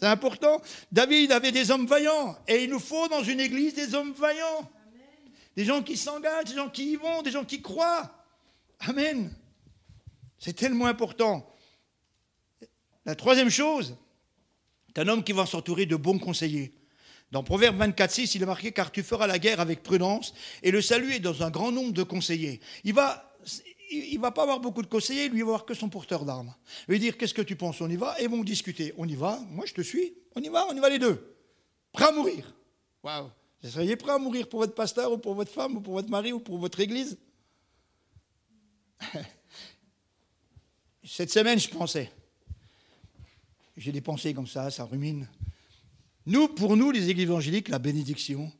C'est 0.00 0.06
important. 0.06 0.60
David 0.90 1.30
avait 1.32 1.52
des 1.52 1.70
hommes 1.70 1.86
vaillants. 1.86 2.36
Et 2.48 2.64
il 2.64 2.70
nous 2.70 2.80
faut 2.80 3.06
dans 3.08 3.22
une 3.22 3.40
église 3.40 3.74
des 3.74 3.94
hommes 3.94 4.12
vaillants. 4.12 4.70
Des 5.56 5.64
gens 5.64 5.82
qui 5.82 5.96
s'engagent, 5.96 6.46
des 6.46 6.56
gens 6.56 6.68
qui 6.68 6.92
y 6.92 6.96
vont, 6.96 7.22
des 7.22 7.30
gens 7.30 7.44
qui 7.44 7.62
croient. 7.62 8.12
Amen. 8.80 9.32
C'est 10.38 10.54
tellement 10.54 10.86
important. 10.86 11.48
La 13.06 13.14
troisième 13.14 13.50
chose, 13.50 13.96
c'est 14.94 15.02
un 15.02 15.08
homme 15.08 15.24
qui 15.24 15.32
va 15.32 15.46
s'entourer 15.46 15.86
de 15.86 15.96
bons 15.96 16.18
conseillers. 16.18 16.72
Dans 17.32 17.42
Proverbe 17.42 17.76
24, 17.76 18.10
6, 18.10 18.34
il 18.36 18.42
est 18.42 18.46
marqué 18.46 18.70
Car 18.70 18.92
tu 18.92 19.02
feras 19.02 19.26
la 19.26 19.38
guerre 19.38 19.60
avec 19.60 19.82
prudence, 19.82 20.34
et 20.62 20.70
le 20.70 20.80
salut 20.80 21.14
est 21.14 21.20
dans 21.20 21.42
un 21.42 21.50
grand 21.50 21.72
nombre 21.72 21.92
de 21.92 22.04
conseillers. 22.04 22.60
Il 22.84 22.94
va, 22.94 23.36
il 23.90 24.18
va 24.20 24.30
pas 24.30 24.42
avoir 24.42 24.60
beaucoup 24.60 24.82
de 24.82 24.86
conseillers, 24.86 25.28
lui, 25.28 25.38
il 25.38 25.44
va 25.44 25.48
avoir 25.48 25.64
que 25.64 25.74
son 25.74 25.88
porteur 25.88 26.24
d'armes. 26.24 26.54
Il 26.88 26.94
va 26.94 26.98
dire 26.98 27.16
Qu'est-ce 27.18 27.34
que 27.34 27.42
tu 27.42 27.56
penses 27.56 27.80
On 27.80 27.90
y 27.90 27.96
va? 27.96 28.14
Et 28.20 28.24
ils 28.24 28.30
vont 28.30 28.44
discuter. 28.44 28.94
On 28.96 29.08
y 29.08 29.16
va? 29.16 29.40
Moi, 29.50 29.66
je 29.66 29.74
te 29.74 29.80
suis. 29.82 30.14
On 30.36 30.40
y 30.40 30.48
va 30.48 30.66
On 30.70 30.76
y 30.76 30.80
va 30.80 30.88
les 30.88 31.00
deux. 31.00 31.36
Prêt 31.92 32.06
à 32.06 32.12
mourir. 32.12 32.54
Waouh 33.02 33.30
Vous 33.62 33.70
seriez 33.70 33.96
prêt 33.96 34.12
à 34.12 34.18
mourir 34.18 34.48
pour 34.48 34.60
votre 34.60 34.74
pasteur, 34.74 35.10
ou 35.12 35.18
pour 35.18 35.34
votre 35.34 35.50
femme, 35.50 35.76
ou 35.76 35.80
pour 35.80 35.94
votre 35.94 36.10
mari, 36.10 36.32
ou 36.32 36.38
pour 36.38 36.58
votre 36.58 36.78
église? 36.78 37.18
Cette 41.02 41.32
semaine, 41.32 41.58
je 41.58 41.68
pensais. 41.68 42.12
J'ai 43.76 43.92
des 43.92 44.00
pensées 44.00 44.34
comme 44.34 44.46
ça, 44.46 44.70
ça 44.70 44.84
rumine. 44.84 45.28
Nous, 46.26 46.48
pour 46.48 46.76
nous, 46.76 46.90
les 46.90 47.10
églises 47.10 47.24
évangéliques, 47.24 47.68
la 47.68 47.78
bénédiction, 47.78 48.50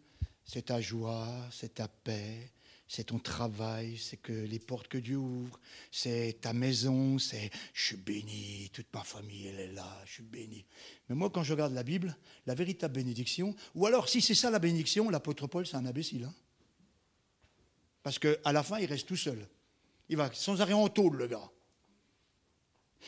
c'est 0.44 0.66
ta 0.66 0.81
joie, 0.81 1.48
c'est 1.50 1.74
ta 1.74 1.88
paix, 1.88 2.50
c'est 2.87 3.05
ton 3.05 3.18
travail, 3.18 3.96
c'est 3.96 4.16
que 4.18 4.33
les 4.33 4.59
portes 4.59 4.88
que 4.88 4.98
Dieu 4.98 5.16
ouvre, 5.16 5.59
c'est 5.90 6.38
ta 6.40 6.53
maison, 6.53 7.18
c'est 7.18 7.50
je 7.72 7.87
suis 7.87 7.96
béni, 7.96 8.70
toute 8.72 8.87
ma 8.92 9.03
famille 9.03 9.46
elle 9.46 9.61
est 9.61 9.72
là, 9.72 10.03
je 10.05 10.14
suis 10.14 10.22
béni. 10.22 10.64
Mais 11.09 11.14
moi 11.14 11.31
quand 11.31 11.42
je 11.42 11.53
regarde 11.53 11.72
la 11.72 11.83
Bible, 11.83 12.16
la 12.46 12.55
véritable 12.55 12.94
bénédiction, 12.94 13.57
ou 13.74 13.87
alors 13.87 14.09
si 14.09 14.20
c'est 14.20 14.35
ça 14.35 14.50
la 14.50 14.59
bénédiction, 14.59 15.09
l'apôtre 15.09 15.46
Paul 15.46 15.66
c'est 15.66 15.77
un 15.77 15.87
imbécile. 15.87 16.24
Hein. 16.24 16.35
Parce 18.03 18.18
qu'à 18.18 18.53
la 18.53 18.62
fin 18.62 18.79
il 18.79 18.87
reste 18.87 19.09
tout 19.09 19.16
seul. 19.16 19.48
Il 20.11 20.18
va 20.18 20.31
sans 20.35 20.61
arrêt 20.61 20.74
en 20.74 20.88
tôle 20.88 21.16
le 21.16 21.27
gars. 21.27 21.50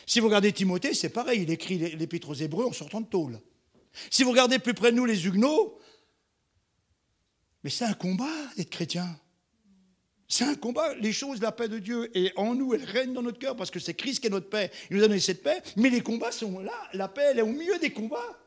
Si 0.04 0.20
vous 0.20 0.26
regardez 0.26 0.52
Timothée, 0.52 0.94
c'est 0.94 1.08
pareil, 1.08 1.42
il 1.42 1.50
écrit 1.50 1.78
l'épître 1.78 2.28
aux 2.28 2.34
Hébreux 2.34 2.66
en 2.66 2.72
sortant 2.72 3.00
de 3.00 3.06
tôle. 3.06 3.40
Si 4.10 4.22
vous 4.22 4.30
regardez 4.30 4.58
plus 4.58 4.74
près 4.74 4.90
de 4.90 4.96
nous 4.96 5.06
les 5.06 5.26
Huguenots, 5.26 5.78
mais 7.64 7.70
c'est 7.70 7.84
un 7.84 7.94
combat 7.94 8.30
d'être 8.56 8.70
chrétien. 8.70 9.18
C'est 10.28 10.44
un 10.44 10.54
combat. 10.54 10.94
Les 10.96 11.12
choses, 11.12 11.40
la 11.40 11.52
paix 11.52 11.68
de 11.68 11.78
Dieu 11.78 12.10
est 12.16 12.32
en 12.36 12.54
nous, 12.54 12.74
elle 12.74 12.84
règne 12.84 13.12
dans 13.12 13.22
notre 13.22 13.38
cœur 13.38 13.56
parce 13.56 13.70
que 13.70 13.78
c'est 13.78 13.94
Christ 13.94 14.20
qui 14.20 14.26
est 14.26 14.30
notre 14.30 14.48
paix. 14.48 14.70
Il 14.90 14.96
nous 14.96 15.04
a 15.04 15.08
donné 15.08 15.20
cette 15.20 15.42
paix, 15.42 15.62
mais 15.76 15.88
les 15.88 16.00
combats 16.00 16.32
sont 16.32 16.58
là. 16.58 16.74
La 16.92 17.08
paix, 17.08 17.28
elle 17.30 17.38
est 17.38 17.42
au 17.42 17.46
milieu 17.46 17.78
des 17.78 17.90
combats. 17.90 18.38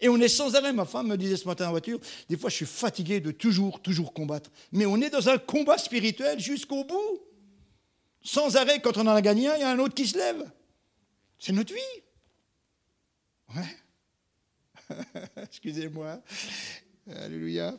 Et 0.00 0.08
on 0.08 0.18
est 0.18 0.28
sans 0.28 0.54
arrêt. 0.54 0.72
Ma 0.72 0.84
femme 0.84 1.08
me 1.08 1.16
disait 1.16 1.36
ce 1.36 1.46
matin 1.46 1.68
en 1.68 1.70
voiture 1.70 1.98
des 2.28 2.36
fois, 2.36 2.50
je 2.50 2.56
suis 2.56 2.66
fatigué 2.66 3.20
de 3.20 3.30
toujours, 3.30 3.80
toujours 3.80 4.12
combattre. 4.12 4.50
Mais 4.72 4.86
on 4.86 5.00
est 5.00 5.10
dans 5.10 5.28
un 5.28 5.38
combat 5.38 5.78
spirituel 5.78 6.38
jusqu'au 6.38 6.84
bout. 6.84 7.20
Sans 8.22 8.56
arrêt, 8.56 8.80
quand 8.80 8.96
on 8.96 9.02
en 9.02 9.14
a 9.14 9.22
gagné 9.22 9.48
un, 9.48 9.54
il 9.54 9.60
y 9.60 9.64
a 9.64 9.70
un 9.70 9.78
autre 9.78 9.94
qui 9.94 10.06
se 10.06 10.18
lève. 10.18 10.44
C'est 11.38 11.52
notre 11.52 11.74
vie. 11.74 11.80
Ouais. 13.54 14.96
Excusez-moi. 15.42 16.20
Alléluia. 17.08 17.74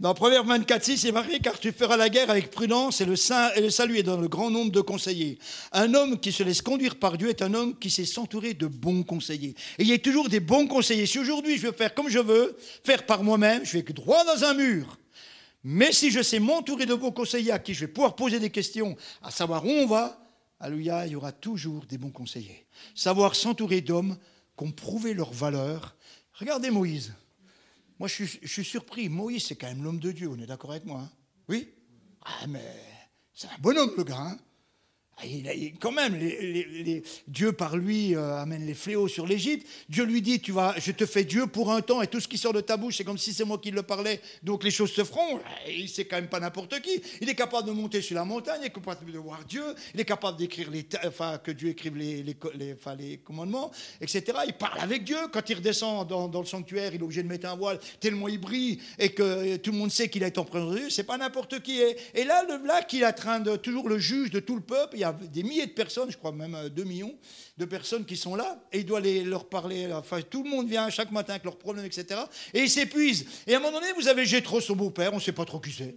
Dans 0.00 0.14
Proverbe 0.14 0.46
24, 0.46 0.84
6, 0.84 0.98
c'est 0.98 1.12
marqué 1.12 1.40
Car 1.40 1.58
tu 1.58 1.72
feras 1.72 1.96
la 1.96 2.08
guerre 2.08 2.30
avec 2.30 2.50
prudence 2.50 3.00
et 3.00 3.04
le, 3.04 3.14
et 3.56 3.60
le 3.60 3.70
salut 3.70 3.98
est 3.98 4.02
dans 4.02 4.16
le 4.16 4.28
grand 4.28 4.50
nombre 4.50 4.70
de 4.70 4.80
conseillers. 4.80 5.38
Un 5.72 5.94
homme 5.94 6.20
qui 6.20 6.32
se 6.32 6.42
laisse 6.42 6.62
conduire 6.62 6.96
par 6.96 7.18
Dieu 7.18 7.28
est 7.28 7.42
un 7.42 7.54
homme 7.54 7.78
qui 7.78 7.90
sait 7.90 8.04
s'entourer 8.04 8.54
de 8.54 8.66
bons 8.66 9.02
conseillers. 9.02 9.54
Et 9.78 9.82
il 9.82 9.88
y 9.88 9.92
a 9.92 9.98
toujours 9.98 10.28
des 10.28 10.40
bons 10.40 10.66
conseillers. 10.66 11.06
Si 11.06 11.18
aujourd'hui 11.18 11.56
je 11.58 11.66
veux 11.66 11.72
faire 11.72 11.94
comme 11.94 12.08
je 12.08 12.20
veux, 12.20 12.56
faire 12.84 13.06
par 13.06 13.22
moi-même, 13.22 13.64
je 13.64 13.78
vais 13.78 13.82
droit 13.82 14.24
dans 14.24 14.44
un 14.44 14.54
mur. 14.54 14.98
Mais 15.64 15.92
si 15.92 16.10
je 16.10 16.22
sais 16.22 16.38
m'entourer 16.38 16.86
de 16.86 16.94
bons 16.94 17.12
conseillers 17.12 17.52
à 17.52 17.58
qui 17.58 17.74
je 17.74 17.80
vais 17.80 17.92
pouvoir 17.92 18.14
poser 18.14 18.38
des 18.38 18.50
questions, 18.50 18.96
à 19.22 19.30
savoir 19.30 19.64
où 19.64 19.70
on 19.70 19.86
va, 19.86 20.23
alléluia, 20.64 21.06
il 21.06 21.12
y 21.12 21.16
aura 21.16 21.32
toujours 21.32 21.86
des 21.86 21.98
bons 21.98 22.10
conseillers. 22.10 22.66
Savoir 22.94 23.34
s'entourer 23.34 23.80
d'hommes 23.80 24.16
qui 24.56 24.64
ont 24.64 24.72
prouvé 24.72 25.14
leur 25.14 25.32
valeur. 25.32 25.96
Regardez 26.32 26.70
Moïse. 26.70 27.14
Moi, 27.98 28.08
je 28.08 28.24
suis, 28.24 28.64
surpris. 28.64 29.08
Moïse, 29.08 29.46
c'est 29.46 29.56
quand 29.56 29.68
même 29.68 29.84
l'homme 29.84 30.00
de 30.00 30.10
Dieu, 30.10 30.28
on 30.28 30.38
est 30.38 30.46
d'accord 30.46 30.72
avec 30.72 30.84
moi 30.84 31.00
hein 31.00 31.10
Oui? 31.48 31.68
Ah, 32.24 32.46
mais 32.48 32.64
c'est 33.32 33.46
un 33.48 33.58
bonhomme, 33.60 33.92
le 33.96 34.04
gars. 34.04 34.20
Hein 34.20 34.38
ah, 35.16 35.22
quand 35.80 35.92
même, 35.92 36.18
Dieu 37.28 37.52
par 37.52 37.76
lui 37.76 38.16
euh, 38.16 38.36
amène 38.36 38.66
les 38.66 38.74
fléaux 38.74 39.06
sur 39.06 39.26
l'Égypte. 39.26 39.66
Dieu 39.88 40.04
lui 40.04 40.20
dit, 40.20 40.40
tu 40.40 40.50
vas, 40.50 40.74
je 40.78 40.90
te 40.90 41.06
fais 41.06 41.22
Dieu 41.22 41.46
pour 41.46 41.72
un 41.72 41.82
temps, 41.82 42.02
et 42.02 42.08
tout 42.08 42.18
ce 42.18 42.26
qui 42.26 42.36
sort 42.36 42.52
de 42.52 42.60
ta 42.60 42.76
bouche, 42.76 42.96
c'est 42.96 43.04
comme 43.04 43.18
si 43.18 43.32
c'est 43.32 43.44
moi 43.44 43.58
qui 43.58 43.70
le 43.70 43.82
parlais, 43.82 44.20
donc 44.42 44.64
les 44.64 44.72
choses 44.72 44.90
se 44.92 45.04
feront. 45.04 45.40
Il 45.68 45.88
c'est 45.88 46.06
quand 46.06 46.16
même 46.16 46.28
pas 46.28 46.40
n'importe 46.40 46.80
qui. 46.80 47.00
Il 47.20 47.28
est 47.28 47.34
capable 47.36 47.68
de 47.68 47.72
monter 47.72 48.02
sur 48.02 48.16
la 48.16 48.24
montagne, 48.24 48.60
il 48.62 48.66
est 48.66 48.70
capable 48.70 49.12
de 49.12 49.18
voir 49.18 49.44
Dieu, 49.44 49.62
il 49.94 50.00
est 50.00 50.04
capable 50.04 50.36
d'écrire 50.36 50.68
les, 50.70 50.84
enfin 51.06 51.38
que 51.38 51.52
Dieu 51.52 51.68
écrive 51.68 51.96
les, 51.96 52.24
les, 52.24 53.18
commandements, 53.18 53.70
etc. 54.00 54.24
Il 54.48 54.54
parle 54.54 54.80
avec 54.80 55.04
Dieu. 55.04 55.18
Quand 55.32 55.48
il 55.48 55.56
redescend 55.56 56.08
dans, 56.08 56.40
le 56.40 56.46
sanctuaire, 56.46 56.92
il 56.92 57.00
est 57.00 57.04
obligé 57.04 57.22
de 57.22 57.28
mettre 57.28 57.46
un 57.48 57.54
voile 57.54 57.78
tellement 58.00 58.26
il 58.26 58.40
brille 58.40 58.80
et 58.98 59.10
que 59.10 59.56
tout 59.56 59.70
le 59.70 59.78
monde 59.78 59.92
sait 59.92 60.08
qu'il 60.08 60.24
est 60.24 60.36
en 60.38 60.44
présence 60.44 60.72
de 60.72 60.78
Dieu. 60.78 60.90
C'est 60.90 61.04
pas 61.04 61.16
n'importe 61.16 61.60
qui. 61.60 61.80
Et 62.14 62.24
là, 62.24 62.42
là 62.64 62.82
qu'il 62.82 63.02
est 63.02 63.06
en 63.06 63.12
train 63.12 63.38
de 63.38 63.54
toujours 63.56 63.88
le 63.88 63.98
juge 63.98 64.30
de 64.30 64.40
tout 64.40 64.56
le 64.56 64.62
peuple 64.62 64.96
y 65.04 65.06
a 65.06 65.12
des 65.12 65.42
milliers 65.42 65.66
de 65.66 65.72
personnes, 65.72 66.10
je 66.10 66.16
crois 66.16 66.32
même 66.32 66.68
2 66.68 66.82
euh, 66.82 66.84
millions 66.84 67.16
de 67.56 67.64
personnes 67.64 68.04
qui 68.04 68.16
sont 68.16 68.34
là, 68.34 68.62
et 68.72 68.80
il 68.80 68.86
doit 68.86 69.00
les, 69.00 69.22
leur 69.24 69.48
parler. 69.48 69.92
Enfin, 69.92 70.20
tout 70.22 70.42
le 70.42 70.50
monde 70.50 70.68
vient 70.68 70.88
chaque 70.90 71.10
matin 71.10 71.34
avec 71.34 71.44
leurs 71.44 71.58
problèmes, 71.58 71.84
etc. 71.84 72.20
Et 72.52 72.60
ils 72.60 72.70
s'épuisent. 72.70 73.26
Et 73.46 73.54
à 73.54 73.58
un 73.58 73.60
moment 73.60 73.80
donné, 73.80 73.92
vous 73.92 74.08
avez 74.08 74.24
Gétro, 74.24 74.60
son 74.60 74.76
beau-père, 74.76 75.12
on 75.12 75.16
ne 75.16 75.20
sait 75.20 75.32
pas 75.32 75.44
trop 75.44 75.60
qui 75.60 75.72
c'est, 75.72 75.96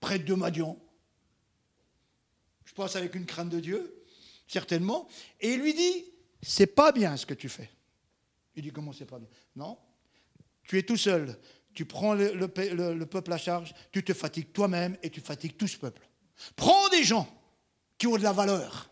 prêtre 0.00 0.24
de 0.24 0.34
Madian. 0.34 0.78
Je 2.64 2.72
pense 2.72 2.96
avec 2.96 3.14
une 3.14 3.26
crainte 3.26 3.50
de 3.50 3.60
Dieu, 3.60 4.04
certainement. 4.46 5.08
Et 5.40 5.52
il 5.52 5.60
lui 5.60 5.74
dit 5.74 6.04
C'est 6.42 6.66
pas 6.66 6.92
bien 6.92 7.16
ce 7.16 7.26
que 7.26 7.34
tu 7.34 7.48
fais. 7.48 7.70
Il 8.56 8.62
dit 8.62 8.72
Comment 8.72 8.92
c'est 8.92 9.04
pas 9.04 9.18
bien? 9.18 9.28
Non. 9.56 9.78
Tu 10.64 10.78
es 10.78 10.82
tout 10.82 10.96
seul. 10.96 11.38
Tu 11.74 11.84
prends 11.84 12.14
le 12.14 13.04
peuple 13.04 13.32
à 13.32 13.38
charge, 13.38 13.74
tu 13.90 14.04
te 14.04 14.14
fatigues 14.14 14.52
toi-même 14.52 14.96
et 15.02 15.10
tu 15.10 15.20
fatigues 15.20 15.56
tout 15.56 15.66
ce 15.66 15.76
peuple. 15.76 16.08
Prends 16.56 16.88
des 16.88 17.02
gens 17.02 17.28
qui 17.98 18.06
ont 18.06 18.16
de 18.16 18.22
la 18.22 18.32
valeur. 18.32 18.90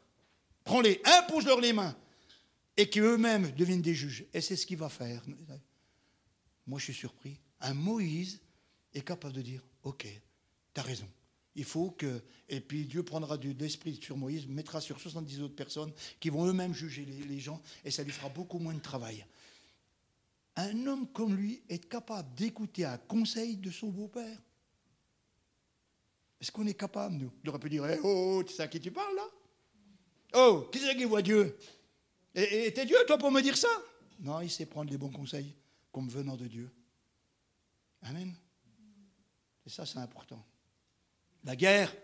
Prends-les, 0.64 1.00
impose-leur 1.04 1.60
les 1.60 1.72
mains 1.72 1.96
et 2.76 2.88
qui 2.88 3.00
eux-mêmes 3.00 3.50
deviennent 3.52 3.82
des 3.82 3.94
juges. 3.94 4.24
Et 4.32 4.40
c'est 4.40 4.56
ce 4.56 4.66
qu'il 4.66 4.78
va 4.78 4.88
faire. 4.88 5.22
Moi, 6.66 6.78
je 6.78 6.84
suis 6.84 6.94
surpris. 6.94 7.38
Un 7.60 7.74
Moïse 7.74 8.40
est 8.94 9.02
capable 9.02 9.34
de 9.34 9.42
dire 9.42 9.62
Ok, 9.82 10.06
tu 10.74 10.80
as 10.80 10.82
raison. 10.82 11.08
Il 11.54 11.64
faut 11.64 11.90
que. 11.90 12.22
Et 12.48 12.60
puis 12.60 12.86
Dieu 12.86 13.02
prendra 13.02 13.36
de 13.36 13.50
l'esprit 13.50 13.98
sur 14.00 14.16
Moïse, 14.16 14.46
mettra 14.46 14.80
sur 14.80 14.98
70 14.98 15.42
autres 15.42 15.54
personnes 15.54 15.92
qui 16.18 16.30
vont 16.30 16.46
eux-mêmes 16.46 16.74
juger 16.74 17.04
les, 17.04 17.40
gens, 17.40 17.60
et 17.84 17.90
ça 17.90 18.02
lui 18.02 18.12
fera 18.12 18.28
beaucoup 18.28 18.58
moins 18.58 18.74
de 18.74 18.80
travail. 18.80 19.24
Un 20.56 20.86
homme 20.86 21.06
comme 21.12 21.34
lui 21.34 21.62
est 21.68 21.88
capable 21.88 22.34
d'écouter 22.34 22.84
un 22.84 22.98
conseil 22.98 23.56
de 23.56 23.70
son 23.70 23.88
beau-père. 23.88 24.38
Est-ce 26.42 26.50
qu'on 26.50 26.66
est 26.66 26.74
capable, 26.74 27.14
nous 27.14 27.30
Il 27.44 27.50
aurait 27.50 27.60
pu 27.60 27.70
dire, 27.70 27.84
oh, 28.02 28.38
oh, 28.38 28.42
tu 28.42 28.52
sais 28.52 28.64
à 28.64 28.68
qui 28.68 28.80
tu 28.80 28.90
parles 28.90 29.14
là? 29.14 29.28
Oh, 30.34 30.68
qui 30.72 30.80
c'est 30.80 30.96
qui 30.96 31.04
voit 31.04 31.22
Dieu? 31.22 31.56
Et 32.34 32.72
t'es 32.74 32.84
Dieu, 32.84 32.96
toi, 33.06 33.16
pour 33.16 33.30
me 33.30 33.40
dire 33.40 33.56
ça? 33.56 33.68
Non, 34.18 34.40
il 34.40 34.50
sait 34.50 34.66
prendre 34.66 34.90
les 34.90 34.98
bons 34.98 35.12
conseils 35.12 35.54
comme 35.92 36.08
venant 36.08 36.36
de 36.36 36.48
Dieu. 36.48 36.68
Amen. 38.02 38.34
Et 39.64 39.70
ça, 39.70 39.86
c'est 39.86 40.00
important. 40.00 40.44
La 41.44 41.54
guerre 41.54 41.94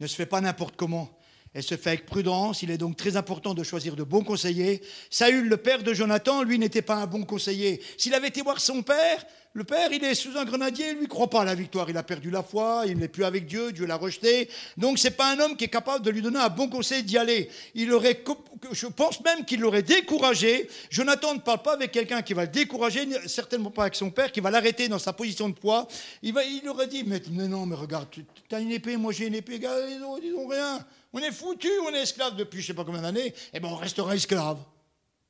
ne 0.00 0.06
se 0.06 0.14
fait 0.14 0.24
pas 0.24 0.40
n'importe 0.40 0.76
comment. 0.76 1.14
Elle 1.54 1.62
se 1.62 1.76
fait 1.76 1.90
avec 1.90 2.06
prudence. 2.06 2.62
Il 2.62 2.70
est 2.70 2.78
donc 2.78 2.96
très 2.96 3.16
important 3.16 3.52
de 3.52 3.62
choisir 3.62 3.94
de 3.94 4.02
bons 4.02 4.24
conseillers. 4.24 4.80
Saül, 5.10 5.48
le 5.48 5.56
père 5.56 5.82
de 5.82 5.92
Jonathan, 5.92 6.42
lui, 6.42 6.58
n'était 6.58 6.82
pas 6.82 6.96
un 6.96 7.06
bon 7.06 7.24
conseiller. 7.24 7.82
S'il 7.98 8.14
avait 8.14 8.28
été 8.28 8.40
voir 8.40 8.60
son 8.60 8.82
père, 8.82 9.24
le 9.54 9.64
père, 9.64 9.92
il 9.92 10.02
est 10.02 10.14
sous 10.14 10.38
un 10.38 10.46
grenadier, 10.46 10.92
il 10.92 10.98
lui 11.00 11.08
croit 11.08 11.28
pas 11.28 11.42
à 11.42 11.44
la 11.44 11.54
victoire. 11.54 11.90
Il 11.90 11.96
a 11.98 12.02
perdu 12.02 12.30
la 12.30 12.42
foi, 12.42 12.84
il 12.86 12.96
n'est 12.96 13.08
plus 13.08 13.24
avec 13.24 13.44
Dieu, 13.44 13.70
Dieu 13.70 13.84
l'a 13.84 13.96
rejeté. 13.96 14.48
Donc 14.78 14.98
c'est 14.98 15.10
pas 15.10 15.30
un 15.30 15.40
homme 15.40 15.56
qui 15.56 15.64
est 15.64 15.68
capable 15.68 16.02
de 16.02 16.10
lui 16.10 16.22
donner 16.22 16.38
un 16.38 16.48
bon 16.48 16.68
conseil 16.68 17.02
d'y 17.02 17.18
aller. 17.18 17.50
Il 17.74 17.92
aurait, 17.92 18.24
je 18.70 18.86
pense 18.86 19.22
même 19.22 19.44
qu'il 19.44 19.60
l'aurait 19.60 19.82
découragé. 19.82 20.70
Jonathan 20.88 21.34
ne 21.34 21.40
parle 21.40 21.60
pas 21.60 21.74
avec 21.74 21.92
quelqu'un 21.92 22.22
qui 22.22 22.32
va 22.32 22.46
le 22.46 22.50
décourager, 22.50 23.06
certainement 23.26 23.70
pas 23.70 23.82
avec 23.82 23.94
son 23.94 24.10
père, 24.10 24.32
qui 24.32 24.40
va 24.40 24.50
l'arrêter 24.50 24.88
dans 24.88 24.98
sa 24.98 25.12
position 25.12 25.50
de 25.50 25.54
poids. 25.54 25.86
Il, 26.22 26.32
va, 26.32 26.44
il 26.44 26.66
aurait 26.66 26.86
dit, 26.86 27.04
mais, 27.04 27.20
non, 27.46 27.66
mais 27.66 27.76
regarde, 27.76 28.08
tu 28.10 28.24
as 28.54 28.58
une 28.58 28.72
épée, 28.72 28.96
moi 28.96 29.12
j'ai 29.12 29.26
une 29.26 29.34
épée, 29.34 29.60
ils 29.60 30.02
ont, 30.02 30.16
ils 30.16 30.34
ont 30.34 30.46
rien. 30.46 30.82
On 31.12 31.18
est 31.18 31.32
foutus, 31.32 31.70
on 31.86 31.92
est 31.92 32.02
esclaves 32.02 32.36
depuis 32.36 32.62
je 32.62 32.68
sais 32.68 32.74
pas 32.74 32.84
combien 32.84 33.02
d'années, 33.02 33.34
et 33.52 33.60
ben 33.60 33.68
on 33.68 33.76
restera 33.76 34.14
esclaves. 34.14 34.62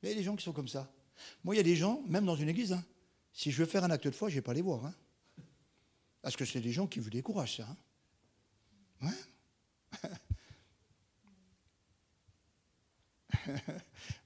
Mais 0.01 0.09
il 0.09 0.11
y 0.11 0.15
a 0.15 0.17
des 0.17 0.23
gens 0.23 0.35
qui 0.35 0.43
sont 0.43 0.53
comme 0.53 0.67
ça. 0.67 0.91
Moi, 1.43 1.55
il 1.55 1.57
y 1.57 1.61
a 1.61 1.63
des 1.63 1.75
gens, 1.75 2.01
même 2.07 2.25
dans 2.25 2.35
une 2.35 2.49
église, 2.49 2.73
hein, 2.73 2.83
si 3.31 3.51
je 3.51 3.57
veux 3.57 3.65
faire 3.65 3.83
un 3.83 3.91
acte 3.91 4.07
de 4.07 4.11
foi, 4.11 4.29
je 4.29 4.35
ne 4.35 4.37
vais 4.39 4.43
pas 4.43 4.53
les 4.53 4.61
voir. 4.61 4.85
Hein. 4.85 4.93
Parce 6.21 6.35
que 6.35 6.45
c'est 6.45 6.61
des 6.61 6.71
gens 6.71 6.87
qui 6.87 6.99
vous 6.99 7.09
découragent, 7.09 7.57
ça. 7.57 7.67
Hein. 9.01 9.11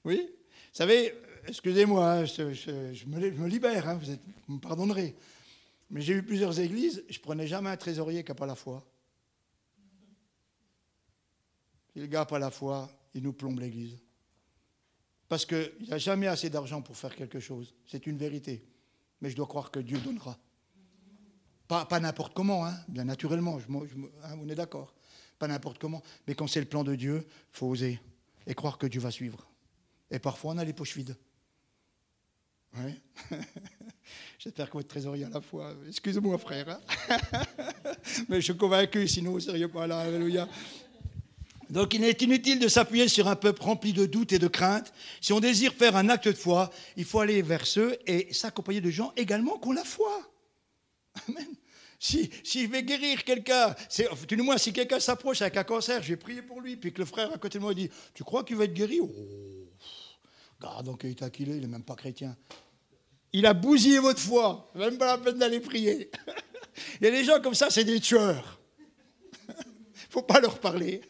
oui 0.04 0.28
Vous 0.28 0.74
savez, 0.74 1.14
excusez-moi, 1.46 2.24
je, 2.24 3.06
me, 3.06 3.48
libère, 3.48 3.98
vous, 3.98 4.54
me 4.54 4.60
pardonnerez. 4.60 5.16
Mais 5.90 6.02
j'ai 6.02 6.12
eu 6.12 6.22
plusieurs 6.22 6.60
églises, 6.60 7.02
je 7.08 7.18
prenais 7.18 7.46
jamais 7.46 7.70
un 7.70 7.76
trésorier 7.76 8.22
qui 8.22 8.30
n'a 8.30 8.34
pas 8.34 8.46
la 8.46 8.54
foi. 8.54 8.86
Gars 12.06 12.20
n'a 12.20 12.26
pas 12.26 12.38
la 12.38 12.50
foi, 12.50 12.88
il 13.14 13.22
nous 13.22 13.32
plombe 13.32 13.58
l'église. 13.60 13.98
Parce 15.28 15.44
qu'il 15.44 15.72
n'y 15.80 15.92
a 15.92 15.98
jamais 15.98 16.26
assez 16.26 16.48
d'argent 16.48 16.80
pour 16.80 16.96
faire 16.96 17.14
quelque 17.14 17.40
chose. 17.40 17.74
C'est 17.86 18.06
une 18.06 18.16
vérité 18.16 18.64
mais 19.20 19.30
je 19.30 19.36
dois 19.36 19.46
croire 19.46 19.70
que 19.70 19.80
Dieu 19.80 19.98
donnera. 19.98 20.38
Pas, 21.66 21.84
pas 21.84 22.00
n'importe 22.00 22.34
comment, 22.34 22.66
hein, 22.66 22.74
bien 22.88 23.04
naturellement, 23.04 23.58
je, 23.58 23.66
hein, 24.24 24.38
on 24.40 24.48
est 24.48 24.54
d'accord. 24.54 24.94
pas 25.38 25.48
n'importe 25.48 25.78
comment, 25.78 26.02
mais 26.26 26.34
quand 26.34 26.46
c'est 26.46 26.60
le 26.60 26.66
plan 26.66 26.82
de 26.82 26.94
Dieu, 26.94 27.26
il 27.26 27.56
faut 27.56 27.66
oser 27.66 28.00
et 28.46 28.54
croire 28.54 28.78
que 28.78 28.86
Dieu 28.86 29.00
va 29.00 29.10
suivre. 29.10 29.46
Et 30.10 30.18
parfois, 30.18 30.52
on 30.54 30.58
a 30.58 30.64
les 30.64 30.72
poches 30.72 30.96
vides. 30.96 31.16
J'espère 34.38 34.68
que 34.68 34.74
votre 34.74 34.88
trésorier 34.88 35.24
à 35.24 35.30
la 35.30 35.40
fois. 35.40 35.74
Excusez-moi, 35.88 36.38
frère. 36.38 36.68
Hein. 36.68 36.80
mais 38.28 38.36
je 38.36 38.52
suis 38.52 38.56
convaincu, 38.56 39.08
sinon 39.08 39.32
vous 39.32 39.38
ne 39.38 39.42
seriez 39.42 39.68
pas 39.68 39.86
là. 39.86 40.00
Alléluia. 40.00 40.48
Donc 41.70 41.94
il 41.94 42.02
est 42.04 42.22
inutile 42.22 42.58
de 42.58 42.68
s'appuyer 42.68 43.08
sur 43.08 43.28
un 43.28 43.36
peuple 43.36 43.62
rempli 43.62 43.92
de 43.92 44.06
doutes 44.06 44.32
et 44.32 44.38
de 44.38 44.48
craintes. 44.48 44.92
Si 45.20 45.32
on 45.32 45.40
désire 45.40 45.74
faire 45.74 45.96
un 45.96 46.08
acte 46.08 46.28
de 46.28 46.32
foi, 46.32 46.70
il 46.96 47.04
faut 47.04 47.20
aller 47.20 47.42
vers 47.42 47.66
ceux 47.66 47.98
et 48.06 48.32
s'accompagner 48.32 48.80
de 48.80 48.90
gens 48.90 49.12
également 49.16 49.58
qui 49.58 49.68
ont 49.68 49.72
la 49.72 49.84
foi. 49.84 50.10
Amen. 51.28 51.46
Si, 52.00 52.30
si 52.44 52.64
je 52.64 52.70
vais 52.70 52.84
guérir 52.84 53.24
quelqu'un, 53.24 53.74
du 54.28 54.36
moins 54.36 54.56
si 54.56 54.72
quelqu'un 54.72 55.00
s'approche 55.00 55.42
avec 55.42 55.56
un 55.56 55.64
cancer, 55.64 56.00
je 56.02 56.10
vais 56.10 56.16
prier 56.16 56.42
pour 56.42 56.60
lui, 56.60 56.76
puis 56.76 56.92
que 56.92 57.00
le 57.00 57.04
frère 57.04 57.32
à 57.32 57.38
côté 57.38 57.58
de 57.58 57.64
moi 57.64 57.74
dit 57.74 57.90
Tu 58.14 58.22
crois 58.22 58.44
qu'il 58.44 58.56
va 58.56 58.64
être 58.64 58.74
guéri? 58.74 59.00
Oh, 59.00 59.10
Garde 60.62 60.86
donc, 60.86 61.04
il 61.04 61.10
est 61.10 61.40
il 61.40 61.60
n'est 61.60 61.66
même 61.66 61.82
pas 61.82 61.96
chrétien. 61.96 62.36
Il 63.32 63.46
a 63.46 63.52
bousillé 63.52 63.98
votre 63.98 64.20
foi, 64.20 64.70
même 64.74 64.96
pas 64.96 65.16
la 65.16 65.18
peine 65.18 65.38
d'aller 65.38 65.60
prier. 65.60 66.10
il 67.00 67.04
y 67.04 67.08
a 67.08 67.10
des 67.10 67.24
gens 67.24 67.40
comme 67.40 67.54
ça, 67.54 67.68
c'est 67.68 67.84
des 67.84 68.00
tueurs 68.00 68.57
faut 70.08 70.22
pas 70.22 70.40
leur 70.40 70.58
parler. 70.58 71.02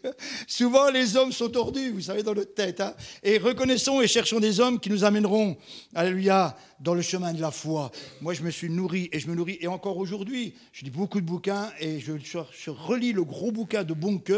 Souvent, 0.47 0.91
les 0.91 1.17
hommes 1.17 1.33
sont 1.33 1.49
tordus, 1.49 1.91
vous 1.91 2.01
savez, 2.01 2.23
dans 2.23 2.35
notre 2.35 2.55
tête. 2.55 2.81
Hein. 2.81 2.95
et 3.23 3.39
reconnaissons 3.39 4.01
et 4.01 4.09
cherchons 4.09 4.41
des 4.41 4.61
hommes 4.61 4.81
qui 4.81 4.91
nous 4.91 5.05
amèneront, 5.05 5.57
alléluia, 5.95 6.57
dans 6.81 6.95
le 6.95 7.03
chemin 7.03 7.33
de 7.33 7.41
la 7.41 7.51
foi. 7.51 7.91
Moi, 8.21 8.35
je 8.35 8.43
me 8.43 8.51
suis 8.51 8.69
nourri 8.69 9.09
et 9.13 9.21
je 9.21 9.29
me 9.29 9.35
nourris. 9.35 9.59
Et 9.61 9.69
encore 9.69 9.99
aujourd'hui, 9.99 10.55
je 10.73 10.85
lis 10.85 10.91
beaucoup 10.91 11.21
de 11.21 11.27
bouquins 11.27 11.71
et 11.79 12.01
je, 12.01 12.13
relis 12.71 13.13
le 13.13 13.25
gros 13.25 13.53
bouquin 13.53 13.85
de 13.85 13.95
Bunke, 13.95 14.33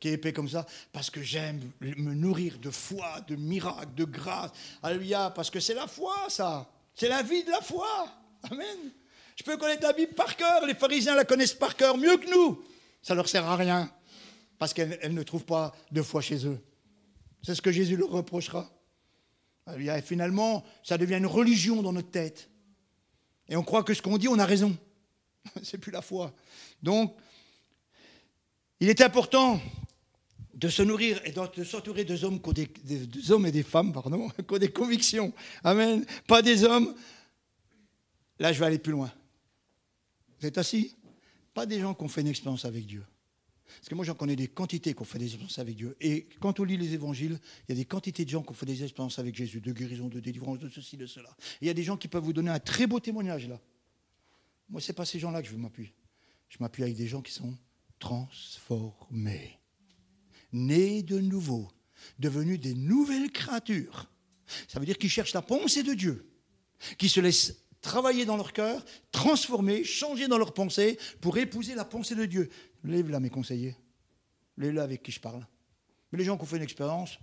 qui 0.00 0.08
est 0.08 0.12
épais 0.12 0.32
comme 0.32 0.48
ça, 0.48 0.66
parce 0.92 1.10
que 1.10 1.22
j'aime 1.22 1.60
me 1.80 2.14
nourrir 2.14 2.58
de 2.58 2.70
foi, 2.70 3.20
de 3.28 3.36
miracles, 3.36 3.94
de 3.94 4.04
grâce. 4.04 4.50
Alléluia, 4.82 5.30
parce 5.30 5.50
que 5.50 5.60
c'est 5.60 5.74
la 5.74 5.86
foi, 5.86 6.14
ça. 6.28 6.70
C'est 6.94 7.08
la 7.08 7.22
vie 7.22 7.44
de 7.44 7.50
la 7.50 7.60
foi. 7.60 7.86
Amen. 8.50 8.92
Je 9.36 9.44
peux 9.44 9.58
connaître 9.58 9.82
la 9.82 9.92
Bible 9.92 10.14
par 10.14 10.36
cœur. 10.36 10.64
Les 10.66 10.74
pharisiens 10.74 11.14
la 11.14 11.26
connaissent 11.26 11.52
par 11.52 11.76
cœur 11.76 11.98
mieux 11.98 12.16
que 12.16 12.30
nous. 12.30 12.64
Ça 13.02 13.14
leur 13.14 13.28
sert 13.28 13.44
à 13.44 13.56
rien 13.56 13.90
parce 14.58 14.72
qu'elles 14.72 15.14
ne 15.14 15.22
trouvent 15.22 15.44
pas 15.44 15.74
de 15.90 16.02
foi 16.02 16.20
chez 16.20 16.46
eux. 16.46 16.58
C'est 17.42 17.54
ce 17.54 17.62
que 17.62 17.72
Jésus 17.72 17.96
leur 17.96 18.10
reprochera. 18.10 18.70
Et 19.78 20.00
finalement, 20.02 20.64
ça 20.82 20.96
devient 20.96 21.16
une 21.16 21.26
religion 21.26 21.82
dans 21.82 21.92
notre 21.92 22.10
tête. 22.10 22.48
Et 23.48 23.56
on 23.56 23.62
croit 23.62 23.82
que 23.82 23.94
ce 23.94 24.02
qu'on 24.02 24.18
dit, 24.18 24.28
on 24.28 24.38
a 24.38 24.46
raison. 24.46 24.76
C'est 25.62 25.78
plus 25.78 25.92
la 25.92 26.02
foi. 26.02 26.34
Donc, 26.82 27.14
il 28.80 28.88
est 28.88 29.00
important 29.00 29.60
de 30.54 30.68
se 30.68 30.82
nourrir 30.82 31.20
et 31.24 31.32
de 31.32 31.64
s'entourer 31.64 32.04
des 32.04 32.24
hommes, 32.24 32.40
des, 32.52 33.30
hommes 33.30 33.46
et 33.46 33.52
des 33.52 33.62
femmes 33.62 33.92
qui 34.48 34.54
ont 34.54 34.58
des 34.58 34.72
convictions. 34.72 35.32
Amen. 35.62 36.04
Pas 36.26 36.42
des 36.42 36.64
hommes. 36.64 36.94
Là, 38.38 38.52
je 38.52 38.60
vais 38.60 38.66
aller 38.66 38.78
plus 38.78 38.92
loin. 38.92 39.12
Vous 40.40 40.46
êtes 40.46 40.58
assis 40.58 40.94
Pas 41.54 41.66
des 41.66 41.80
gens 41.80 41.94
qui 41.94 42.04
ont 42.04 42.08
fait 42.08 42.20
une 42.20 42.28
expérience 42.28 42.64
avec 42.64 42.86
Dieu. 42.86 43.04
Parce 43.66 43.88
que 43.88 43.94
moi, 43.94 44.04
j'en 44.04 44.14
connais 44.14 44.36
des 44.36 44.48
quantités 44.48 44.94
qui 44.94 45.02
ont 45.02 45.04
fait 45.04 45.18
des 45.18 45.26
expériences 45.26 45.58
avec 45.58 45.76
Dieu. 45.76 45.96
Et 46.00 46.28
quand 46.40 46.60
on 46.60 46.64
lit 46.64 46.76
les 46.76 46.94
évangiles, 46.94 47.38
il 47.68 47.72
y 47.72 47.72
a 47.72 47.76
des 47.76 47.84
quantités 47.84 48.24
de 48.24 48.30
gens 48.30 48.42
qui 48.42 48.50
ont 48.50 48.54
fait 48.54 48.66
des 48.66 48.82
expériences 48.82 49.18
avec 49.18 49.34
Jésus, 49.34 49.60
de 49.60 49.72
guérison, 49.72 50.08
de 50.08 50.20
délivrance, 50.20 50.58
de 50.58 50.68
ceci, 50.68 50.96
de 50.96 51.06
cela. 51.06 51.36
Il 51.60 51.66
y 51.66 51.70
a 51.70 51.74
des 51.74 51.82
gens 51.82 51.96
qui 51.96 52.08
peuvent 52.08 52.24
vous 52.24 52.32
donner 52.32 52.50
un 52.50 52.58
très 52.58 52.86
beau 52.86 53.00
témoignage 53.00 53.48
là. 53.48 53.60
Moi, 54.68 54.80
ce 54.80 54.90
n'est 54.90 54.96
pas 54.96 55.04
ces 55.04 55.18
gens-là 55.18 55.42
que 55.42 55.48
je 55.48 55.52
veux 55.52 55.60
m'appuyer. 55.60 55.94
Je 56.48 56.58
m'appuie 56.60 56.82
avec 56.82 56.96
des 56.96 57.06
gens 57.06 57.22
qui 57.22 57.32
sont 57.32 57.56
transformés, 57.98 59.58
nés 60.52 61.02
de 61.02 61.18
nouveau, 61.18 61.68
devenus 62.18 62.60
des 62.60 62.74
nouvelles 62.74 63.30
créatures. 63.30 64.10
Ça 64.68 64.78
veut 64.78 64.86
dire 64.86 64.98
qu'ils 64.98 65.10
cherchent 65.10 65.34
la 65.34 65.42
pensée 65.42 65.82
de 65.82 65.94
Dieu, 65.94 66.30
qui 66.98 67.08
se 67.08 67.20
laissent 67.20 67.65
travailler 67.80 68.24
dans 68.24 68.36
leur 68.36 68.52
cœur, 68.52 68.84
transformer, 69.12 69.84
changer 69.84 70.28
dans 70.28 70.38
leur 70.38 70.54
pensée 70.54 70.98
pour 71.20 71.38
épouser 71.38 71.74
la 71.74 71.84
pensée 71.84 72.14
de 72.14 72.24
Dieu. 72.24 72.50
Lève 72.84 73.10
là 73.10 73.20
mes 73.20 73.30
conseillers. 73.30 73.76
Lève 74.56 74.74
là 74.74 74.82
avec 74.82 75.02
qui 75.02 75.12
je 75.12 75.20
parle. 75.20 75.46
Mais 76.10 76.18
les 76.18 76.24
gens 76.24 76.36
qui 76.36 76.42
ont 76.42 76.46
fait 76.46 76.56
une 76.56 76.62
expérience, 76.62 77.18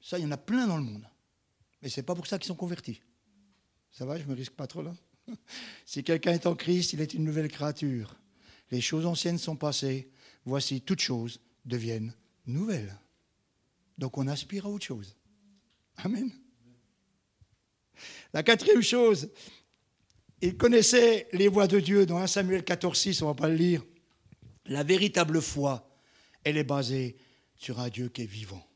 ça, 0.00 0.18
il 0.18 0.22
y 0.22 0.26
en 0.26 0.32
a 0.32 0.36
plein 0.36 0.66
dans 0.66 0.76
le 0.76 0.82
monde. 0.82 1.06
Mais 1.80 1.88
ce 1.88 2.00
n'est 2.00 2.04
pas 2.04 2.14
pour 2.14 2.26
ça 2.26 2.38
qu'ils 2.38 2.46
sont 2.46 2.54
convertis. 2.54 3.00
Ça 3.90 4.06
va, 4.06 4.18
je 4.18 4.24
ne 4.24 4.28
me 4.28 4.34
risque 4.34 4.52
pas 4.52 4.66
trop 4.66 4.82
là? 4.82 4.94
si 5.86 6.02
quelqu'un 6.02 6.32
est 6.32 6.46
en 6.46 6.54
Christ, 6.54 6.92
il 6.92 7.00
est 7.00 7.14
une 7.14 7.24
nouvelle 7.24 7.48
créature. 7.48 8.16
Les 8.70 8.80
choses 8.80 9.06
anciennes 9.06 9.38
sont 9.38 9.56
passées. 9.56 10.10
Voici, 10.44 10.80
toutes 10.80 11.00
choses 11.00 11.40
deviennent 11.64 12.14
nouvelles. 12.46 12.98
Donc 13.98 14.18
on 14.18 14.26
aspire 14.26 14.66
à 14.66 14.70
autre 14.70 14.84
chose. 14.84 15.16
Amen. 15.98 16.30
La 18.32 18.42
quatrième 18.42 18.82
chose, 18.82 19.30
il 20.42 20.56
connaissait 20.56 21.28
les 21.32 21.48
voies 21.48 21.68
de 21.68 21.78
Dieu 21.78 22.04
dans 22.04 22.18
1 22.18 22.26
Samuel 22.26 22.64
14, 22.64 22.98
6, 22.98 23.22
on 23.22 23.26
ne 23.26 23.30
va 23.30 23.34
pas 23.34 23.48
le 23.48 23.54
lire. 23.54 23.82
La 24.66 24.82
véritable 24.82 25.40
foi, 25.40 25.88
elle 26.42 26.56
est 26.56 26.64
basée 26.64 27.16
sur 27.56 27.78
un 27.78 27.88
Dieu 27.88 28.08
qui 28.08 28.22
est 28.22 28.26
vivant. 28.26 28.66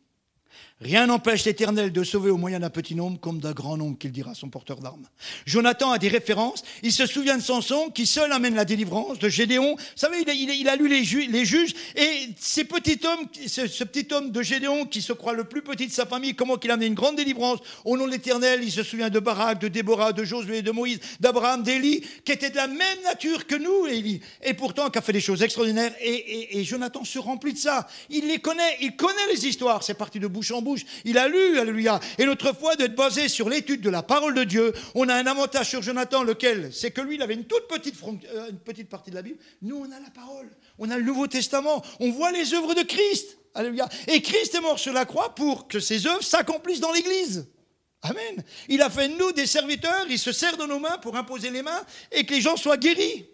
Rien 0.83 1.07
n'empêche 1.07 1.47
l'Éternel 1.47 1.91
de 1.91 2.05
sauver 2.05 2.29
au 2.29 2.37
moyen 2.37 2.61
d'un 2.61 2.69
petit 2.69 2.95
nombre 2.95 3.19
comme 3.19 3.41
d'un 3.41 3.53
grand 3.53 3.79
nombre, 3.79 3.97
qu'il 3.97 4.13
dira 4.13 4.35
son 4.35 4.51
porteur 4.51 4.79
d'armes. 4.81 5.07
Jonathan 5.47 5.91
a 5.91 5.99
des 5.99 6.09
références. 6.09 6.63
Il 6.83 6.93
se 6.93 7.07
souvient 7.07 7.39
de 7.39 7.43
Samson, 7.43 7.89
qui 7.89 8.05
seul 8.05 8.31
amène 8.31 8.55
la 8.55 8.67
délivrance, 8.67 9.19
de 9.19 9.31
Gédéon. 9.31 9.77
Vous 9.77 9.83
savez, 9.95 10.19
il 10.21 10.69
a, 10.69 10.77
lu 10.77 10.87
les, 10.87 11.03
juges, 11.03 11.75
et 11.97 12.29
ces 12.39 12.65
petits 12.65 13.01
hommes, 13.07 13.27
ce, 13.47 13.85
petit 13.85 14.13
homme 14.13 14.31
de 14.31 14.43
Gédéon, 14.43 14.85
qui 14.85 15.01
se 15.01 15.15
croit 15.15 15.33
le 15.33 15.45
plus 15.45 15.63
petit 15.63 15.87
de 15.87 15.93
sa 15.93 16.05
famille, 16.05 16.35
comment 16.35 16.59
qu'il 16.59 16.71
a 16.71 16.75
amené 16.75 16.89
une 16.89 16.95
grande 16.95 17.17
délivrance? 17.17 17.61
Au 17.87 17.97
nom 17.97 18.07
de 18.07 18.11
l'Éternel. 18.11 18.61
Il 18.63 18.71
se 18.71 18.83
souvient 18.83 19.09
de 19.09 19.19
Barak, 19.19 19.59
de 19.59 19.69
Déborah, 19.69 20.13
de 20.13 20.25
Josué, 20.25 20.61
de 20.61 20.73
Moïse, 20.73 21.01
d'Abraham, 21.21 21.63
d'Élie, 21.63 22.03
qui 22.23 22.33
étaient 22.33 22.51
de 22.51 22.57
la 22.57 22.67
même 22.67 23.03
nature 23.03 23.47
que 23.47 23.55
nous, 23.55 23.87
Élie. 23.87 24.21
Et 24.43 24.53
pourtant, 24.53 24.91
qui 24.91 24.99
a 24.99 25.01
fait 25.01 25.15
des 25.15 25.23
choses 25.23 25.43
extraordinaires. 25.43 25.95
Et, 26.03 26.59
et 26.59 26.65
Jonathan 26.65 27.03
se 27.03 27.19
remplit 27.19 27.55
de 27.55 27.59
ça. 27.59 27.89
Il 28.11 28.27
les 28.27 28.41
connaît, 28.41 28.77
il 28.83 28.95
connaît 28.95 29.15
les 29.33 29.47
histoires. 29.47 29.83
C'est 29.83 29.95
parti 29.95 30.21
de 30.21 30.27
bouche 30.27 30.51
en 30.51 30.66
bouche. 30.67 30.85
Il 31.05 31.17
a 31.17 31.29
lu, 31.29 31.59
alléluia. 31.59 32.01
Et 32.19 32.27
notre 32.27 32.53
foi 32.53 32.77
doit 32.77 32.87
être 32.87 32.95
basée 32.95 33.29
sur 33.29 33.49
l'étude 33.49 33.81
de 33.81 33.91
la 33.91 34.03
parole 34.03 34.35
de 34.35 34.45
Dieu. 34.45 34.73
On 34.95 35.09
a 35.09 35.15
un 35.15 35.27
avantage 35.27 35.71
sur 35.71 35.83
Jonathan, 35.83 36.23
lequel 36.23 36.71
C'est 36.73 36.91
que 36.91 37.01
lui, 37.01 37.15
il 37.15 37.23
avait 37.23 37.35
une 37.35 37.45
toute 37.45 37.69
petite, 37.69 37.97
euh, 38.35 38.51
petite 38.65 38.89
partie 38.89 39.11
de 39.11 39.15
la 39.15 39.23
Bible. 39.23 39.39
Nous, 39.63 39.77
on 39.77 39.85
a 39.85 40.01
la 40.01 40.11
parole. 40.11 40.51
On 40.79 40.91
a 40.91 40.99
le 40.99 41.05
Nouveau 41.05 41.27
Testament. 41.27 41.83
On 42.01 42.11
voit 42.11 42.33
les 42.33 42.53
œuvres 42.53 42.75
de 42.75 42.83
Christ. 42.83 43.39
Alléluia. 43.55 43.89
Et 44.09 44.21
Christ 44.21 44.55
est 44.55 44.61
mort 44.61 44.79
sur 44.79 44.93
la 44.93 45.07
croix 45.07 45.35
pour 45.35 45.69
que 45.69 45.81
ses 45.81 46.07
œuvres 46.07 46.23
s'accomplissent 46.23 46.81
dans 46.81 46.93
l'Église. 46.93 47.47
Amen. 48.03 48.45
Il 48.69 48.83
a 48.83 48.91
fait 48.91 49.09
de 49.09 49.17
nous 49.17 49.33
des 49.33 49.47
serviteurs, 49.47 50.05
il 50.09 50.19
se 50.19 50.33
sert 50.33 50.57
de 50.57 50.65
nos 50.65 50.79
mains 50.79 50.99
pour 50.99 51.17
imposer 51.17 51.51
les 51.51 51.63
mains 51.63 51.83
et 52.13 52.25
que 52.25 52.35
les 52.35 52.41
gens 52.41 52.57
soient 52.57 52.77
guéris. 52.77 53.27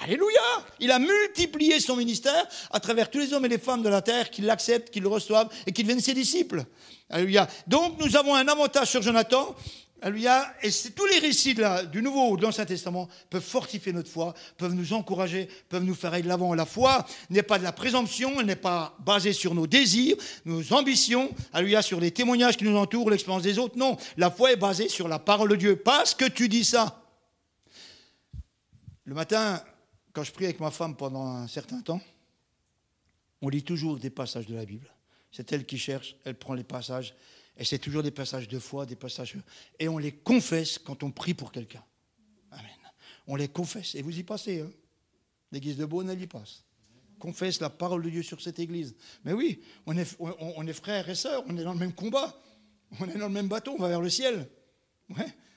Alléluia 0.00 0.40
Il 0.78 0.90
a 0.92 0.98
multiplié 0.98 1.80
son 1.80 1.96
ministère 1.96 2.46
à 2.70 2.78
travers 2.78 3.10
tous 3.10 3.18
les 3.18 3.32
hommes 3.32 3.44
et 3.44 3.48
les 3.48 3.58
femmes 3.58 3.82
de 3.82 3.88
la 3.88 4.00
terre 4.00 4.30
qui 4.30 4.42
l'acceptent, 4.42 4.90
qui 4.90 5.00
le 5.00 5.08
reçoivent 5.08 5.48
et 5.66 5.72
qui 5.72 5.82
deviennent 5.82 6.00
ses 6.00 6.14
disciples. 6.14 6.64
Alléluia. 7.10 7.48
Donc 7.66 7.98
nous 7.98 8.16
avons 8.16 8.34
un 8.34 8.46
avantage 8.46 8.90
sur 8.90 9.02
Jonathan. 9.02 9.56
Alléluia. 10.00 10.54
Et 10.62 10.70
tous 10.94 11.06
les 11.06 11.18
récits 11.18 11.56
du 11.90 12.02
Nouveau 12.02 12.30
ou 12.30 12.36
de 12.36 12.42
l'Ancien 12.42 12.64
Testament 12.64 13.08
peuvent 13.28 13.42
fortifier 13.42 13.92
notre 13.92 14.08
foi, 14.08 14.34
peuvent 14.56 14.74
nous 14.74 14.92
encourager, 14.92 15.48
peuvent 15.68 15.82
nous 15.82 15.96
faire 15.96 16.12
aller 16.12 16.22
de 16.22 16.28
l'avant. 16.28 16.54
La 16.54 16.66
foi 16.66 17.04
n'est 17.30 17.42
pas 17.42 17.58
de 17.58 17.64
la 17.64 17.72
présomption, 17.72 18.38
elle 18.38 18.46
n'est 18.46 18.54
pas 18.54 18.96
basée 19.00 19.32
sur 19.32 19.56
nos 19.56 19.66
désirs, 19.66 20.14
nos 20.44 20.72
ambitions, 20.72 21.28
alléluia, 21.52 21.82
sur 21.82 21.98
les 21.98 22.12
témoignages 22.12 22.56
qui 22.56 22.62
nous 22.62 22.76
entourent, 22.76 23.10
l'expérience 23.10 23.42
des 23.42 23.58
autres. 23.58 23.76
Non, 23.76 23.96
la 24.16 24.30
foi 24.30 24.52
est 24.52 24.56
basée 24.56 24.88
sur 24.88 25.08
la 25.08 25.18
parole 25.18 25.48
de 25.48 25.56
Dieu. 25.56 25.74
Parce 25.74 26.14
que 26.14 26.26
tu 26.26 26.48
dis 26.48 26.64
ça. 26.64 27.02
Le 29.04 29.14
matin, 29.14 29.60
quand 30.18 30.24
je 30.24 30.32
prie 30.32 30.46
avec 30.46 30.58
ma 30.58 30.72
femme 30.72 30.96
pendant 30.96 31.24
un 31.28 31.46
certain 31.46 31.80
temps, 31.80 32.00
on 33.40 33.48
lit 33.48 33.62
toujours 33.62 34.00
des 34.00 34.10
passages 34.10 34.46
de 34.46 34.56
la 34.56 34.64
Bible. 34.64 34.92
C'est 35.30 35.52
elle 35.52 35.64
qui 35.64 35.78
cherche, 35.78 36.16
elle 36.24 36.34
prend 36.34 36.54
les 36.54 36.64
passages, 36.64 37.14
et 37.56 37.64
c'est 37.64 37.78
toujours 37.78 38.02
des 38.02 38.10
passages 38.10 38.48
de 38.48 38.58
foi, 38.58 38.84
des 38.84 38.96
passages. 38.96 39.36
Et 39.78 39.88
on 39.88 39.96
les 39.96 40.10
confesse 40.10 40.76
quand 40.76 41.04
on 41.04 41.12
prie 41.12 41.34
pour 41.34 41.52
quelqu'un. 41.52 41.84
Amen. 42.50 42.64
On 43.28 43.36
les 43.36 43.46
confesse, 43.46 43.94
et 43.94 44.02
vous 44.02 44.18
y 44.18 44.24
passez. 44.24 44.62
Hein. 44.62 44.72
L'église 45.52 45.76
de 45.76 45.84
Beaune, 45.84 46.10
elle 46.10 46.20
y 46.20 46.26
passe. 46.26 46.64
Confesse 47.20 47.60
la 47.60 47.70
parole 47.70 48.02
de 48.02 48.10
Dieu 48.10 48.24
sur 48.24 48.42
cette 48.42 48.58
église. 48.58 48.96
Mais 49.22 49.32
oui, 49.32 49.62
on 49.86 49.96
est, 49.96 50.16
on 50.18 50.66
frères 50.72 51.08
et 51.08 51.14
sœurs, 51.14 51.44
on 51.46 51.56
est 51.56 51.62
dans 51.62 51.74
le 51.74 51.78
même 51.78 51.94
combat, 51.94 52.36
on 52.98 53.08
est 53.08 53.18
dans 53.18 53.28
le 53.28 53.34
même 53.34 53.46
bateau, 53.46 53.76
on 53.78 53.82
va 53.82 53.88
vers 53.88 54.00
le 54.00 54.10
ciel. 54.10 54.48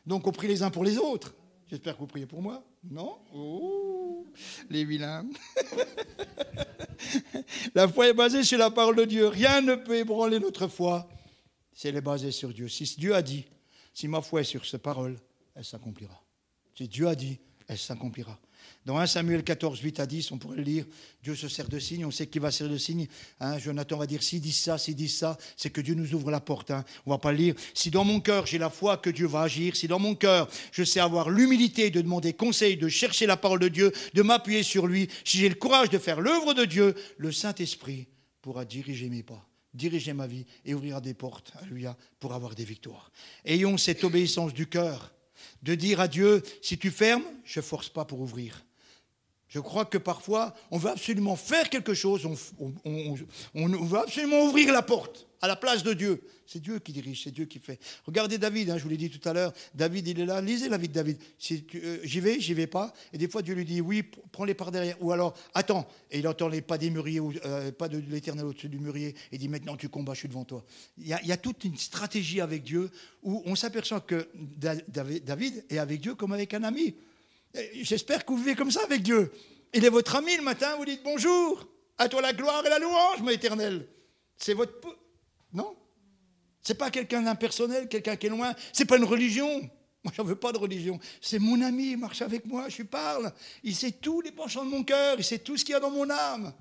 Donc 0.06 0.28
on 0.28 0.32
prie 0.32 0.48
les 0.48 0.62
uns 0.62 0.70
pour 0.70 0.84
les 0.84 1.00
autres. 1.00 1.34
J'espère 1.68 1.96
que 1.96 2.02
vous 2.02 2.06
priez 2.06 2.28
pour 2.28 2.44
moi. 2.44 2.64
Non? 2.84 3.18
Oh, 3.34 4.26
Les 4.70 4.86
vilains. 4.86 5.28
la 7.76 7.88
foi 7.88 8.10
est 8.10 8.14
basée 8.14 8.44
sur 8.44 8.58
la 8.58 8.72
parole 8.72 8.96
de 8.96 9.06
Dieu. 9.06 9.28
Rien 9.28 9.62
ne 9.62 9.76
peut 9.76 9.98
ébranler 9.98 10.40
notre 10.40 10.68
foi 10.68 11.08
si 11.74 11.88
elle 11.88 11.96
est 11.96 12.02
basée 12.02 12.32
sur 12.32 12.54
Dieu. 12.54 12.68
Si 12.68 12.84
Dieu 12.98 13.16
a 13.16 13.22
dit, 13.22 13.46
si 13.94 14.08
ma 14.08 14.22
foi 14.22 14.42
est 14.42 14.46
sur 14.46 14.66
cette 14.66 14.82
parole, 14.82 15.20
elle 15.56 15.66
s'accomplira. 15.66 16.22
Si 16.76 16.88
Dieu 16.88 17.08
a 17.08 17.16
dit, 17.16 17.40
elle 17.68 17.78
s'accomplira. 17.78 18.40
Dans 18.84 18.98
1 18.98 19.06
Samuel 19.06 19.44
14, 19.44 19.80
8 19.80 20.00
à 20.00 20.08
10, 20.08 20.32
on 20.32 20.40
pourrait 20.40 20.58
le 20.58 20.64
lire, 20.64 20.86
Dieu 21.22 21.36
se 21.36 21.48
sert 21.48 21.68
de 21.68 21.78
signe, 21.78 22.04
on 22.04 22.10
sait 22.10 22.26
qu'il 22.26 22.42
va 22.42 22.50
servir 22.50 22.74
de 22.74 22.80
signe. 22.80 23.08
Hein, 23.40 23.60
Jonathan 23.60 23.98
va 23.98 24.08
dire, 24.08 24.24
s'il 24.24 24.42
dit 24.42 24.52
ça, 24.52 24.80
s'il 24.80 24.96
dit 24.96 25.08
ça, 25.08 25.38
c'est 25.56 25.70
que 25.70 25.82
Dieu 25.82 25.94
nous 25.94 26.16
ouvre 26.16 26.32
la 26.32 26.40
porte. 26.40 26.72
Hein. 26.72 26.84
On 27.06 27.12
va 27.12 27.20
pas 27.20 27.32
le 27.32 27.38
lire. 27.38 27.56
Si 27.76 27.92
dans 27.92 28.04
mon 28.04 28.20
cœur 28.20 28.48
j'ai 28.48 28.58
la 28.58 28.72
foi 28.72 28.98
que 28.98 29.12
Dieu 29.12 29.28
va 29.28 29.44
agir, 29.44 29.76
si 29.76 29.88
dans 29.88 30.00
mon 30.00 30.16
cœur 30.16 30.50
je 30.72 30.84
sais 30.84 31.00
avoir 31.00 31.30
l'humilité 31.30 31.92
de 31.92 32.02
demander 32.02 32.34
conseil, 32.34 32.76
de 32.76 32.90
chercher 32.90 33.28
la 33.28 33.38
parole 33.38 33.60
de 33.60 33.68
Dieu, 33.68 33.92
de 34.16 34.22
m'appuyer 34.24 34.64
sur 34.64 34.88
lui, 34.88 35.10
si 35.26 35.38
j'ai 35.38 35.50
le 35.50 35.56
courage 35.56 35.92
de 35.92 36.00
faire 36.00 36.20
l'œuvre 36.20 36.56
de 36.56 36.66
Dieu, 36.66 36.96
le 37.18 37.32
Saint-Esprit 37.32 38.08
pourra 38.42 38.66
diriger 38.66 39.10
mes 39.10 39.24
pas 39.24 39.48
diriger 39.74 40.12
ma 40.12 40.28
vie 40.28 40.46
et 40.66 40.74
ouvrir 40.74 41.00
des 41.00 41.14
portes 41.14 41.54
pour 42.20 42.34
avoir 42.34 42.56
des 42.56 42.66
victoires. 42.66 43.10
Ayons 43.46 43.78
cette 43.78 44.04
obéissance 44.04 44.54
du 44.54 44.68
cœur, 44.68 45.14
de 45.64 45.76
dire 45.76 46.02
à 46.02 46.10
Dieu, 46.10 46.44
si 46.62 46.78
tu 46.78 46.92
fermes, 46.92 47.24
je 47.46 47.62
force 47.62 47.88
pas 47.88 48.04
pour 48.04 48.20
ouvrir. 48.20 48.66
Je 49.52 49.60
crois 49.60 49.84
que 49.84 49.98
parfois, 49.98 50.56
on 50.72 50.78
veut 50.78 50.92
absolument 50.92 51.36
faire 51.36 51.70
quelque 51.70 51.94
chose, 51.94 52.26
on, 52.56 53.14
veut 53.84 54.00
absolument 54.00 54.46
ouvrir 54.46 54.72
la 54.72 54.82
porte 54.82 55.28
à 55.42 55.48
la 55.50 55.58
place 55.58 55.84
de 55.84 55.92
Dieu. 55.92 56.24
C'est 56.48 56.62
Dieu 56.62 56.80
qui 56.80 56.94
dirige, 56.94 57.26
c'est 57.26 57.32
Dieu 57.32 57.44
qui 57.44 57.60
fait. 57.60 57.78
Regardez 58.06 58.38
David, 58.38 58.70
hein, 58.70 58.78
je 58.78 58.84
vous 58.84 58.90
l'ai 58.90 58.96
dit 58.96 59.10
tout 59.10 59.28
à 59.28 59.34
l'heure, 59.34 59.52
David, 59.76 60.08
il 60.08 60.22
est 60.22 60.26
là, 60.26 60.40
lisez 60.40 60.70
la 60.70 60.78
vie 60.78 60.88
de 60.88 60.94
David. 60.94 61.18
Euh, 61.52 62.00
j'y 62.02 62.22
vais, 62.22 62.40
j'y 62.40 62.54
vais 62.54 62.66
pas. 62.66 62.94
Et 63.12 63.18
des 63.18 63.28
fois, 63.28 63.42
Dieu 63.42 63.54
lui 63.54 63.66
dit, 63.66 63.82
oui, 63.82 64.04
prends 64.32 64.46
les 64.46 64.54
par 64.54 64.72
derrière. 64.72 64.96
Ou 65.04 65.12
alors, 65.12 65.34
attends. 65.54 65.86
Et 66.12 66.20
il 66.20 66.28
entend 66.30 66.48
les 66.48 66.62
pas 66.62 66.78
des 66.78 66.90
mûriers, 66.90 67.20
euh, 67.46 67.74
pas 67.74 67.90
de 67.90 67.98
l'éternel 67.98 68.46
au-dessus 68.46 68.70
du 68.70 68.80
mûrier. 68.80 69.16
Et 69.34 69.38
dit, 69.38 69.50
maintenant 69.50 69.76
tu 69.76 69.90
combats, 69.90 70.14
je 70.14 70.20
suis 70.20 70.30
devant 70.30 70.46
toi. 70.46 70.64
Il 70.98 71.08
y, 71.08 71.14
a, 71.14 71.22
il 71.24 71.28
y 71.28 71.34
a 71.34 71.38
toute 71.38 71.66
une 71.66 71.76
stratégie 71.76 72.40
avec 72.40 72.64
Dieu 72.64 72.90
où 73.22 73.44
on 73.46 73.56
s'aperçoit 73.56 74.00
que 74.00 74.30
David 74.34 75.66
est 75.70 75.78
avec 75.78 76.00
Dieu 76.00 76.16
comme 76.16 76.32
avec 76.32 76.54
un 76.54 76.64
ami. 76.64 76.96
J'espère 77.74 78.26
que 78.26 78.32
vous 78.32 78.38
vivez 78.38 78.56
comme 78.56 78.72
ça 78.72 78.84
avec 78.84 79.02
Dieu. 79.02 79.32
Il 79.74 79.86
est 79.86 79.90
votre 79.90 80.16
ami 80.16 80.36
le 80.36 80.44
matin, 80.44 80.76
vous 80.78 80.86
dites 80.86 81.04
bonjour, 81.04 81.68
à 81.98 82.10
toi 82.10 82.22
la 82.22 82.34
gloire 82.34 82.66
et 82.66 82.70
la 82.70 82.80
louange, 82.80 83.22
mon 83.22 83.30
éternel. 83.30 83.88
C'est 84.38 84.54
votre. 84.54 84.74
Non? 85.54 85.76
C'est 86.62 86.76
pas 86.76 86.92
quelqu'un 86.92 87.22
d'impersonnel, 87.22 87.88
quelqu'un 87.88 88.16
qui 88.16 88.28
est 88.28 88.30
loin. 88.30 88.54
C'est 88.74 88.86
pas 88.86 88.98
une 88.98 89.04
religion. 89.04 89.70
Moi, 90.04 90.14
j'en 90.16 90.24
veux 90.24 90.36
pas 90.36 90.52
de 90.52 90.58
religion. 90.58 91.00
C'est 91.22 91.40
mon 91.40 91.62
ami, 91.62 91.92
il 91.92 91.98
marche 91.98 92.22
avec 92.22 92.46
moi, 92.46 92.70
je 92.70 92.78
lui 92.78 92.84
parle. 92.86 93.32
Il 93.64 93.76
sait 93.76 93.92
tous 93.92 94.22
les 94.22 94.32
penchants 94.32 94.66
de 94.66 94.70
mon 94.70 94.84
cœur, 94.84 95.16
il 95.18 95.24
sait 95.24 95.40
tout 95.40 95.58
ce 95.58 95.66
qu'il 95.66 95.74
y 95.74 95.76
a 95.76 95.80
dans 95.80 95.92
mon 95.92 96.10
âme. 96.10 96.54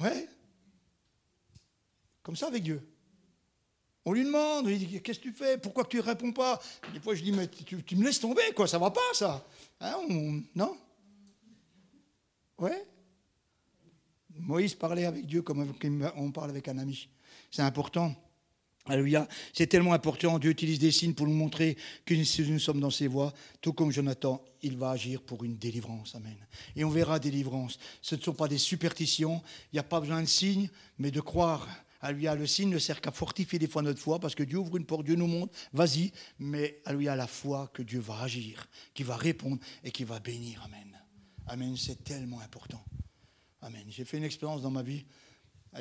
Ouais. 0.00 0.28
Comme 2.22 2.36
ça 2.36 2.48
avec 2.48 2.62
Dieu. 2.62 2.82
On 4.04 4.12
lui 4.12 4.24
demande, 4.24 4.68
il 4.68 4.78
dit 4.78 5.00
Qu'est-ce 5.00 5.18
que 5.18 5.28
tu 5.28 5.32
fais? 5.32 5.58
Pourquoi 5.58 5.84
tu 5.84 5.98
ne 5.98 6.02
réponds 6.02 6.32
pas? 6.32 6.60
Des 6.92 7.00
fois, 7.00 7.14
je 7.14 7.22
dis 7.22 7.32
Mais 7.32 7.48
tu, 7.48 7.96
me 7.96 8.04
laisses 8.04 8.20
tomber, 8.20 8.52
quoi, 8.56 8.66
ça 8.66 8.78
va 8.78 8.90
pas, 8.90 9.00
ça. 9.12 9.46
Hein, 9.80 10.42
non 10.54 10.76
Ouais 12.58 12.86
Moïse 14.36 14.74
parlait 14.74 15.06
avec 15.06 15.26
Dieu 15.26 15.42
comme 15.42 15.66
on 16.16 16.32
parle 16.32 16.50
avec 16.50 16.68
un 16.68 16.78
ami. 16.78 17.08
C'est 17.50 17.62
important. 17.62 18.14
Alléluia. 18.86 19.28
C'est 19.52 19.66
tellement 19.66 19.92
important. 19.92 20.38
Dieu 20.38 20.50
utilise 20.50 20.78
des 20.78 20.90
signes 20.90 21.14
pour 21.14 21.26
nous 21.26 21.34
montrer 21.34 21.76
que 22.04 22.14
nous 22.14 22.58
sommes 22.58 22.80
dans 22.80 22.90
ses 22.90 23.06
voies, 23.06 23.32
tout 23.60 23.72
comme 23.72 23.92
Jonathan, 23.92 24.42
il 24.62 24.76
va 24.76 24.90
agir 24.90 25.22
pour 25.22 25.44
une 25.44 25.56
délivrance. 25.56 26.14
Amen. 26.14 26.36
Et 26.74 26.84
on 26.84 26.90
verra 26.90 27.18
délivrance. 27.18 27.78
Ce 28.00 28.14
ne 28.14 28.20
sont 28.20 28.32
pas 28.32 28.48
des 28.48 28.58
superstitions. 28.58 29.42
Il 29.72 29.76
n'y 29.76 29.80
a 29.80 29.84
pas 29.84 30.00
besoin 30.00 30.22
de 30.22 30.26
signes, 30.26 30.70
mais 30.98 31.10
de 31.10 31.20
croire 31.20 31.68
Alléluia, 32.00 32.34
le 32.34 32.46
signe 32.46 32.70
ne 32.70 32.78
sert 32.78 33.00
qu'à 33.00 33.10
fortifier 33.10 33.58
des 33.58 33.68
fois 33.68 33.82
notre 33.82 34.00
foi, 34.00 34.18
parce 34.18 34.34
que 34.34 34.42
Dieu 34.42 34.58
ouvre 34.58 34.76
une 34.76 34.86
porte, 34.86 35.04
Dieu 35.04 35.16
nous 35.16 35.26
montre, 35.26 35.54
vas-y, 35.72 36.12
mais 36.38 36.80
Alléluia, 36.86 37.14
la 37.14 37.26
foi 37.26 37.70
que 37.74 37.82
Dieu 37.82 38.00
va 38.00 38.20
agir, 38.20 38.68
qui 38.94 39.02
va 39.02 39.16
répondre 39.16 39.58
et 39.84 39.90
qui 39.90 40.04
va 40.04 40.18
bénir. 40.18 40.62
Amen. 40.64 40.98
Amen, 41.46 41.76
c'est 41.76 42.02
tellement 42.02 42.40
important. 42.40 42.82
Amen. 43.60 43.84
J'ai 43.88 44.04
fait 44.04 44.16
une 44.16 44.24
expérience 44.24 44.62
dans 44.62 44.70
ma 44.70 44.82
vie, 44.82 45.04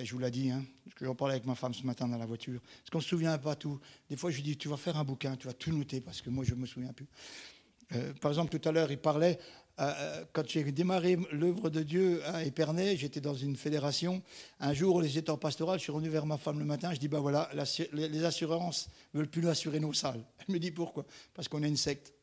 je 0.03 0.12
vous 0.12 0.19
l'ai 0.19 0.32
dit, 0.32 0.49
hein, 0.49 0.65
que 0.95 1.05
j'en 1.05 1.15
parlais 1.15 1.36
avec 1.36 1.45
ma 1.45 1.55
femme 1.55 1.73
ce 1.73 1.84
matin 1.84 2.08
dans 2.08 2.17
la 2.17 2.25
voiture, 2.25 2.60
parce 2.62 2.89
qu'on 2.91 2.97
ne 2.97 3.03
se 3.03 3.10
souvient 3.10 3.38
pas 3.38 3.55
tout. 3.55 3.79
Des 4.10 4.17
fois, 4.17 4.29
je 4.29 4.36
lui 4.38 4.43
dis, 4.43 4.58
tu 4.58 4.67
vas 4.67 4.77
faire 4.77 4.97
un 4.97 5.03
bouquin, 5.03 5.36
tu 5.38 5.47
vas 5.47 5.53
tout 5.53 5.71
noter, 5.71 6.01
parce 6.01 6.21
que 6.21 6.29
moi, 6.29 6.43
je 6.43 6.53
ne 6.53 6.60
me 6.60 6.65
souviens 6.65 6.91
plus. 6.91 7.08
Euh, 7.93 8.13
par 8.21 8.32
exemple, 8.32 8.58
tout 8.58 8.69
à 8.69 8.71
l'heure, 8.71 8.91
il 8.91 8.97
parlait 8.97 9.39
euh, 9.80 9.93
euh, 9.97 10.25
quand 10.34 10.47
j'ai 10.47 10.63
démarré 10.71 11.17
l'œuvre 11.32 11.69
de 11.69 11.84
Dieu 11.84 12.21
à 12.25 12.43
Épernay, 12.43 12.97
j'étais 12.97 13.21
dans 13.21 13.36
une 13.36 13.56
fédération. 13.56 14.21
Un 14.60 14.73
jour, 14.73 15.02
les 15.02 15.17
états 15.17 15.38
pastorales, 15.38 15.80
je 15.80 15.84
suis 15.84 15.91
revenu 15.91 16.10
vers 16.10 16.25
ma 16.25 16.38
femme 16.38 16.60
le 16.60 16.65
matin, 16.65 16.93
je 16.93 16.99
dis, 16.99 17.08
ben 17.08 17.19
voilà, 17.19 17.49
les 17.93 18.25
assurances 18.25 18.89
ne 19.13 19.19
veulent 19.19 19.30
plus 19.30 19.41
nous 19.41 19.49
assurer 19.49 19.80
nos 19.80 19.93
salles. 19.93 20.21
Elle 20.47 20.54
me 20.54 20.60
dit, 20.60 20.71
pourquoi? 20.71 21.06
Parce 21.34 21.47
qu'on 21.47 21.63
est 21.63 21.67
une 21.67 21.78
secte. 21.78 22.13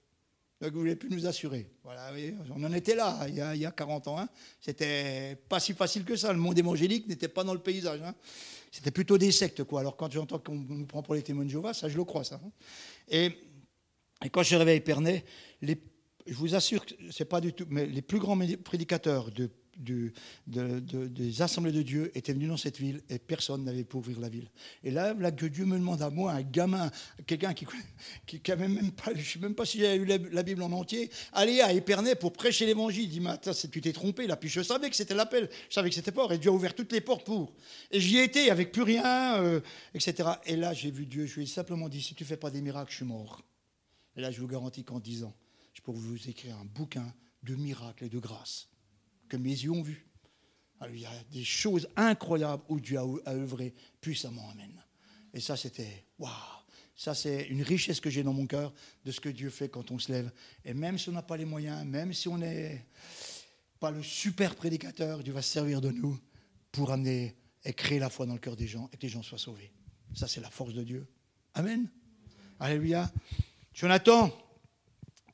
Donc 0.61 0.71
vous 0.71 0.79
ne 0.79 0.83
voulez 0.83 0.97
plus 0.97 1.11
nous 1.11 1.27
assurer. 1.27 1.71
Voilà, 1.85 2.11
on 2.55 2.65
en 2.65 2.73
était 2.73 2.95
là, 2.95 3.27
il 3.29 3.35
y 3.35 3.67
a, 3.67 3.71
40 3.71 4.09
ans. 4.09 4.19
Hein. 4.19 4.29
C'était 4.59 5.37
pas 5.49 5.61
si 5.61 5.75
facile 5.75 6.05
que 6.05 6.17
ça. 6.17 6.33
Le 6.33 6.39
monde 6.39 6.59
évangélique 6.59 7.07
n'était 7.09 7.29
pas 7.29 7.45
dans 7.45 7.53
le 7.53 7.61
paysage. 7.61 8.01
Hein. 8.03 8.15
C'était 8.73 8.91
plutôt 8.91 9.19
des 9.19 9.33
sectes, 9.33 9.65
quoi. 9.65 9.81
Alors 9.81 9.97
quand 9.97 10.11
j'entends 10.11 10.39
qu'on 10.39 10.55
nous 10.55 10.87
prend 10.87 11.03
pour 11.03 11.15
les 11.15 11.23
témoins 11.23 11.45
de 11.45 11.51
Jéhovah, 11.51 11.75
ça, 11.75 11.91
je 11.91 11.97
le 11.97 12.05
crois, 12.05 12.25
ça. 12.25 12.41
Hein. 12.43 12.51
Et, 13.09 13.33
et, 14.25 14.31
quand 14.31 14.43
je 14.43 14.47
suis 14.47 14.57
arrivé 14.57 14.73
à 14.73 14.75
Épernay, 14.75 15.25
je 15.63 16.35
vous 16.35 16.55
assure 16.55 16.85
que 16.85 16.95
ce 17.11 17.23
n'est 17.23 17.29
pas 17.29 17.41
du 17.41 17.53
tout, 17.53 17.67
mais 17.69 17.87
les 17.87 18.03
plus 18.03 18.19
grands 18.19 18.39
prédicateurs 18.65 19.31
de, 19.31 19.51
des 20.47 21.43
assemblées 21.43 21.73
de 21.73 21.83
Dieu 21.83 22.11
étaient 22.15 22.33
venus 22.33 22.49
dans 22.49 22.57
cette 22.57 22.79
ville 22.79 23.03
et 23.11 23.19
personne 23.19 23.65
n'avait 23.65 23.85
pu 23.85 23.97
ouvrir 23.97 24.19
la 24.21 24.29
ville. 24.29 24.49
Et 24.83 24.91
là, 24.91 25.15
Dieu 25.31 25.65
me 25.65 25.79
demande 25.79 26.03
à 26.03 26.11
moi, 26.11 26.33
un 26.33 26.43
gamin, 26.43 26.91
quelqu'un 27.27 27.53
qui 27.53 27.67
qui, 28.27 28.41
qui 28.41 28.53
même 28.57 28.93
pas, 28.93 29.13
je 29.15 29.19
ne 29.19 29.25
sais 29.25 29.39
même 29.39 29.55
pas 29.55 29.65
si 29.65 29.79
j'ai 29.79 29.97
eu 29.97 30.05
la, 30.05 30.43
Bible 30.43 30.63
en 30.63 30.73
entier, 30.73 31.11
aller 31.33 31.61
à 31.61 31.73
Épernay 31.73 32.15
pour 32.15 32.33
prêcher 32.33 32.67
l'évangile. 32.67 33.05
Il 33.05 33.11
dit, 33.11 33.21
mais 33.21 33.31
attends, 33.31 33.53
tu 33.71 33.81
t'es 33.81 33.93
trompé 33.93 34.27
là. 34.27 34.37
Puis 34.37 34.49
je 34.49 34.63
savais 34.63 34.89
que 34.89 34.97
c'était 34.97 35.15
l'appel, 35.15 35.49
je 35.69 35.75
savais 35.75 35.91
que 35.91 35.95
c'était 35.95 36.13
pas, 36.13 36.27
et 36.31 36.39
Dieu 36.39 36.51
a 36.51 36.55
ouvert 36.55 36.75
toutes 36.75 36.93
les 36.93 37.01
portes 37.01 37.27
pour. 37.27 37.53
Et 37.91 38.01
j'y 38.01 38.19
étais 38.19 38.51
avec 38.51 38.73
plus 38.73 38.83
rien, 38.83 39.41
euh, 39.43 39.61
etc. 39.95 40.31
Et 40.47 40.57
là, 40.57 40.73
j'ai 40.73 40.91
vu 40.91 41.07
Dieu, 41.07 41.27
je 41.27 41.35
lui 41.37 41.43
ai 41.43 41.47
simplement 41.47 41.89
dit, 41.89 42.01
si 42.01 42.15
tu 42.15 42.25
fais 42.25 42.37
pas 42.37 42.51
des 42.51 42.63
miracles, 42.63 42.91
je 42.91 42.97
suis 42.97 43.05
mort. 43.05 43.43
Et 44.17 44.21
là, 44.21 44.31
je 44.31 44.41
vous 44.41 44.49
garantis 44.49 44.85
qu'en 44.85 45.01
10 45.01 45.25
ans, 45.25 45.35
je 45.73 45.83
peux 45.83 45.93
vous 45.93 46.29
écrire 46.29 46.57
un 46.59 46.65
bouquin 46.65 47.13
de 47.43 47.55
miracles 47.55 48.05
et 48.05 48.09
de 48.09 48.19
grâce 48.19 48.69
que 49.29 49.37
mes 49.37 49.51
yeux 49.51 49.71
ont 49.71 49.83
vu. 49.83 50.07
il 50.89 51.01
y 51.01 51.07
a 51.07 51.25
des 51.31 51.45
choses 51.45 51.89
incroyables 51.97 52.63
où 52.69 52.81
Dieu 52.81 52.99
a, 52.99 53.33
œuvré 53.33 53.75
puissamment. 54.01 54.49
Amen. 54.51 54.73
Et 55.35 55.41
ça, 55.41 55.57
c'était 55.57 56.07
waouh. 56.19 56.33
Ça, 56.95 57.15
c'est 57.15 57.49
une 57.49 57.63
richesse 57.63 58.01
que 58.01 58.09
j'ai 58.09 58.23
dans 58.23 58.33
mon 58.33 58.47
cœur 58.47 58.73
de 59.05 59.13
ce 59.13 59.21
que 59.21 59.29
Dieu 59.29 59.51
fait 59.51 59.69
quand 59.69 59.91
on 59.91 59.99
se 59.99 60.11
lève. 60.11 60.33
Et 60.65 60.73
même 60.73 60.99
si 60.99 61.11
on 61.11 61.13
n'a 61.13 61.23
pas 61.23 61.37
les 61.37 61.45
moyens, 61.45 61.85
même 61.85 62.15
si 62.15 62.27
on 62.27 62.39
n'est 62.39 62.87
pas 63.79 63.91
le 63.91 64.03
super 64.03 64.55
prédicateur, 64.55 65.23
Dieu 65.23 65.35
va 65.35 65.43
se 65.43 65.53
servir 65.53 65.83
de 65.83 65.91
nous 65.91 66.19
pour 66.73 66.91
amener 66.91 67.37
et 67.65 67.75
créer 67.75 67.99
la 67.99 68.09
foi 68.09 68.25
dans 68.25 68.33
le 68.33 68.39
cœur 68.39 68.57
des 68.57 68.67
gens 68.67 68.89
et 68.93 68.97
que 68.97 69.03
les 69.03 69.11
gens 69.11 69.23
soient 69.23 69.39
sauvés. 69.39 69.73
Ça, 70.15 70.27
c'est 70.27 70.41
la 70.41 70.51
force 70.51 70.73
de 70.73 70.85
Dieu. 70.85 71.07
Amen. 71.53 71.87
Alléluia. 72.59 73.13
Jonathan, 73.77 74.33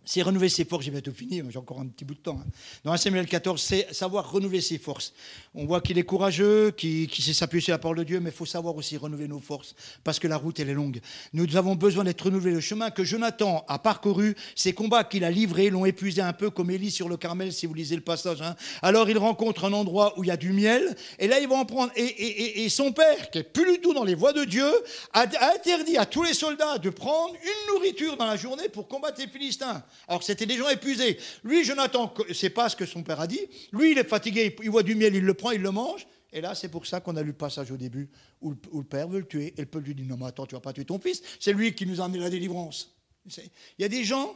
c'est 0.04 0.22
renouveler 0.22 0.48
ses 0.48 0.64
forces, 0.64 0.84
j'ai 0.84 0.90
bientôt 0.90 1.12
fini, 1.12 1.42
j'ai 1.48 1.58
encore 1.58 1.80
un 1.80 1.86
petit 1.86 2.04
bout 2.04 2.14
de 2.14 2.20
temps. 2.20 2.40
Hein. 2.40 2.50
Dans 2.84 2.92
1 2.92 2.96
Samuel 2.96 3.26
14, 3.26 3.60
c'est 3.60 3.94
savoir 3.94 4.30
renouveler 4.30 4.60
ses 4.60 4.78
forces. 4.78 5.12
On 5.54 5.64
voit 5.66 5.80
qu'il 5.80 5.98
est 5.98 6.02
courageux, 6.02 6.72
qu'il 6.72 7.10
sait 7.10 7.32
s'appuyer 7.32 7.62
sur 7.62 7.72
la 7.72 7.78
parole 7.78 7.98
de 7.98 8.04
Dieu, 8.04 8.20
mais 8.20 8.30
il 8.30 8.36
faut 8.36 8.46
savoir 8.46 8.74
aussi 8.76 8.96
renouveler 8.96 9.28
nos 9.28 9.38
forces, 9.38 9.74
parce 10.02 10.18
que 10.18 10.26
la 10.26 10.36
route, 10.36 10.58
elle 10.58 10.70
est 10.70 10.74
longue. 10.74 11.00
Nous 11.32 11.56
avons 11.56 11.76
besoin 11.76 12.04
d'être 12.04 12.22
renouvelés. 12.22 12.52
Le 12.52 12.60
chemin 12.60 12.90
que 12.90 13.04
Jonathan 13.04 13.64
a 13.68 13.78
parcouru, 13.78 14.34
ces 14.56 14.72
combats 14.72 15.04
qu'il 15.04 15.24
a 15.24 15.30
livrés 15.30 15.70
l'ont 15.70 15.86
épuisé 15.86 16.20
un 16.20 16.32
peu 16.32 16.50
comme 16.50 16.70
Élie 16.70 16.90
sur 16.90 17.08
le 17.08 17.16
Carmel, 17.16 17.52
si 17.52 17.66
vous 17.66 17.74
lisez 17.74 17.96
le 17.96 18.02
passage. 18.02 18.42
Hein. 18.42 18.56
Alors 18.82 19.08
il 19.08 19.18
rencontre 19.18 19.64
un 19.66 19.72
endroit 19.72 20.18
où 20.18 20.24
il 20.24 20.28
y 20.28 20.30
a 20.30 20.36
du 20.36 20.52
miel, 20.52 20.96
et 21.18 21.28
là 21.28 21.38
il 21.38 21.48
va 21.48 21.56
en 21.56 21.64
prendre. 21.64 21.92
Et, 21.96 22.64
et 22.64 22.68
son 22.68 22.92
père, 22.92 23.30
qui 23.30 23.38
est 23.38 23.42
plus 23.42 23.70
du 23.72 23.80
tout 23.80 23.94
dans 23.94 24.04
les 24.04 24.14
voies 24.14 24.32
de 24.32 24.44
Dieu, 24.44 24.68
a 25.12 25.26
interdit 25.54 25.96
à 25.96 26.06
tous 26.06 26.22
les 26.22 26.34
soldats 26.34 26.78
de 26.78 26.90
prendre 26.90 27.34
une 27.34 27.74
nourriture 27.74 28.16
dans 28.16 28.26
la 28.26 28.36
journée 28.36 28.68
pour 28.68 28.88
combattre 28.88 29.20
les 29.20 29.28
Philistins. 29.28 29.82
Alors 30.08 30.22
c'était 30.22 30.46
des 30.46 30.56
gens 30.56 30.68
épuisés. 30.68 31.18
Lui, 31.44 31.64
Jonathan, 31.64 32.12
c'est 32.32 32.50
pas 32.50 32.68
ce 32.68 32.76
que 32.76 32.86
son 32.86 33.02
père 33.02 33.20
a 33.20 33.26
dit. 33.26 33.40
Lui, 33.72 33.92
il 33.92 33.98
est 33.98 34.08
fatigué, 34.08 34.54
il 34.62 34.70
voit 34.70 34.82
du 34.82 34.94
miel, 34.94 35.14
il 35.14 35.24
le 35.24 35.34
prend, 35.34 35.50
il 35.50 35.62
le 35.62 35.70
mange. 35.70 36.06
Et 36.32 36.40
là, 36.40 36.54
c'est 36.54 36.68
pour 36.68 36.86
ça 36.86 37.00
qu'on 37.00 37.16
a 37.16 37.22
lu 37.22 37.28
le 37.28 37.32
passage 37.34 37.70
au 37.70 37.76
début 37.76 38.08
où 38.40 38.50
le, 38.50 38.84
père 38.84 39.06
veut 39.06 39.20
le 39.20 39.26
tuer. 39.26 39.52
Et 39.56 39.60
le 39.60 39.66
peuple 39.66 39.86
lui 39.86 39.94
dit 39.94 40.04
Non, 40.04 40.16
mais 40.16 40.26
attends, 40.26 40.46
tu 40.46 40.54
vas 40.54 40.60
pas 40.60 40.72
tuer 40.72 40.84
ton 40.84 40.98
fils. 40.98 41.22
C'est 41.38 41.52
lui 41.52 41.74
qui 41.74 41.86
nous 41.86 42.00
a 42.00 42.04
amené 42.04 42.18
la 42.18 42.30
délivrance. 42.30 42.96
Il 43.26 43.50
y 43.80 43.84
a 43.84 43.88
des 43.88 44.04
gens, 44.04 44.34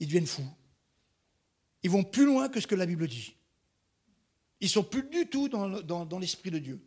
ils 0.00 0.06
deviennent 0.06 0.26
fous. 0.26 0.48
Ils 1.82 1.90
vont 1.90 2.04
plus 2.04 2.24
loin 2.24 2.48
que 2.48 2.60
ce 2.60 2.66
que 2.66 2.74
la 2.74 2.86
Bible 2.86 3.06
dit. 3.06 3.34
Ils 4.60 4.68
sont 4.68 4.82
plus 4.82 5.02
du 5.04 5.26
tout 5.26 5.48
dans 5.48 6.18
l'esprit 6.18 6.50
de 6.50 6.58
Dieu 6.58 6.80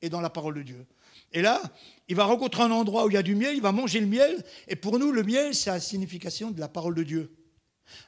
et 0.00 0.08
dans 0.08 0.20
la 0.20 0.30
parole 0.30 0.54
de 0.54 0.62
Dieu. 0.62 0.86
Et 1.32 1.42
là, 1.42 1.62
il 2.08 2.16
va 2.16 2.24
rencontrer 2.24 2.62
un 2.62 2.70
endroit 2.70 3.06
où 3.06 3.10
il 3.10 3.14
y 3.14 3.18
a 3.18 3.22
du 3.22 3.34
miel, 3.34 3.54
il 3.54 3.62
va 3.62 3.72
manger 3.72 4.00
le 4.00 4.06
miel. 4.06 4.44
Et 4.68 4.76
pour 4.76 4.98
nous, 4.98 5.12
le 5.12 5.22
miel, 5.22 5.54
c'est 5.54 5.70
la 5.70 5.80
signification 5.80 6.50
de 6.50 6.60
la 6.60 6.68
parole 6.68 6.94
de 6.94 7.02
Dieu. 7.02 7.34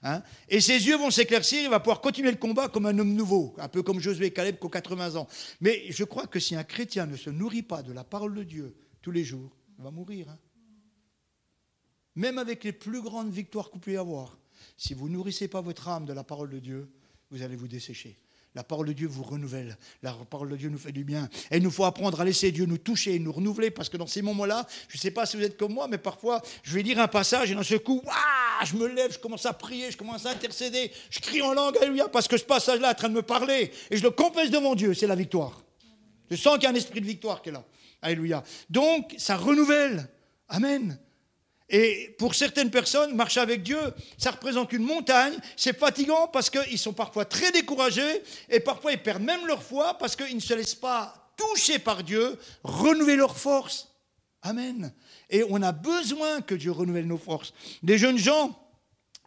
Hein 0.03 0.22
et 0.49 0.61
ses 0.61 0.87
yeux 0.87 0.97
vont 0.97 1.11
s'éclaircir, 1.11 1.62
il 1.62 1.68
va 1.68 1.81
pouvoir 1.81 2.01
continuer 2.01 2.31
le 2.31 2.37
combat 2.37 2.68
comme 2.68 2.87
un 2.87 2.99
homme 2.99 3.14
nouveau, 3.14 3.55
un 3.59 3.68
peu 3.68 3.83
comme 3.83 4.01
Josué 4.01 4.27
et 4.27 4.33
Caleb 4.33 4.59
qu'aux 4.59 4.68
80 4.68 5.16
ans. 5.16 5.29
Mais 5.61 5.91
je 5.91 6.05
crois 6.05 6.27
que 6.27 6.41
si 6.41 6.55
un 6.55 6.64
chrétien 6.64 7.07
ne 7.07 7.16
se 7.16 7.31
nourrit 7.31 7.62
pas 7.62 7.83
de 7.83 7.93
la 7.93 8.05
parole 8.05 8.35
de 8.35 8.43
Dieu 8.43 8.77
tous 9.03 9.11
les 9.11 9.25
jours, 9.25 9.57
il 9.79 9.85
va 9.85 9.91
mourir. 9.91 10.29
Hein. 10.29 10.39
Même 12.14 12.39
avec 12.39 12.64
les 12.64 12.72
plus 12.72 13.03
grandes 13.03 13.33
victoires 13.33 13.70
qu'on 13.70 13.79
peut 13.81 13.93
y 13.93 13.97
avoir. 13.97 14.39
Si 14.77 14.95
vous 14.95 15.09
nourrissez 15.09 15.49
pas 15.49 15.61
votre 15.61 15.89
âme 15.89 16.07
de 16.07 16.12
la 16.12 16.25
parole 16.25 16.51
de 16.51 16.59
Dieu, 16.59 16.91
vous 17.31 17.43
allez 17.43 17.57
vous 17.57 17.68
dessécher. 17.68 18.16
La 18.55 18.62
parole 18.62 18.86
de 18.86 18.92
Dieu 18.92 19.09
vous 19.09 19.24
renouvelle. 19.24 19.76
La 20.02 20.12
parole 20.12 20.48
de 20.48 20.57
Dieu 20.57 20.68
nous 20.68 20.78
fait 20.78 20.92
du 20.92 21.02
bien. 21.02 21.28
Et 21.50 21.57
il 21.57 21.62
nous 21.62 21.72
faut 21.72 21.84
apprendre 21.84 22.20
à 22.20 22.24
laisser 22.24 22.52
Dieu 22.52 22.66
nous 22.66 22.78
toucher, 22.78 23.18
nous 23.18 23.32
renouveler, 23.32 23.72
parce 23.72 23.88
que 23.88 23.96
dans 23.96 24.07
ces 24.07 24.22
moments-là, 24.22 24.64
je 24.88 24.96
ne 24.96 25.00
sais 25.00 25.11
pas 25.11 25.26
si 25.26 25.36
vous 25.36 25.42
êtes 25.42 25.57
comme 25.57 25.72
moi, 25.72 25.88
mais 25.88 25.98
parfois, 25.98 26.40
je 26.62 26.74
vais 26.74 26.82
lire 26.82 27.00
un 27.00 27.09
passage 27.09 27.50
et 27.50 27.55
dans 27.55 27.64
ce 27.64 27.74
coup, 27.74 28.00
je 28.64 28.76
me 28.76 28.86
lève, 28.86 29.12
je 29.12 29.18
commence 29.18 29.44
à 29.46 29.52
prier, 29.52 29.90
je 29.90 29.96
commence 29.96 30.24
à 30.24 30.30
intercéder, 30.30 30.92
je 31.11 31.18
crie 31.18 31.42
en 31.42 31.52
langue, 31.52 31.76
alléluia, 31.78 32.09
parce 32.09 32.28
que 32.28 32.36
ce 32.36 32.44
passage-là 32.44 32.88
est 32.88 32.92
en 32.92 32.94
train 32.94 33.09
de 33.09 33.14
me 33.14 33.22
parler. 33.22 33.72
Et 33.90 33.96
je 33.96 34.02
le 34.05 34.11
confesse 34.11 34.50
devant 34.50 34.76
Dieu, 34.76 34.94
c'est 34.94 35.09
la 35.09 35.16
victoire. 35.16 35.64
Je 36.30 36.36
sens 36.36 36.55
qu'il 36.55 36.64
y 36.64 36.66
a 36.66 36.70
un 36.70 36.74
esprit 36.74 37.00
de 37.00 37.07
victoire 37.07 37.42
qui 37.42 37.48
est 37.48 37.52
là. 37.52 37.64
Alléluia. 38.02 38.44
Donc, 38.70 39.14
ça 39.18 39.36
renouvelle. 39.36 40.09
Amen. 40.48 40.98
Et 41.71 42.15
pour 42.19 42.35
certaines 42.35 42.71
personnes, 42.71 43.15
marcher 43.15 43.41
avec 43.41 43.62
Dieu, 43.62 43.81
ça 44.19 44.31
représente 44.33 44.73
une 44.73 44.85
montagne. 44.85 45.35
C'est 45.57 45.77
fatigant 45.77 46.29
parce 46.29 46.51
qu'ils 46.51 46.79
sont 46.79 46.93
parfois 46.93 47.25
très 47.25 47.53
découragés 47.53 48.23
et 48.51 48.61
parfois 48.61 48.93
ils 48.93 49.03
perdent 49.03 49.23
même 49.23 49.47
leur 49.47 49.62
foi 49.62 49.97
parce 49.99 50.15
qu'ils 50.15 50.37
ne 50.37 50.41
se 50.41 50.55
laissent 50.55 50.75
pas 50.75 51.33
toucher 51.37 51.79
par 51.79 52.03
Dieu, 52.03 52.39
renouveler 52.62 53.17
leur 53.17 53.37
force. 53.37 53.89
Amen. 54.43 54.93
Et 55.31 55.43
on 55.49 55.62
a 55.62 55.73
besoin 55.73 56.43
que 56.43 56.55
Dieu 56.55 56.71
renouvelle 56.71 57.07
nos 57.07 57.19
forces. 57.19 57.55
Des 57.83 57.97
jeunes 57.97 58.19
gens 58.19 58.59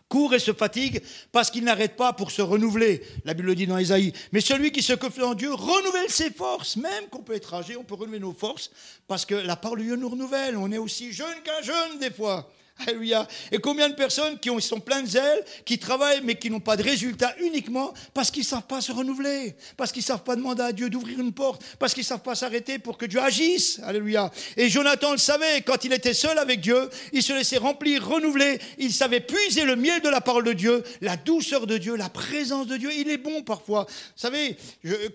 courent 0.10 0.34
et 0.34 0.40
se 0.40 0.54
fatiguent 0.54 1.02
parce 1.32 1.52
qu'ils 1.52 1.64
n'arrêtent 1.64 1.96
pas 1.96 2.14
pour 2.14 2.32
se 2.32 2.42
renouveler. 2.42 3.02
La 3.26 3.34
Bible 3.34 3.48
le 3.48 3.56
dit 3.56 3.68
dans 3.68 3.78
Isaïe. 3.78 4.14
Mais 4.32 4.42
celui 4.42 4.72
qui 4.72 4.82
se 4.82 4.94
confie 4.94 5.22
en 5.22 5.34
Dieu 5.34 5.54
renouvelle 5.54 6.10
ses 6.10 6.32
forces. 6.32 6.78
Même 6.78 7.08
qu'on 7.10 7.24
peut 7.24 7.36
être 7.36 7.54
âgé, 7.54 7.76
on 7.78 7.84
peut 7.84 7.96
renouveler 7.96 8.20
nos 8.20 8.34
forces 8.34 8.72
parce 9.08 9.26
que 9.26 9.36
la 9.36 9.56
parole 9.56 9.80
de 9.80 9.84
Dieu 9.84 9.96
nous 9.96 10.10
renouvelle. 10.10 10.58
On 10.58 10.72
est 10.72 10.78
aussi 10.78 11.12
jeune 11.12 11.42
qu'un 11.44 11.62
jeune 11.62 12.00
des 12.00 12.12
fois. 12.12 12.52
Alléluia. 12.86 13.28
Et 13.52 13.58
combien 13.58 13.90
de 13.90 13.96
personnes 13.96 14.38
qui 14.40 14.50
sont 14.62 14.80
pleines 14.80 15.06
de 15.06 15.20
qui 15.66 15.80
travaillent 15.80 16.22
mais 16.24 16.36
qui 16.36 16.50
n'ont 16.50 16.60
pas 16.60 16.78
de 16.78 16.84
résultats 16.84 17.34
uniquement 17.40 17.94
parce 18.14 18.30
qu'ils 18.30 18.44
ne 18.44 18.48
savent 18.48 18.68
pas 18.68 18.82
se 18.82 18.92
renouveler, 18.92 19.56
parce 19.76 19.92
qu'ils 19.92 20.02
ne 20.02 20.08
savent 20.08 20.24
pas 20.24 20.36
demander 20.36 20.64
à 20.64 20.72
Dieu 20.72 20.90
d'ouvrir 20.90 21.20
une 21.20 21.34
porte, 21.34 21.64
parce 21.80 21.94
qu'ils 21.94 22.02
ne 22.02 22.08
savent 22.08 22.22
pas 22.22 22.36
s'arrêter 22.36 22.78
pour 22.80 22.98
que 22.98 23.06
Dieu 23.06 23.20
agisse. 23.20 23.80
Alléluia. 23.84 24.32
Et 24.56 24.70
Jonathan 24.70 25.12
le 25.12 25.18
savait, 25.18 25.62
quand 25.62 25.86
il 25.86 25.94
était 25.94 26.14
seul 26.14 26.38
avec 26.38 26.62
Dieu, 26.62 26.90
il 27.14 27.24
se 27.24 27.34
laissait 27.34 27.58
remplir, 27.58 28.08
renouveler, 28.08 28.60
il 28.78 28.94
savait 28.94 29.22
puiser 29.22 29.64
le 29.66 29.76
miel 29.76 30.02
de 30.02 30.10
la 30.10 30.22
parole 30.22 30.44
de 30.44 30.54
Dieu, 30.54 30.84
la 31.02 31.18
douceur 31.18 31.68
de 31.68 31.78
Dieu, 31.78 31.96
la 31.96 32.10
présence 32.10 32.68
de 32.68 32.78
Dieu. 32.78 32.92
Il 32.96 33.10
est 33.10 33.18
bon 33.18 33.42
parfois. 33.42 33.86
Vous 33.90 34.22
savez, 34.22 34.58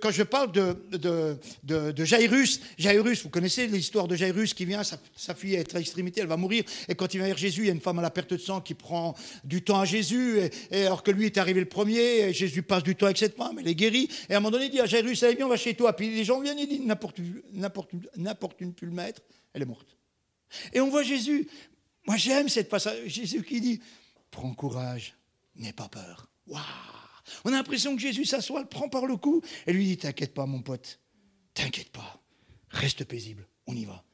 quand 0.00 0.10
je 0.10 0.22
parle 0.22 0.52
de, 0.52 0.76
de, 0.90 1.36
de, 1.64 2.04
Jairus, 2.04 2.60
Jairus, 2.78 3.22
vous 3.22 3.28
connaissez 3.28 3.66
l'histoire 3.66 4.08
de 4.08 4.16
Jairus 4.16 4.54
qui 4.54 4.64
vient, 4.64 4.82
sa, 4.82 5.34
fille 5.34 5.54
est 5.54 5.74
à 5.74 5.80
extrémité, 5.80 6.20
elle 6.20 6.26
va 6.26 6.36
mourir, 6.36 6.64
et 6.88 6.94
quand 6.94 7.12
il 7.14 7.20
va 7.20 7.26
vers 7.26 7.36
Jésus, 7.36 7.51
il 7.60 7.66
y 7.66 7.70
a 7.70 7.72
une 7.72 7.80
femme 7.80 7.98
à 7.98 8.02
la 8.02 8.10
perte 8.10 8.32
de 8.32 8.38
sang 8.38 8.60
qui 8.60 8.74
prend 8.74 9.14
du 9.44 9.62
temps 9.62 9.80
à 9.80 9.84
Jésus, 9.84 10.40
alors 10.72 11.02
que 11.02 11.10
lui 11.10 11.26
est 11.26 11.38
arrivé 11.38 11.60
le 11.60 11.68
premier, 11.68 12.20
et 12.20 12.32
Jésus 12.32 12.62
passe 12.62 12.82
du 12.82 12.96
temps 12.96 13.06
avec 13.06 13.18
cette 13.18 13.36
femme, 13.36 13.58
elle 13.58 13.68
est 13.68 13.74
guérie, 13.74 14.08
et 14.28 14.34
à 14.34 14.38
un 14.38 14.40
moment 14.40 14.52
donné, 14.52 14.66
il 14.66 14.70
dit 14.70 14.80
à 14.80 14.86
bien, 14.86 15.46
on 15.46 15.48
va 15.48 15.56
chez 15.56 15.74
toi. 15.74 15.94
Puis 15.94 16.10
les 16.14 16.24
gens 16.24 16.40
viennent, 16.40 16.58
il 16.58 16.68
dit, 16.68 16.80
n'importe 16.80 17.18
une 17.18 18.74
pu 18.74 18.86
le 18.86 18.92
mettre, 18.92 19.22
elle 19.52 19.62
est 19.62 19.66
morte. 19.66 19.96
Et 20.72 20.80
on 20.80 20.90
voit 20.90 21.02
Jésus, 21.02 21.48
moi 22.06 22.16
j'aime 22.16 22.48
cette 22.48 22.68
passage, 22.68 22.98
Jésus 23.06 23.42
qui 23.42 23.60
dit, 23.60 23.80
prends 24.30 24.54
courage, 24.54 25.16
n'aie 25.56 25.72
pas 25.72 25.88
peur. 25.88 26.28
Waouh 26.46 26.62
On 27.44 27.50
a 27.50 27.56
l'impression 27.56 27.94
que 27.94 28.02
Jésus 28.02 28.24
s'assoit, 28.24 28.60
le 28.60 28.66
prend 28.66 28.88
par 28.88 29.06
le 29.06 29.16
cou, 29.16 29.42
et 29.66 29.72
lui 29.72 29.86
dit, 29.86 29.96
t'inquiète 29.96 30.34
pas 30.34 30.46
mon 30.46 30.62
pote, 30.62 31.00
t'inquiète 31.54 31.90
pas, 31.90 32.20
reste 32.70 33.04
paisible, 33.04 33.46
on 33.66 33.74
y 33.74 33.84
va. 33.84 34.04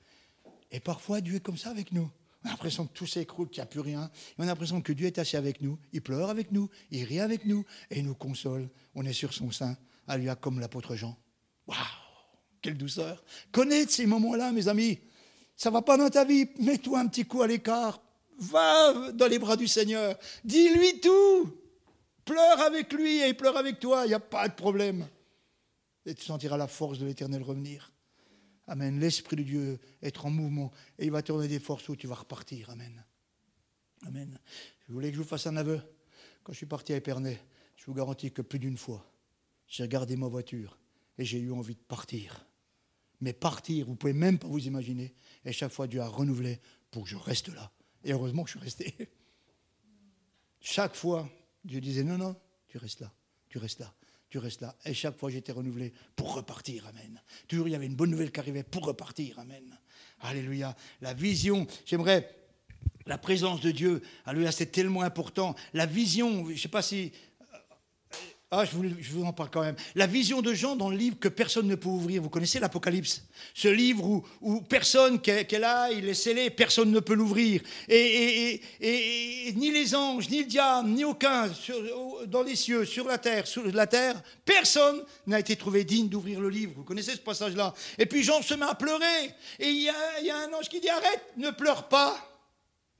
Et 0.71 0.81
parfois, 0.81 1.21
Dieu 1.21 1.37
est 1.37 1.41
comme 1.41 1.57
ça 1.57 1.71
avec 1.71 1.93
nous. 1.93 2.11
On 2.45 2.49
a 2.49 2.51
l'impression 2.53 2.87
que 2.87 2.93
tout 2.93 3.07
s'écroule, 3.07 3.49
qu'il 3.49 3.61
n'y 3.61 3.65
a 3.65 3.67
plus 3.67 3.81
rien. 3.81 4.11
on 4.39 4.45
a 4.45 4.47
l'impression 4.47 4.81
que 4.81 4.93
Dieu 4.93 5.07
est 5.07 5.19
assis 5.19 5.37
avec 5.37 5.61
nous, 5.61 5.79
il 5.93 6.03
pleure 6.03 6.31
avec 6.31 6.53
nous, 6.53 6.71
il 6.91 7.05
rit 7.05 7.21
avec 7.21 7.45
nous 7.45 7.65
et 7.91 7.99
il 7.99 8.05
nous 8.05 8.15
console. 8.15 8.69
On 8.95 9.05
est 9.05 9.13
sur 9.13 9.33
son 9.33 9.51
sein, 9.51 9.77
à 10.07 10.37
comme 10.37 10.61
l'apôtre 10.61 10.95
Jean. 10.95 11.17
Waouh 11.67 11.79
Quelle 12.63 12.79
douceur 12.79 13.25
Connaître 13.51 13.93
ces 13.93 14.07
moments-là, 14.07 14.53
mes 14.53 14.69
amis. 14.69 15.01
Ça 15.57 15.71
va 15.71 15.83
pas 15.83 15.97
dans 15.97 16.09
ta 16.09 16.25
vie, 16.25 16.49
mets-toi 16.61 17.01
un 17.01 17.09
petit 17.09 17.25
coup 17.25 17.43
à 17.43 17.47
l'écart. 17.47 18.01
Va 18.39 19.11
dans 19.11 19.27
les 19.27 19.41
bras 19.41 19.57
du 19.57 19.67
Seigneur. 19.67 20.17
Dis-lui 20.45 21.01
tout. 21.01 21.53
Pleure 22.25 22.61
avec 22.61 22.93
lui 22.93 23.19
et 23.19 23.29
il 23.29 23.37
pleure 23.37 23.57
avec 23.57 23.81
toi. 23.81 24.05
Il 24.05 24.09
n'y 24.09 24.15
a 24.15 24.21
pas 24.21 24.49
de 24.49 24.55
problème. 24.55 25.09
Et 26.07 26.15
tu 26.15 26.25
sentiras 26.25 26.57
la 26.57 26.69
force 26.69 26.99
de 26.99 27.07
l'Éternel 27.07 27.43
revenir. 27.43 27.91
Amen. 28.69 29.01
L'Esprit 29.01 29.37
de 29.37 29.43
Dieu 29.43 29.81
être 30.03 30.27
en 30.27 30.31
mouvement 30.31 30.71
et 30.99 31.07
il 31.07 31.11
va 31.11 31.23
te 31.23 31.33
donner 31.33 31.49
des 31.49 31.59
forces 31.59 31.89
où 31.89 31.97
tu 31.97 32.07
vas 32.07 32.17
repartir. 32.17 32.69
Amen. 32.71 33.03
Amen. 34.07 34.39
Je 34.87 34.93
voulais 34.93 35.09
que 35.09 35.17
je 35.17 35.23
vous 35.23 35.29
fasse 35.29 35.47
un 35.47 35.57
aveu. 35.57 35.81
Quand 36.45 36.53
je 36.53 36.59
suis 36.59 36.67
parti 36.67 36.93
à 36.93 36.97
Épernay, 36.97 37.41
je 37.77 37.87
vous 37.87 37.95
garantis 37.95 38.31
que 38.31 38.43
plus 38.43 38.59
d'une 38.59 38.77
fois, 38.77 39.11
j'ai 39.67 39.83
regardé 39.83 40.17
ma 40.17 40.29
voiture 40.29 40.79
et 41.17 41.25
j'ai 41.25 41.39
eu 41.39 41.51
envie 41.51 41.75
de 41.75 41.81
partir. 41.81 42.47
Mais 43.21 43.33
partir, 43.33 43.87
vous 43.87 43.97
pouvez 43.97 44.13
même 44.13 44.39
pas 44.39 44.47
vous 44.47 44.67
imaginer. 44.67 45.15
Et 45.45 45.53
chaque 45.53 45.73
fois, 45.73 45.87
Dieu 45.87 46.01
a 46.01 46.07
renouvelé 46.07 46.61
pour 46.91 47.05
que 47.05 47.09
je 47.09 47.17
reste 47.17 47.49
là. 47.49 47.73
Et 48.05 48.13
heureusement 48.13 48.45
que 48.45 48.51
je 48.51 48.59
suis 48.59 48.65
resté. 48.65 48.95
Chaque 50.61 50.95
fois, 50.95 51.29
Dieu 51.65 51.81
disait 51.81 52.03
non, 52.03 52.19
non, 52.19 52.37
tu 52.67 52.79
restes 52.79 53.01
là, 53.01 53.13
tu 53.49 53.59
restes 53.59 53.81
là 53.81 53.95
tu 54.31 54.39
restes 54.39 54.61
là. 54.61 54.75
Et 54.85 54.95
chaque 54.95 55.17
fois, 55.17 55.31
j'étais 55.31 55.53
renouvelé 55.53 55.93
pour 56.17 56.35
repartir. 56.35 56.87
Amen. 56.87 57.21
Toujours, 57.47 57.69
il 57.69 57.73
y 57.73 57.75
avait 57.75 57.87
une 57.87 57.97
bonne 57.97 58.11
nouvelle 58.11 58.31
qui 58.31 58.41
arrivait 58.41 58.63
pour 58.63 58.85
repartir. 58.85 59.39
Amen. 59.39 59.79
Alléluia. 60.21 60.77
La 61.01 61.15
vision, 61.15 61.67
j'aimerais 61.87 62.35
la 63.07 63.19
présence 63.19 63.61
de 63.61 63.71
Dieu. 63.71 64.03
Alléluia, 64.27 64.53
c'est 64.53 64.67
tellement 64.67 65.03
important. 65.03 65.55
La 65.73 65.87
vision, 65.87 66.47
je 66.47 66.53
ne 66.53 66.57
sais 66.57 66.69
pas 66.69 66.83
si 66.83 67.13
ah, 68.51 68.65
je 68.65 69.13
vous, 69.13 69.25
en 69.25 69.33
parle 69.35 69.51
quand 69.51 69.61
même. 69.61 69.77
La 69.95 70.07
vision 70.07 70.41
de 70.41 70.55
Jean 70.55 70.75
dans 70.75 70.89
le 70.89 70.97
livre 70.97 71.19
que 71.21 71.29
personne 71.29 71.67
ne 71.67 71.75
peut 71.75 71.91
ouvrir. 71.91 72.23
Vous 72.23 72.31
connaissez 72.31 72.59
l'Apocalypse? 72.59 73.23
Ce 73.53 73.69
livre 73.69 74.23
où, 74.41 74.63
personne 74.63 75.21
qui 75.21 75.31
est, 75.31 75.53
il 75.93 76.09
est 76.09 76.15
scellé, 76.15 76.49
personne 76.49 76.91
ne 76.91 77.01
peut 77.01 77.13
l'ouvrir. 77.13 77.61
Et, 77.91 78.63
ni 79.55 79.71
les 79.71 79.95
anges, 79.95 80.31
ni 80.31 80.39
le 80.39 80.47
diable, 80.47 80.89
ni 80.89 81.05
aucun, 81.05 81.51
dans 82.27 82.43
les 82.43 82.57
cieux, 82.57 82.87
sur 82.87 83.07
la 83.07 83.19
terre, 83.19 83.47
sur 83.47 83.67
la 83.67 83.87
terre, 83.87 84.23
personne 84.47 85.03
n'a 85.27 85.41
été 85.41 85.55
trouvé 85.55 85.85
digne 85.85 86.09
d'ouvrir 86.09 86.41
le 86.41 86.49
livre. 86.49 86.73
Vous 86.75 86.85
connaissez 86.85 87.13
ce 87.13 87.19
passage-là? 87.19 87.75
Et 87.99 88.07
puis 88.07 88.23
Jean 88.23 88.41
se 88.41 88.55
met 88.55 88.65
à 88.65 88.75
pleurer. 88.75 89.27
Et 89.59 89.69
il 89.69 89.83
y 89.83 90.31
a 90.31 90.39
un 90.39 90.53
ange 90.55 90.71
qui 90.71 90.81
dit 90.81 90.89
Arrête, 90.89 91.35
ne 91.37 91.51
pleure 91.51 91.89
pas. 91.89 92.17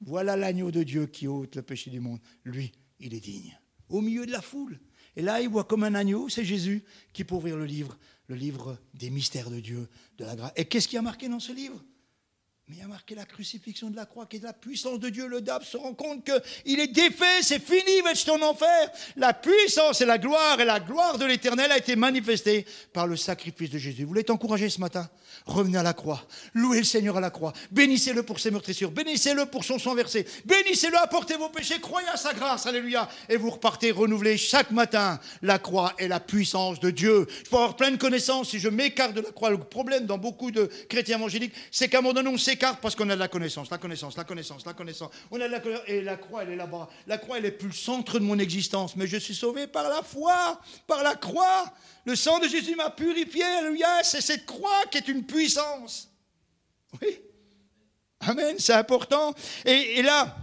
Voilà 0.01 0.37
l'agneau 0.37 0.69
de 0.69 0.83
Dieu 0.83 1.07
qui 1.07 1.27
ôte 1.27 1.55
le 1.55 1.63
péché 1.63 1.89
du 1.89 1.99
monde. 1.99 2.19
Lui, 2.45 2.71
il 2.99 3.15
est 3.15 3.19
digne. 3.19 3.57
Au 3.89 4.01
milieu 4.01 4.27
de 4.27 4.31
la 4.31 4.41
foule. 4.41 4.79
Et 5.19 5.21
là, 5.21 5.41
il 5.41 5.49
voit 5.49 5.65
comme 5.65 5.83
un 5.83 5.95
agneau, 5.95 6.29
c'est 6.29 6.45
Jésus 6.45 6.81
qui 7.11 7.25
peut 7.25 7.35
ouvrir 7.35 7.57
le 7.57 7.65
livre, 7.65 7.97
le 8.27 8.35
livre 8.35 8.77
des 8.93 9.09
mystères 9.09 9.49
de 9.49 9.59
Dieu, 9.59 9.89
de 10.17 10.23
la 10.23 10.33
grâce. 10.33 10.53
Et 10.55 10.63
qu'est-ce 10.63 10.87
qui 10.87 10.95
a 10.95 11.01
marqué 11.01 11.27
dans 11.27 11.41
ce 11.41 11.51
livre? 11.51 11.83
Mais 12.69 12.75
il 12.75 12.79
y 12.81 12.83
a 12.83 12.87
marqué 12.87 13.15
la 13.15 13.25
crucifixion 13.25 13.89
de 13.89 13.95
la 13.95 14.05
croix, 14.05 14.27
qui 14.27 14.35
est 14.35 14.43
la 14.43 14.53
puissance 14.53 14.99
de 14.99 15.09
Dieu. 15.09 15.25
Le 15.25 15.41
diable 15.41 15.65
se 15.65 15.75
rend 15.75 15.95
compte 15.95 16.23
qu'il 16.23 16.79
est 16.79 16.87
défait, 16.87 17.41
c'est 17.41 17.59
fini, 17.59 18.01
va 18.03 18.13
ton 18.13 18.39
enfer. 18.43 18.91
La 19.17 19.33
puissance 19.33 20.01
et 20.01 20.05
la 20.05 20.19
gloire 20.19 20.61
et 20.61 20.65
la 20.65 20.79
gloire 20.79 21.17
de 21.17 21.25
l'éternel 21.25 21.71
a 21.71 21.79
été 21.79 21.95
manifestée 21.95 22.67
par 22.93 23.07
le 23.07 23.17
sacrifice 23.17 23.71
de 23.71 23.79
Jésus. 23.79 24.03
Vous 24.03 24.09
voulez 24.09 24.23
t'encourager 24.23 24.69
ce 24.69 24.79
matin? 24.79 25.09
Revenez 25.47 25.79
à 25.79 25.83
la 25.83 25.93
croix. 25.93 26.27
Louez 26.53 26.79
le 26.79 26.83
Seigneur 26.83 27.17
à 27.17 27.21
la 27.21 27.31
croix. 27.31 27.53
Bénissez-le 27.71 28.21
pour 28.21 28.39
ses 28.39 28.51
meurtrissures. 28.51 28.91
Bénissez-le 28.91 29.47
pour 29.47 29.63
son 29.63 29.79
sang 29.79 29.95
versé. 29.95 30.27
Bénissez-le, 30.45 30.97
apportez 30.97 31.37
vos 31.37 31.49
péchés. 31.49 31.79
Croyez 31.79 32.07
à 32.09 32.17
sa 32.17 32.33
grâce. 32.33 32.67
Alléluia. 32.67 33.09
Et 33.29 33.37
vous 33.37 33.49
repartez 33.49 33.89
renouvelé 33.89 34.37
chaque 34.37 34.69
matin. 34.69 35.19
La 35.41 35.57
croix 35.57 35.93
est 35.97 36.07
la 36.07 36.19
puissance 36.19 36.79
de 36.79 36.91
Dieu. 36.91 37.25
Je 37.45 37.49
peux 37.49 37.55
avoir 37.55 37.75
plein 37.75 37.89
de 37.89 37.97
connaissances 37.97 38.49
si 38.49 38.59
je 38.59 38.69
m'écarte 38.69 39.15
de 39.15 39.21
la 39.21 39.31
croix. 39.31 39.49
Le 39.49 39.57
problème 39.57 40.05
dans 40.05 40.19
beaucoup 40.19 40.51
de 40.51 40.69
chrétiens 40.87 41.17
évangéliques, 41.17 41.53
c'est 41.71 41.87
qu'à 41.87 41.99
un 41.99 42.01
moment 42.01 42.13
donné, 42.13 42.29
on 42.29 42.37
s'écarte 42.59 42.81
parce 42.81 42.95
qu'on 42.95 43.09
a 43.09 43.15
de 43.15 43.19
la 43.19 43.29
connaissance, 43.29 43.69
la 43.71 43.77
connaissance, 43.77 44.17
la 44.17 44.25
connaissance, 44.25 44.65
la 44.65 44.73
connaissance. 44.73 45.11
On 45.31 45.39
a 45.39 45.47
la 45.47 45.61
et 45.87 46.01
la 46.01 46.17
croix, 46.17 46.43
elle 46.43 46.51
est 46.51 46.55
là-bas. 46.57 46.89
La 47.07 47.17
croix, 47.17 47.37
elle 47.37 47.45
est 47.45 47.51
plus 47.51 47.69
le 47.69 47.73
centre 47.73 48.19
de 48.19 48.23
mon 48.25 48.37
existence. 48.37 48.97
Mais 48.97 49.07
je 49.07 49.15
suis 49.17 49.33
sauvé 49.33 49.65
par 49.65 49.87
la 49.89 50.03
foi, 50.03 50.59
par 50.85 51.01
la 51.01 51.15
croix. 51.15 51.71
Le 52.05 52.15
sang 52.15 52.39
de 52.39 52.47
Jésus 52.47 52.75
m'a 52.75 52.89
purifié. 52.89 53.43
Alléluia. 53.43 54.03
C'est 54.03 54.21
cette 54.21 54.45
croix 54.45 54.85
qui 54.91 54.97
est 54.97 55.07
une 55.07 55.25
puissance. 55.25 56.09
Oui. 57.01 57.19
Amen. 58.19 58.55
C'est 58.59 58.73
important. 58.73 59.33
et 59.63 60.01
là, 60.01 60.35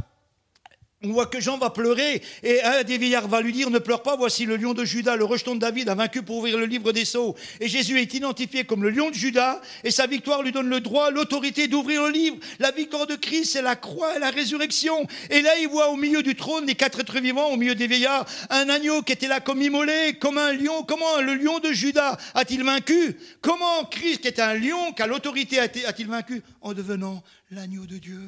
on 1.05 1.13
voit 1.13 1.27
que 1.27 1.41
Jean 1.41 1.59
va 1.59 1.69
pleurer 1.69 2.23
et 2.43 2.63
un 2.63 2.83
des 2.83 2.97
vieillards 2.97 3.29
va 3.29 3.43
lui 3.43 3.53
dire 3.53 3.69
Ne 3.71 3.79
pleure 3.79 4.03
pas, 4.03 4.17
voici 4.17 4.47
le 4.47 4.57
lion 4.57 4.73
de 4.73 4.85
Judas, 4.85 5.17
le 5.17 5.25
rejeton 5.25 5.55
de 5.55 5.61
David, 5.61 5.89
a 5.91 5.95
vaincu 5.95 6.23
pour 6.23 6.39
ouvrir 6.39 6.57
le 6.57 6.65
livre 6.65 6.93
des 6.93 7.05
sceaux. 7.05 7.37
Et 7.61 7.69
Jésus 7.69 8.01
est 8.01 8.15
identifié 8.15 8.65
comme 8.65 8.83
le 8.83 8.89
lion 8.89 9.11
de 9.11 9.15
Judas 9.15 9.61
et 9.85 9.91
sa 9.91 10.07
victoire 10.07 10.43
lui 10.43 10.53
donne 10.53 10.69
le 10.69 10.81
droit, 10.81 11.11
l'autorité 11.11 11.69
d'ouvrir 11.69 12.05
le 12.05 12.11
livre. 12.11 12.37
La 12.59 12.71
victoire 12.71 13.07
de 13.07 13.15
Christ, 13.15 13.53
c'est 13.53 13.63
la 13.63 13.77
croix 13.77 14.17
et 14.17 14.19
la 14.19 14.31
résurrection. 14.31 15.07
Et 15.31 15.43
là, 15.43 15.51
il 15.61 15.69
voit 15.69 15.91
au 15.91 15.97
milieu 15.97 16.23
du 16.23 16.35
trône 16.35 16.67
les 16.67 16.75
quatre 16.75 17.01
êtres 17.01 17.21
vivants, 17.21 17.51
au 17.51 17.57
milieu 17.57 17.75
des 17.75 17.87
vieillards, 17.87 18.27
un 18.49 18.69
agneau 18.69 19.03
qui 19.03 19.13
était 19.13 19.29
là 19.29 19.41
comme 19.41 19.61
immolé, 19.61 20.17
comme 20.19 20.39
un 20.39 20.53
lion. 20.53 20.83
Comment 20.83 21.21
le 21.21 21.35
lion 21.35 21.59
de 21.59 21.73
Judas 21.73 22.17
a-t-il 22.35 22.65
vaincu? 22.65 23.19
Comment 23.43 23.85
Christ, 23.85 24.23
qui 24.23 24.29
est 24.29 24.41
un 24.41 24.55
lion, 24.55 24.93
qui 24.93 25.03
a 25.03 25.07
l'autorité, 25.07 25.59
a-t-il 25.61 26.09
vaincu? 26.09 26.43
En 26.63 26.73
devenant 26.73 27.23
l'agneau 27.51 27.85
de 27.85 27.99
Dieu. 27.99 28.21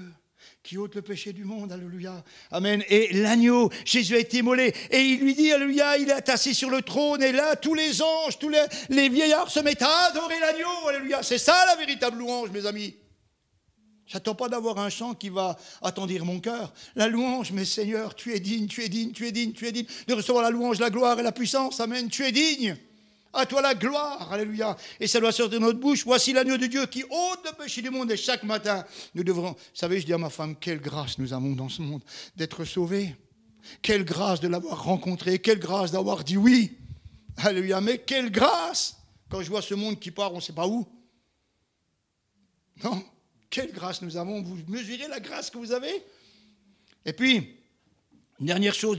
Qui 0.69 0.77
ôte 0.77 0.97
le 0.97 1.01
péché 1.01 1.33
du 1.33 1.45
monde, 1.45 1.73
alléluia. 1.73 2.23
Amen. 2.51 2.85
Et 2.91 3.11
l'agneau, 3.15 3.71
Jésus 3.87 4.17
a 4.17 4.19
été 4.19 4.41
immolé. 4.41 4.75
Et 4.91 5.01
il 5.01 5.21
lui 5.21 5.35
dit, 5.35 5.51
alléluia, 5.51 5.97
il 5.97 6.11
est 6.11 6.29
assis 6.29 6.55
sur 6.55 6.69
le 6.69 6.83
trône. 6.83 7.23
Et 7.23 7.33
là, 7.33 7.57
tous 7.57 7.73
les 7.73 8.03
anges, 8.03 8.39
tous 8.39 8.51
les, 8.51 8.63
les 8.91 9.09
vieillards 9.09 9.51
se 9.51 9.61
mettent 9.61 9.81
à 9.81 10.09
adorer 10.11 10.39
l'agneau, 10.39 10.89
alléluia. 10.91 11.23
C'est 11.23 11.39
ça 11.39 11.57
la 11.69 11.77
véritable 11.77 12.19
louange, 12.19 12.51
mes 12.51 12.67
amis. 12.67 12.95
J'attends 14.07 14.35
pas 14.35 14.51
d'avoir 14.51 14.77
un 14.79 14.91
chant 14.91 15.15
qui 15.15 15.31
va 15.31 15.57
attendir 15.81 16.27
mon 16.27 16.39
cœur. 16.39 16.75
La 16.97 17.09
louange, 17.09 17.51
mes 17.53 17.65
seigneurs, 17.65 18.15
tu 18.15 18.35
es 18.35 18.39
digne, 18.39 18.67
tu 18.67 18.85
es 18.85 18.91
digne, 18.91 19.13
tu 19.13 19.27
es 19.27 19.33
digne, 19.33 19.53
tu 19.53 19.67
es 19.67 19.73
digne 19.73 19.87
de 20.07 20.13
recevoir 20.13 20.43
la 20.43 20.51
louange, 20.51 20.81
la 20.81 20.91
gloire 20.91 21.19
et 21.19 21.23
la 21.23 21.33
puissance. 21.33 21.81
Amen. 21.81 22.11
Tu 22.11 22.27
es 22.27 22.33
digne. 22.33 22.77
À 23.33 23.47
toi 23.47 23.61
la 23.61 23.75
gloire, 23.75 24.33
alléluia. 24.33 24.77
Et 24.99 25.07
ça 25.07 25.21
doit 25.21 25.33
sortir 25.33 25.61
de 25.61 25.65
notre 25.65 25.79
bouche. 25.79 26.05
Voici 26.05 26.33
l'agneau 26.33 26.57
de 26.57 26.67
Dieu 26.67 26.87
qui 26.87 27.05
ôte 27.05 27.41
le 27.45 27.53
péché 27.53 27.83
du 27.83 27.91
monde. 27.91 28.11
Et 28.11 28.17
chaque 28.17 28.43
matin, 28.43 28.85
nous 29.15 29.23
devrons. 29.23 29.51
Vous 29.53 29.57
savez, 29.75 30.01
je 30.01 30.07
dis 30.07 30.13
à 30.13 30.19
ma 30.19 30.31
femme, 30.31 30.57
quelle 30.57 30.81
grâce 30.81 31.19
nous 31.19 31.33
avons 31.33 31.53
dans 31.53 31.69
ce 31.69 31.83
monde 31.83 32.03
d'être 32.37 32.65
sauvés. 32.65 33.15
Quelle 33.83 34.05
grâce 34.05 34.41
de 34.41 34.49
l'avoir 34.49 34.83
rencontré. 34.85 35.39
Quelle 35.39 35.59
grâce 35.59 35.93
d'avoir 35.93 36.25
dit 36.25 36.37
oui. 36.37 36.79
Alléluia. 37.37 37.81
Mais 37.81 37.99
quelle 37.99 38.31
grâce 38.31 38.97
quand 39.29 39.43
je 39.43 39.51
vois 39.51 39.63
ce 39.63 39.75
monde 39.75 40.01
qui 40.01 40.11
part, 40.11 40.33
on 40.33 40.37
ne 40.37 40.41
sait 40.41 40.55
pas 40.55 40.67
où. 40.67 40.87
Non 42.83 43.05
quelle 43.51 43.73
grâce 43.73 44.03
nous 44.03 44.17
avons. 44.17 44.43
Vous 44.43 44.59
mesurez 44.69 45.09
la 45.09 45.21
grâce 45.21 45.51
que 45.51 45.59
vous 45.59 45.73
avez 45.73 46.03
Et 47.05 47.13
puis, 47.13 47.57
une 48.41 48.47
dernière 48.47 48.75
chose 48.75 48.99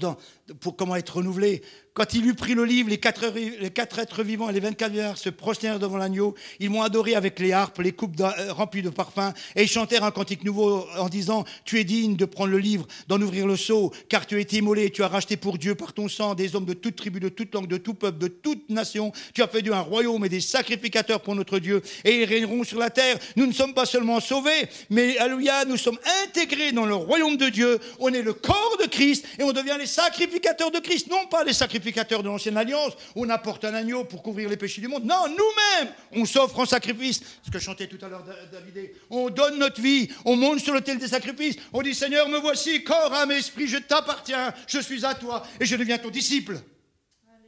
pour 0.60 0.76
comment 0.76 0.96
être 0.96 1.18
renouvelé. 1.18 1.62
Quand 2.00 2.14
il 2.14 2.26
eut 2.28 2.34
pris 2.34 2.54
le 2.54 2.64
livre, 2.64 2.90
les 2.90 2.98
quatre, 2.98 4.00
êtres 4.00 4.24
vivants 4.24 4.50
et 4.50 4.54
les 4.54 4.62
24 4.62 4.90
vieillards 4.90 5.18
se 5.18 5.30
prosternèrent 5.30 5.80
devant 5.80 5.98
l'agneau. 5.98 6.34
Ils 6.62 6.70
m'ont 6.70 6.82
adoré 6.82 7.14
avec 7.14 7.40
les 7.40 7.52
harpes, 7.52 7.80
les 7.80 7.92
coupes 7.92 8.18
euh, 8.22 8.54
remplies 8.54 8.82
de 8.82 8.90
parfums, 8.90 9.34
et 9.54 9.64
ils 9.64 9.68
chantèrent 9.68 10.06
un 10.06 10.12
cantique 10.12 10.46
nouveau 10.46 10.88
en 10.98 11.10
disant 11.10 11.44
Tu 11.66 11.78
es 11.78 11.84
digne 11.84 12.16
de 12.16 12.24
prendre 12.24 12.52
le 12.52 12.58
livre, 12.58 12.88
d'en 13.10 13.22
ouvrir 13.22 13.46
le 13.46 13.58
seau, 13.58 13.92
car 14.08 14.26
tu 14.26 14.38
as 14.38 14.40
été 14.40 14.60
immolé, 14.60 14.92
tu 14.92 15.04
as 15.04 15.10
racheté 15.10 15.36
pour 15.36 15.58
Dieu 15.58 15.76
par 15.76 15.92
ton 15.92 16.08
sang 16.08 16.36
des 16.36 16.56
hommes 16.56 16.64
de 16.64 16.72
toute 16.72 16.96
tribu, 16.96 17.20
de 17.20 17.28
toute 17.28 17.54
langue, 17.54 17.68
de 17.68 17.76
tout 17.76 17.96
peuple, 17.96 18.18
de 18.18 18.30
toute 18.30 18.70
nation. 18.70 19.12
Tu 19.34 19.44
as 19.44 19.50
fait 19.50 19.62
Dieu 19.62 19.74
un 19.74 19.82
royaume 19.82 20.24
et 20.24 20.30
des 20.30 20.40
sacrificateurs 20.40 21.20
pour 21.20 21.36
notre 21.36 21.60
Dieu, 21.60 21.82
et 22.06 22.22
ils 22.22 22.26
régneront 22.26 22.64
sur 22.64 22.80
la 22.80 22.92
terre. 22.92 23.18
Nous 23.36 23.46
ne 23.46 23.52
sommes 23.52 23.74
pas 23.74 23.86
seulement 23.86 24.22
sauvés, 24.22 24.70
mais 24.90 25.18
alléluia, 25.18 25.66
nous 25.66 25.76
sommes 25.76 26.00
intégrés 26.24 26.72
dans 26.72 26.86
le 26.86 26.96
royaume 26.96 27.36
de 27.36 27.50
Dieu. 27.50 27.78
On 28.00 28.14
est 28.14 28.22
le 28.22 28.32
corps 28.32 28.78
de 28.80 28.86
Christ 28.86 29.26
et 29.38 29.44
on 29.44 29.52
devient 29.52 29.76
les 29.78 29.86
sacrificateurs 29.86 30.72
de 30.72 30.80
Christ, 30.80 31.10
non 31.10 31.28
pas 31.30 31.44
les 31.44 31.52
sacrificateurs 31.52 31.89
de 31.92 32.28
l'ancienne 32.28 32.58
alliance, 32.58 32.94
on 33.16 33.30
apporte 33.30 33.66
un 33.66 33.74
agneau 33.74 34.04
pour 34.06 34.24
couvrir 34.24 34.50
les 34.50 34.58
péchés 34.58 34.82
du 34.82 34.88
monde. 34.88 35.04
Non, 35.06 35.28
nous-mêmes, 35.28 35.94
on 36.12 36.26
s'offre 36.26 36.60
en 36.60 36.66
sacrifice. 36.66 37.22
Ce 37.44 37.52
que 37.52 37.60
chantait 37.60 37.88
tout 37.88 38.04
à 38.04 38.10
l'heure 38.10 38.24
David. 38.52 38.92
On 39.10 39.30
donne 39.30 39.60
notre 39.60 39.82
vie, 39.82 40.10
on 40.26 40.36
monte 40.36 40.60
sur 40.60 40.74
l'autel 40.74 40.98
des 40.98 41.08
sacrifices. 41.08 41.58
On 41.74 41.82
dit 41.82 41.94
Seigneur, 41.94 42.28
me 42.30 42.38
voici, 42.38 42.84
corps, 42.84 43.14
âme, 43.14 43.32
esprit, 43.32 43.68
je 43.68 43.78
t'appartiens, 43.78 44.54
je 44.68 44.80
suis 44.80 45.06
à 45.06 45.16
toi 45.16 45.46
et 45.60 45.66
je 45.66 45.76
deviens 45.76 45.98
ton 45.98 46.10
disciple. 46.10 46.60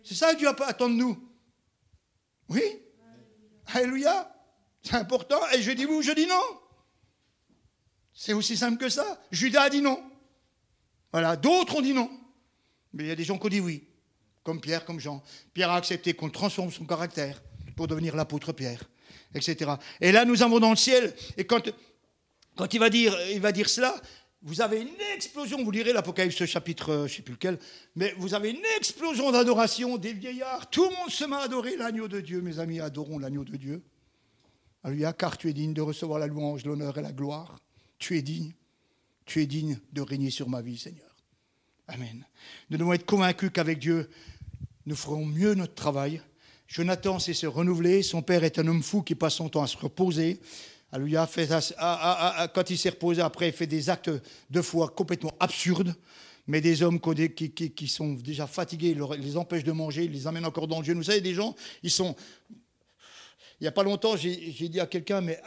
C'est 0.04 0.16
ça 0.16 0.34
que 0.34 0.39
Dieu 0.39 0.48
attend 0.48 0.89
de 0.89 0.96
nous. 0.96 1.18
Oui? 2.50 2.62
Alléluia. 3.74 4.34
C'est 4.82 4.96
important. 4.96 5.39
Et 5.54 5.62
je 5.62 5.72
dis 5.72 5.86
oui, 5.86 6.04
je 6.04 6.12
dis 6.12 6.26
non. 6.26 6.42
C'est 8.14 8.34
aussi 8.34 8.58
simple 8.58 8.78
que 8.78 8.89
ça. 8.89 9.22
Judas 9.32 9.64
a 9.64 9.70
dit 9.70 9.82
non. 9.82 10.02
Voilà, 11.12 11.36
d'autres 11.36 11.78
ont 11.78 11.82
dit 11.82 11.94
non. 11.94 12.10
Mais 12.94 13.04
il 13.04 13.08
y 13.08 13.12
a 13.12 13.16
des 13.16 13.24
gens 13.24 13.38
qui 13.38 13.46
ont 13.46 13.50
dit 13.50 13.60
oui 13.60 13.88
comme 14.44 14.60
Pierre, 14.62 14.86
comme 14.86 15.00
Jean. 15.00 15.24
Pierre 15.54 15.72
a 15.72 15.78
accepté 15.78 16.14
qu'on 16.14 16.30
transforme 16.30 16.72
son 16.72 16.86
caractère 16.86 17.42
pour 17.76 17.88
devenir 17.88 18.16
l'apôtre 18.16 18.52
Pierre, 18.52 18.84
etc. 19.34 19.72
Et 20.00 20.12
là, 20.12 20.26
nous 20.26 20.44
avons 20.44 20.60
dans 20.60 20.72
le 20.72 20.76
ciel, 20.76 21.14
et 21.38 21.46
quand, 21.46 21.72
quand 22.56 22.74
il, 22.74 22.80
va 22.80 22.89
dire, 22.89 23.16
il 23.32 23.39
va 23.39 23.52
dire 23.52 23.70
cela, 23.70 23.96
vous 24.44 24.62
avez 24.62 24.82
une 24.82 24.89
explosion, 25.16 25.64
vous 25.64 25.72
lirez 25.72 25.94
l'Apocalypse 25.94 26.46
chapitre, 26.46 26.89
euh, 26.89 27.08
je 27.08 27.14
ne 27.14 27.18
sais 27.18 27.22
plus 27.22 27.34
lequel, 27.34 27.60
mais 27.96 28.14
vous 28.18 28.34
avez 28.34 28.50
une 28.50 28.66
explosion 28.78 29.32
d'adoration 29.32 29.98
des 29.98 30.14
vieillards. 30.14 30.70
Tout 30.70 30.84
le 30.84 30.96
monde 30.96 31.10
se 31.10 31.26
met 31.26 31.36
à 31.36 31.42
adorer 31.42 31.78
l'agneau 31.78 32.08
de 32.08 32.20
Dieu, 32.20 32.42
mes 32.42 32.58
amis, 32.58 32.80
adorons 32.80 33.20
l'agneau 33.20 33.44
de 33.44 33.56
Dieu. 33.56 33.84
Alléluia, 34.84 35.14
car 35.14 35.38
tu 35.38 35.48
es 35.48 35.54
digne 35.54 35.74
de 35.74 35.82
recevoir 35.82 36.18
la 36.18 36.26
louange, 36.26 36.66
l'honneur 36.66 36.98
et 36.98 37.04
la 37.04 37.12
gloire. 37.12 37.60
Tu 38.00 38.18
es 38.18 38.24
digne, 38.24 38.54
tu 39.26 39.42
es 39.42 39.46
digne 39.46 39.80
de 39.94 40.02
régner 40.02 40.32
sur 40.32 40.50
ma 40.50 40.62
vie, 40.62 40.78
Seigneur. 40.80 41.16
Amen. 41.88 42.26
Nous 42.70 42.78
devons 42.78 42.94
être 42.94 43.06
convaincus 43.06 43.52
qu'avec 43.54 43.78
Dieu, 43.78 44.10
nous 44.86 44.95
ferons 44.95 45.25
mieux 45.25 45.53
notre 45.53 45.75
travail. 45.75 46.21
Jonathan 46.67 47.19
sait 47.19 47.34
se 47.34 47.47
renouveler. 47.47 48.01
Son 48.01 48.21
père 48.21 48.43
est 48.43 48.57
un 48.57 48.67
homme 48.67 48.82
fou 48.82 49.01
qui 49.01 49.15
passe 49.15 49.36
son 49.36 49.49
temps 49.49 49.63
à 49.63 49.67
se 49.67 49.77
reposer. 49.77 50.39
Alléluia. 50.91 51.29
Quand 52.53 52.69
il 52.69 52.77
s'est 52.77 52.89
reposé, 52.89 53.21
après, 53.21 53.49
il 53.49 53.53
fait 53.53 53.67
des 53.67 53.89
actes 53.89 54.11
de 54.49 54.61
foi 54.61 54.89
complètement 54.89 55.34
absurdes. 55.39 55.95
Mais 56.47 56.59
des 56.59 56.82
hommes 56.82 56.99
qui, 56.99 57.88
sont 57.88 58.13
déjà 58.13 58.47
fatigués, 58.47 58.97
les 59.19 59.38
empêchent 59.38 59.63
de 59.63 59.71
manger, 59.71 60.05
ils 60.05 60.11
les 60.11 60.25
amènent 60.27 60.45
encore 60.45 60.67
dans 60.67 60.82
Dieu. 60.82 60.93
Vous 60.95 61.03
savez, 61.03 61.21
des 61.21 61.36
gens, 61.36 61.55
ils 61.84 61.91
sont. 61.91 62.15
Il 63.59 63.65
n'y 63.65 63.67
a 63.67 63.71
pas 63.71 63.84
longtemps, 63.84 64.17
j'ai 64.17 64.69
dit 64.69 64.79
à 64.79 64.88
quelqu'un, 64.88 65.21
mais 65.21 65.39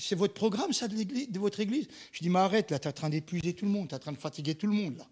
c'est 0.00 0.14
votre 0.14 0.32
programme, 0.32 0.72
ça, 0.72 0.88
de, 0.88 0.96
de 1.30 1.38
votre 1.38 1.60
église 1.60 1.86
Je 2.10 2.20
dis, 2.20 2.30
mais 2.30 2.38
arrête, 2.38 2.70
là, 2.70 2.78
tu 2.78 2.86
es 2.86 2.88
en 2.88 2.92
train 2.92 3.10
d'épuiser 3.10 3.52
tout 3.52 3.66
le 3.66 3.70
monde, 3.70 3.88
tu 3.88 3.94
es 3.94 3.96
en 3.96 4.00
train 4.00 4.12
de 4.12 4.18
fatiguer 4.18 4.54
tout 4.54 4.66
le 4.66 4.72
monde, 4.72 4.96
là. 4.96 5.06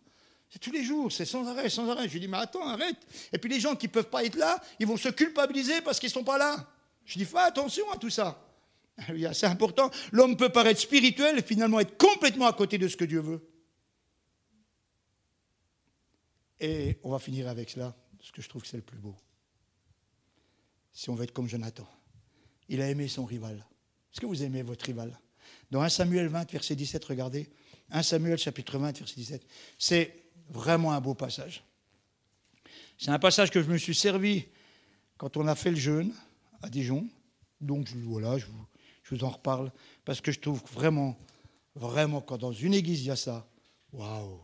C'est 0.52 0.58
tous 0.58 0.70
les 0.70 0.84
jours, 0.84 1.10
c'est 1.10 1.24
sans 1.24 1.48
arrêt, 1.48 1.70
sans 1.70 1.88
arrêt. 1.88 2.06
Je 2.08 2.12
lui 2.12 2.20
dis, 2.20 2.28
mais 2.28 2.36
attends, 2.36 2.68
arrête. 2.68 2.98
Et 3.32 3.38
puis 3.38 3.50
les 3.50 3.58
gens 3.58 3.74
qui 3.74 3.86
ne 3.86 3.90
peuvent 3.90 4.10
pas 4.10 4.22
être 4.22 4.36
là, 4.36 4.62
ils 4.78 4.86
vont 4.86 4.98
se 4.98 5.08
culpabiliser 5.08 5.80
parce 5.80 5.98
qu'ils 5.98 6.08
ne 6.08 6.12
sont 6.12 6.24
pas 6.24 6.36
là. 6.36 6.68
Je 7.06 7.18
dis, 7.18 7.24
fais 7.24 7.38
attention 7.38 7.90
à 7.90 7.96
tout 7.96 8.10
ça. 8.10 8.46
C'est 9.32 9.46
important. 9.46 9.90
L'homme 10.12 10.36
peut 10.36 10.50
paraître 10.50 10.78
spirituel 10.78 11.38
et 11.38 11.42
finalement 11.42 11.80
être 11.80 11.96
complètement 11.96 12.46
à 12.46 12.52
côté 12.52 12.76
de 12.76 12.86
ce 12.86 12.98
que 12.98 13.06
Dieu 13.06 13.20
veut. 13.20 13.48
Et 16.60 16.98
on 17.02 17.10
va 17.10 17.18
finir 17.18 17.48
avec 17.48 17.70
cela, 17.70 17.96
ce 18.20 18.30
que 18.30 18.42
je 18.42 18.48
trouve 18.50 18.60
que 18.60 18.68
c'est 18.68 18.76
le 18.76 18.82
plus 18.82 18.98
beau. 18.98 19.16
Si 20.92 21.08
on 21.08 21.14
veut 21.14 21.24
être 21.24 21.32
comme 21.32 21.48
Jonathan, 21.48 21.88
il 22.68 22.82
a 22.82 22.90
aimé 22.90 23.08
son 23.08 23.24
rival. 23.24 23.56
Est-ce 24.12 24.20
que 24.20 24.26
vous 24.26 24.42
aimez 24.42 24.62
votre 24.62 24.84
rival? 24.84 25.18
Dans 25.70 25.80
1 25.80 25.88
Samuel 25.88 26.28
20, 26.28 26.52
verset 26.52 26.76
17, 26.76 27.02
regardez. 27.06 27.48
1 27.90 28.02
Samuel 28.02 28.36
chapitre 28.36 28.76
20, 28.76 28.98
verset 28.98 29.14
17. 29.16 29.46
C'est 29.78 30.21
Vraiment 30.52 30.92
un 30.92 31.00
beau 31.00 31.14
passage. 31.14 31.64
C'est 32.98 33.10
un 33.10 33.18
passage 33.18 33.50
que 33.50 33.62
je 33.62 33.70
me 33.70 33.78
suis 33.78 33.94
servi 33.94 34.44
quand 35.16 35.36
on 35.36 35.46
a 35.46 35.54
fait 35.54 35.70
le 35.70 35.76
jeûne 35.76 36.12
à 36.60 36.68
Dijon. 36.68 37.08
Donc 37.60 37.88
voilà, 37.90 38.38
je 38.38 38.46
vous, 39.10 39.24
en 39.24 39.30
reparle 39.30 39.72
parce 40.04 40.20
que 40.20 40.30
je 40.30 40.40
trouve 40.40 40.62
vraiment, 40.72 41.18
vraiment, 41.74 42.20
quand 42.20 42.38
dans 42.38 42.52
une 42.52 42.74
église 42.74 43.00
il 43.02 43.06
y 43.06 43.10
a 43.10 43.16
ça, 43.16 43.46
waouh! 43.92 44.40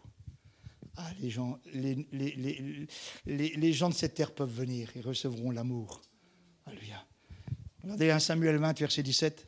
Ah, 0.96 1.10
les, 1.20 1.30
gens, 1.30 1.60
les, 1.72 2.06
les, 2.10 2.88
les, 3.26 3.56
les, 3.56 3.72
gens 3.72 3.88
de 3.88 3.94
cette 3.94 4.14
terre 4.14 4.34
peuvent 4.34 4.52
venir, 4.52 4.90
ils 4.96 5.02
recevront 5.02 5.52
l'amour. 5.52 6.02
Alléluia. 6.66 7.06
Regardez 7.82 8.10
1 8.10 8.18
Samuel 8.18 8.56
20, 8.56 8.78
verset 8.80 9.02
17. 9.02 9.47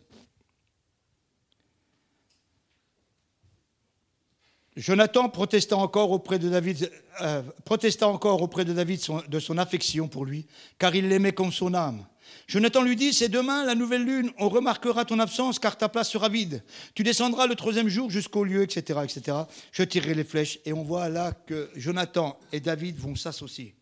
Jonathan 4.76 5.28
protesta 5.28 5.76
encore 5.76 6.12
auprès 6.12 6.38
de 6.38 6.48
David, 6.48 6.90
euh, 7.22 7.42
protesta 7.64 8.06
encore 8.06 8.40
auprès 8.40 8.64
de, 8.64 8.72
David 8.72 9.00
de 9.28 9.40
son 9.40 9.58
affection 9.58 10.08
pour 10.08 10.24
lui, 10.24 10.46
car 10.78 10.94
il 10.94 11.08
l'aimait 11.08 11.32
comme 11.32 11.52
son 11.52 11.74
âme. 11.74 12.06
Jonathan 12.46 12.82
lui 12.82 12.94
dit, 12.94 13.12
c'est 13.12 13.28
demain 13.28 13.64
la 13.64 13.74
nouvelle 13.74 14.04
lune, 14.04 14.30
on 14.38 14.48
remarquera 14.48 15.04
ton 15.04 15.18
absence 15.18 15.58
car 15.58 15.76
ta 15.76 15.88
place 15.88 16.10
sera 16.10 16.28
vide. 16.28 16.62
Tu 16.94 17.02
descendras 17.02 17.48
le 17.48 17.56
troisième 17.56 17.88
jour 17.88 18.10
jusqu'au 18.10 18.44
lieu, 18.44 18.62
etc., 18.62 19.00
etc. 19.02 19.38
Je 19.72 19.82
tirerai 19.82 20.14
les 20.14 20.24
flèches 20.24 20.60
et 20.64 20.72
on 20.72 20.84
voit 20.84 21.08
là 21.08 21.32
que 21.32 21.70
Jonathan 21.74 22.38
et 22.52 22.60
David 22.60 22.96
vont 22.98 23.16
s'associer. 23.16 23.74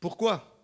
Pourquoi? 0.00 0.58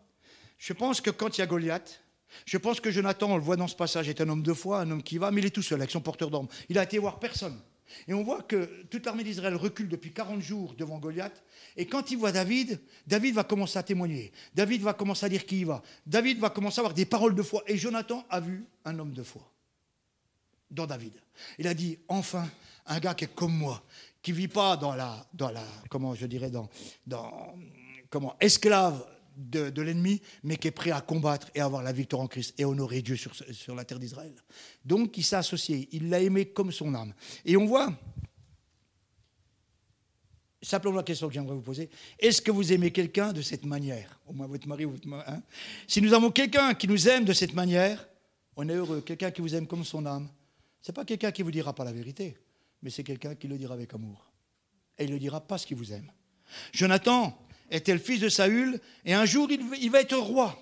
Je 0.59 0.73
pense 0.73 1.03
que 1.03 1.11
quand 1.11 1.37
il 1.37 1.43
y 1.43 1.45
a 1.45 1.47
Goliath, 1.47 2.03
je 2.47 2.57
pense 2.57 2.81
que 2.81 2.91
Jonathan, 2.91 3.33
on 3.33 3.37
le 3.37 3.43
voit 3.43 3.57
dans 3.57 3.69
ce 3.69 3.77
passage, 3.77 4.09
est 4.09 4.21
un 4.21 4.29
homme 4.29 4.43
de 4.43 4.53
foi, 4.53 4.81
un 4.81 4.91
homme 4.91 5.03
qui 5.03 5.19
va, 5.19 5.31
mais 5.31 5.41
il 5.41 5.47
est 5.47 5.51
tout 5.51 5.63
seul 5.63 5.81
avec 5.81 5.91
son 5.91 6.01
porteur 6.01 6.31
d'armes. 6.31 6.49
Il 6.69 6.79
a 6.79 6.85
été 6.85 6.99
voir 6.99 7.19
personne. 7.19 7.59
Et 8.07 8.15
on 8.15 8.23
voit 8.23 8.43
que 8.43 8.85
toute 8.91 9.07
l'armée 9.07 9.25
d'Israël 9.25 9.55
recule 9.55 9.89
depuis 9.89 10.13
40 10.13 10.41
jours 10.41 10.75
devant 10.75 10.99
Goliath. 10.99 11.43
Et 11.77 11.87
quand 11.87 12.11
il 12.11 12.19
voit 12.19 12.33
David, 12.33 12.81
David 13.07 13.35
va 13.35 13.45
commencer 13.45 13.79
à 13.79 13.83
témoigner. 13.83 14.33
David 14.55 14.83
va 14.83 14.95
commencer 14.95 15.27
à 15.27 15.29
dire 15.29 15.45
qui 15.47 15.61
il 15.61 15.67
va. 15.67 15.83
David 16.07 16.39
va 16.39 16.51
commencer 16.51 16.79
à 16.79 16.83
avoir 16.83 16.95
des 16.95 17.07
paroles 17.07 17.35
de 17.35 17.43
foi. 17.43 17.63
Et 17.67 17.77
Jonathan 17.77 18.25
a 18.31 18.41
vu 18.41 18.65
un 18.85 18.99
homme 18.99 19.13
de 19.13 19.23
foi 19.23 19.51
dans 20.71 20.87
David. 20.87 21.15
Il 21.59 21.67
a 21.67 21.75
dit 21.75 21.99
enfin 22.09 22.49
un 22.87 22.99
gars 22.99 23.15
qui 23.15 23.25
est 23.25 23.35
comme 23.35 23.57
moi, 23.57 23.83
qui 24.23 24.33
vit 24.33 24.49
pas 24.49 24.77
dans 24.77 24.95
la, 24.95 25.27
dans 25.35 25.51
la 25.51 25.65
comment 25.89 26.15
je 26.15 26.27
dirais, 26.27 26.51
dans, 26.51 26.69
dans 27.07 27.55
comment 28.11 28.37
esclave 28.41 29.05
de, 29.39 29.83
l'ennemi, 29.83 30.21
mais 30.43 30.57
qui 30.57 30.69
est 30.69 30.73
prêt 30.73 30.91
à 30.91 31.01
combattre 31.01 31.49
et 31.55 31.61
à 31.61 31.65
avoir 31.65 31.83
la 31.83 31.93
victoire 31.93 32.23
en 32.23 32.27
Christ 32.27 32.55
et 32.59 32.65
honorer 32.65 33.03
Dieu 33.03 33.17
sur, 33.17 33.33
sur 33.35 33.75
la 33.75 33.85
terre 33.85 33.99
d'Israël. 33.99 34.35
Donc 34.85 35.17
il 35.17 35.25
s'est 35.25 35.37
associé, 35.37 35.89
il 35.93 36.11
l'a 36.11 36.21
aimé 36.21 36.47
comme 36.47 36.73
son 36.73 36.95
âme. 36.95 37.15
Et 37.45 37.57
on 37.57 37.65
voit, 37.65 37.93
simplement 40.61 40.97
la 40.97 41.03
question 41.05 41.29
que 41.29 41.35
j'aimerais 41.35 41.55
vous 41.55 41.63
poser, 41.63 41.89
est-ce 42.19 42.43
que 42.43 42.51
vous 42.51 42.73
aimez 42.73 42.91
quelqu'un 42.91 43.33
de 43.33 43.43
cette 43.43 43.65
manière? 43.65 44.19
Au 44.27 44.33
moins 44.33 44.49
votre 44.49 44.67
mari 44.67 44.85
ou 44.85 44.91
votre 44.91 45.07
mari. 45.07 45.25
Hein? 45.29 45.43
Si 45.87 46.03
nous 46.03 46.13
avons 46.13 46.31
quelqu'un 46.31 46.75
qui 46.75 46.89
nous 46.89 47.09
aime 47.09 47.25
de 47.25 47.33
cette 47.33 47.55
manière, 47.55 48.09
on 48.57 48.69
est 48.69 48.75
heureux. 48.75 49.01
Quelqu'un 49.03 49.31
qui 49.31 49.41
vous 49.41 49.55
aime 49.55 49.69
comme 49.69 49.85
son 49.85 50.05
âme, 50.05 50.29
ce 50.83 50.91
n'est 50.91 50.95
pas 50.95 51.05
quelqu'un 51.05 51.31
qui 51.31 51.43
vous 51.43 51.53
dira 51.53 51.73
pas 51.73 51.85
la 51.85 51.93
vérité. 51.93 52.37
mais 52.83 52.91
c'est 52.91 53.05
quelqu'un 53.05 53.35
qui 53.35 53.47
le 53.47 53.57
dira 53.57 53.75
avec 53.75 53.95
amour. 53.95 54.31
Et 54.99 55.05
il 55.05 55.11
ne 55.11 55.15
le 55.15 55.21
dira 55.21 55.41
parce 55.41 55.65
qu'il 55.65 55.77
vous 55.77 55.93
aime. 55.93 56.11
Jonathan 56.73 57.39
était 57.71 57.93
le 57.93 57.99
fils 57.99 58.21
de 58.21 58.29
Saül, 58.29 58.81
et 59.05 59.15
un 59.15 59.25
jour 59.25 59.49
il 59.51 59.91
va 59.91 60.01
être 60.01 60.17
roi. 60.17 60.59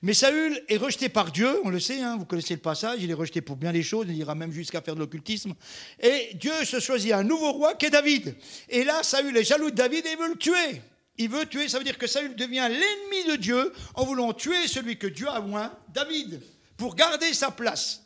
Mais 0.00 0.14
Saül 0.14 0.62
est 0.68 0.76
rejeté 0.76 1.08
par 1.08 1.32
Dieu, 1.32 1.60
on 1.64 1.70
le 1.70 1.80
sait, 1.80 2.00
hein, 2.00 2.16
vous 2.16 2.24
connaissez 2.24 2.54
le 2.54 2.60
passage, 2.60 2.98
il 3.02 3.10
est 3.10 3.14
rejeté 3.14 3.40
pour 3.40 3.56
bien 3.56 3.72
des 3.72 3.82
choses, 3.82 4.06
il 4.08 4.16
ira 4.16 4.34
même 4.34 4.52
jusqu'à 4.52 4.80
faire 4.80 4.94
de 4.94 5.00
l'occultisme. 5.00 5.54
Et 6.00 6.30
Dieu 6.34 6.52
se 6.64 6.80
choisit 6.80 7.12
un 7.12 7.24
nouveau 7.24 7.52
roi 7.52 7.74
qui 7.74 7.86
est 7.86 7.90
David. 7.90 8.36
Et 8.68 8.84
là, 8.84 9.02
Saül 9.02 9.36
est 9.36 9.44
jaloux 9.44 9.70
de 9.70 9.76
David 9.76 10.06
et 10.06 10.16
veut 10.16 10.28
le 10.28 10.36
tuer. 10.36 10.82
Il 11.18 11.28
veut 11.28 11.46
tuer, 11.46 11.68
ça 11.68 11.78
veut 11.78 11.84
dire 11.84 11.98
que 11.98 12.06
Saül 12.06 12.34
devient 12.36 12.68
l'ennemi 12.70 13.30
de 13.30 13.36
Dieu 13.36 13.72
en 13.94 14.04
voulant 14.04 14.32
tuer 14.32 14.66
celui 14.66 14.98
que 14.98 15.06
Dieu 15.06 15.28
a 15.28 15.40
loin, 15.40 15.72
David, 15.92 16.40
pour 16.76 16.94
garder 16.94 17.32
sa 17.34 17.50
place. 17.50 18.02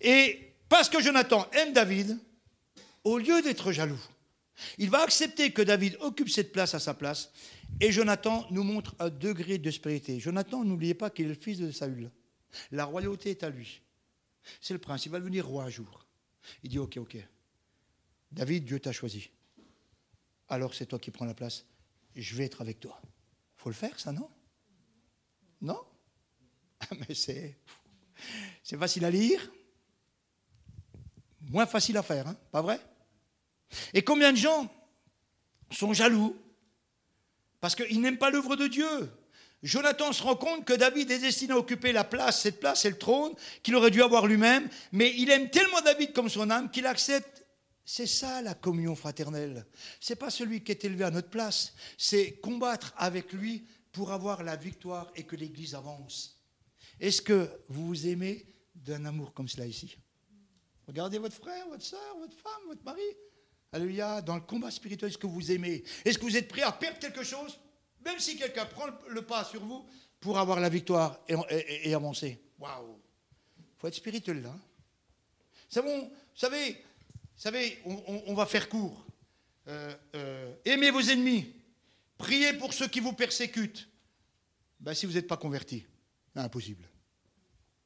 Et 0.00 0.54
parce 0.68 0.88
que 0.88 1.02
Jonathan 1.02 1.46
aime 1.52 1.72
David, 1.72 2.18
au 3.04 3.18
lieu 3.18 3.42
d'être 3.42 3.72
jaloux, 3.72 4.00
il 4.78 4.90
va 4.90 5.02
accepter 5.02 5.50
que 5.50 5.62
David 5.62 5.96
occupe 6.00 6.30
cette 6.30 6.50
place 6.50 6.74
à 6.74 6.80
sa 6.80 6.94
place. 6.94 7.30
Et 7.80 7.92
Jonathan 7.92 8.46
nous 8.50 8.62
montre 8.62 8.94
un 8.98 9.10
degré 9.10 9.58
de 9.58 9.70
spiritualité. 9.70 10.18
Jonathan, 10.18 10.64
n'oubliez 10.64 10.94
pas 10.94 11.10
qu'il 11.10 11.26
est 11.26 11.30
le 11.30 11.34
fils 11.34 11.58
de 11.58 11.70
Saül. 11.70 12.10
La 12.70 12.84
royauté 12.84 13.30
est 13.30 13.42
à 13.42 13.50
lui. 13.50 13.82
C'est 14.60 14.74
le 14.74 14.80
prince. 14.80 15.04
Il 15.06 15.10
va 15.10 15.18
devenir 15.18 15.46
roi 15.46 15.64
un 15.64 15.68
jour. 15.68 16.06
Il 16.62 16.70
dit 16.70 16.78
Ok, 16.78 16.96
ok. 16.96 17.16
David, 18.32 18.64
Dieu 18.64 18.80
t'a 18.80 18.92
choisi. 18.92 19.30
Alors 20.48 20.74
c'est 20.74 20.86
toi 20.86 20.98
qui 20.98 21.10
prends 21.10 21.24
la 21.24 21.34
place. 21.34 21.66
Je 22.14 22.34
vais 22.34 22.44
être 22.44 22.62
avec 22.62 22.80
toi. 22.80 23.00
faut 23.56 23.68
le 23.68 23.74
faire, 23.74 23.98
ça, 24.00 24.12
non? 24.12 24.28
Non? 25.60 25.80
Mais 27.08 27.14
c'est. 27.14 27.58
C'est 28.62 28.78
facile 28.78 29.04
à 29.04 29.10
lire. 29.10 29.50
Moins 31.42 31.66
facile 31.66 31.96
à 31.98 32.02
faire, 32.02 32.26
hein? 32.26 32.36
Pas 32.50 32.62
vrai? 32.62 32.80
Et 33.92 34.02
combien 34.02 34.32
de 34.32 34.38
gens 34.38 34.72
sont 35.70 35.92
jaloux 35.92 36.36
parce 37.60 37.74
qu'ils 37.74 38.00
n'aiment 38.00 38.18
pas 38.18 38.30
l'œuvre 38.30 38.56
de 38.56 38.66
Dieu 38.66 39.10
Jonathan 39.62 40.12
se 40.12 40.22
rend 40.22 40.36
compte 40.36 40.64
que 40.64 40.74
David 40.74 41.10
est 41.10 41.18
destiné 41.18 41.52
à 41.52 41.58
occuper 41.58 41.92
la 41.92 42.04
place, 42.04 42.42
cette 42.42 42.60
place 42.60 42.84
et 42.84 42.90
le 42.90 42.98
trône 42.98 43.32
qu'il 43.62 43.74
aurait 43.74 43.90
dû 43.90 44.02
avoir 44.02 44.26
lui-même, 44.26 44.68
mais 44.92 45.14
il 45.16 45.30
aime 45.30 45.50
tellement 45.50 45.80
David 45.80 46.12
comme 46.12 46.28
son 46.28 46.50
âme 46.50 46.70
qu'il 46.70 46.86
accepte. 46.86 47.44
C'est 47.84 48.06
ça 48.06 48.42
la 48.42 48.54
communion 48.54 48.94
fraternelle. 48.94 49.66
C'est 50.00 50.16
pas 50.16 50.30
celui 50.30 50.62
qui 50.62 50.72
est 50.72 50.84
élevé 50.84 51.04
à 51.04 51.10
notre 51.10 51.30
place, 51.30 51.74
c'est 51.96 52.38
combattre 52.40 52.92
avec 52.96 53.32
lui 53.32 53.66
pour 53.92 54.12
avoir 54.12 54.42
la 54.42 54.56
victoire 54.56 55.10
et 55.16 55.24
que 55.24 55.36
l'Église 55.36 55.74
avance. 55.74 56.40
Est-ce 57.00 57.22
que 57.22 57.48
vous 57.68 57.86
vous 57.86 58.06
aimez 58.06 58.46
d'un 58.74 59.04
amour 59.04 59.32
comme 59.32 59.48
cela 59.48 59.66
ici? 59.66 59.96
Regardez 60.86 61.18
votre 61.18 61.34
frère, 61.34 61.66
votre 61.68 61.84
soeur, 61.84 62.16
votre 62.18 62.36
femme, 62.36 62.62
votre 62.68 62.84
mari. 62.84 63.02
Alléluia, 63.76 64.22
dans 64.22 64.36
le 64.36 64.40
combat 64.40 64.70
spirituel, 64.70 65.10
est-ce 65.10 65.18
que 65.18 65.26
vous 65.26 65.52
aimez? 65.52 65.84
Est-ce 66.02 66.18
que 66.18 66.24
vous 66.24 66.34
êtes 66.34 66.48
prêt 66.48 66.62
à 66.62 66.72
perdre 66.72 66.98
quelque 66.98 67.22
chose, 67.22 67.60
même 68.06 68.18
si 68.18 68.38
quelqu'un 68.38 68.64
prend 68.64 68.86
le 69.06 69.20
pas 69.20 69.44
sur 69.44 69.62
vous, 69.62 69.84
pour 70.18 70.38
avoir 70.38 70.60
la 70.60 70.70
victoire 70.70 71.20
et, 71.28 71.92
avancer 71.92 72.40
Waouh 72.58 72.98
Il 73.58 73.64
faut 73.76 73.86
être 73.88 73.94
spirituel 73.94 74.40
là. 74.40 74.54
Vous 75.82 76.10
savez, 76.34 76.82
savez 77.36 77.78
on, 77.84 78.32
va 78.32 78.46
faire 78.46 78.70
court. 78.70 79.04
Euh, 79.68 79.94
euh, 80.14 80.54
aimez 80.64 80.90
vos 80.90 81.02
ennemis. 81.02 81.52
Priez 82.16 82.54
pour 82.54 82.72
ceux 82.72 82.88
qui 82.88 83.00
vous 83.00 83.12
persécutent. 83.12 83.90
Ben, 84.80 84.94
si 84.94 85.04
vous 85.04 85.12
n'êtes 85.12 85.28
pas 85.28 85.36
converti, 85.36 85.84
impossible. 86.34 86.88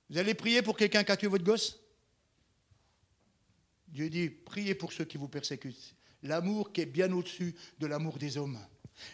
Vous 0.08 0.18
allez 0.18 0.34
prier 0.34 0.62
pour 0.62 0.76
quelqu'un 0.76 1.02
qui 1.02 1.10
a 1.10 1.16
tué 1.16 1.26
votre 1.26 1.42
gosse? 1.42 1.79
Dieu 3.90 4.08
dit, 4.08 4.30
priez 4.30 4.74
pour 4.74 4.92
ceux 4.92 5.04
qui 5.04 5.18
vous 5.18 5.28
persécutent. 5.28 5.94
L'amour 6.22 6.72
qui 6.72 6.82
est 6.82 6.86
bien 6.86 7.10
au-dessus 7.12 7.54
de 7.78 7.86
l'amour 7.86 8.18
des 8.18 8.36
hommes. 8.36 8.58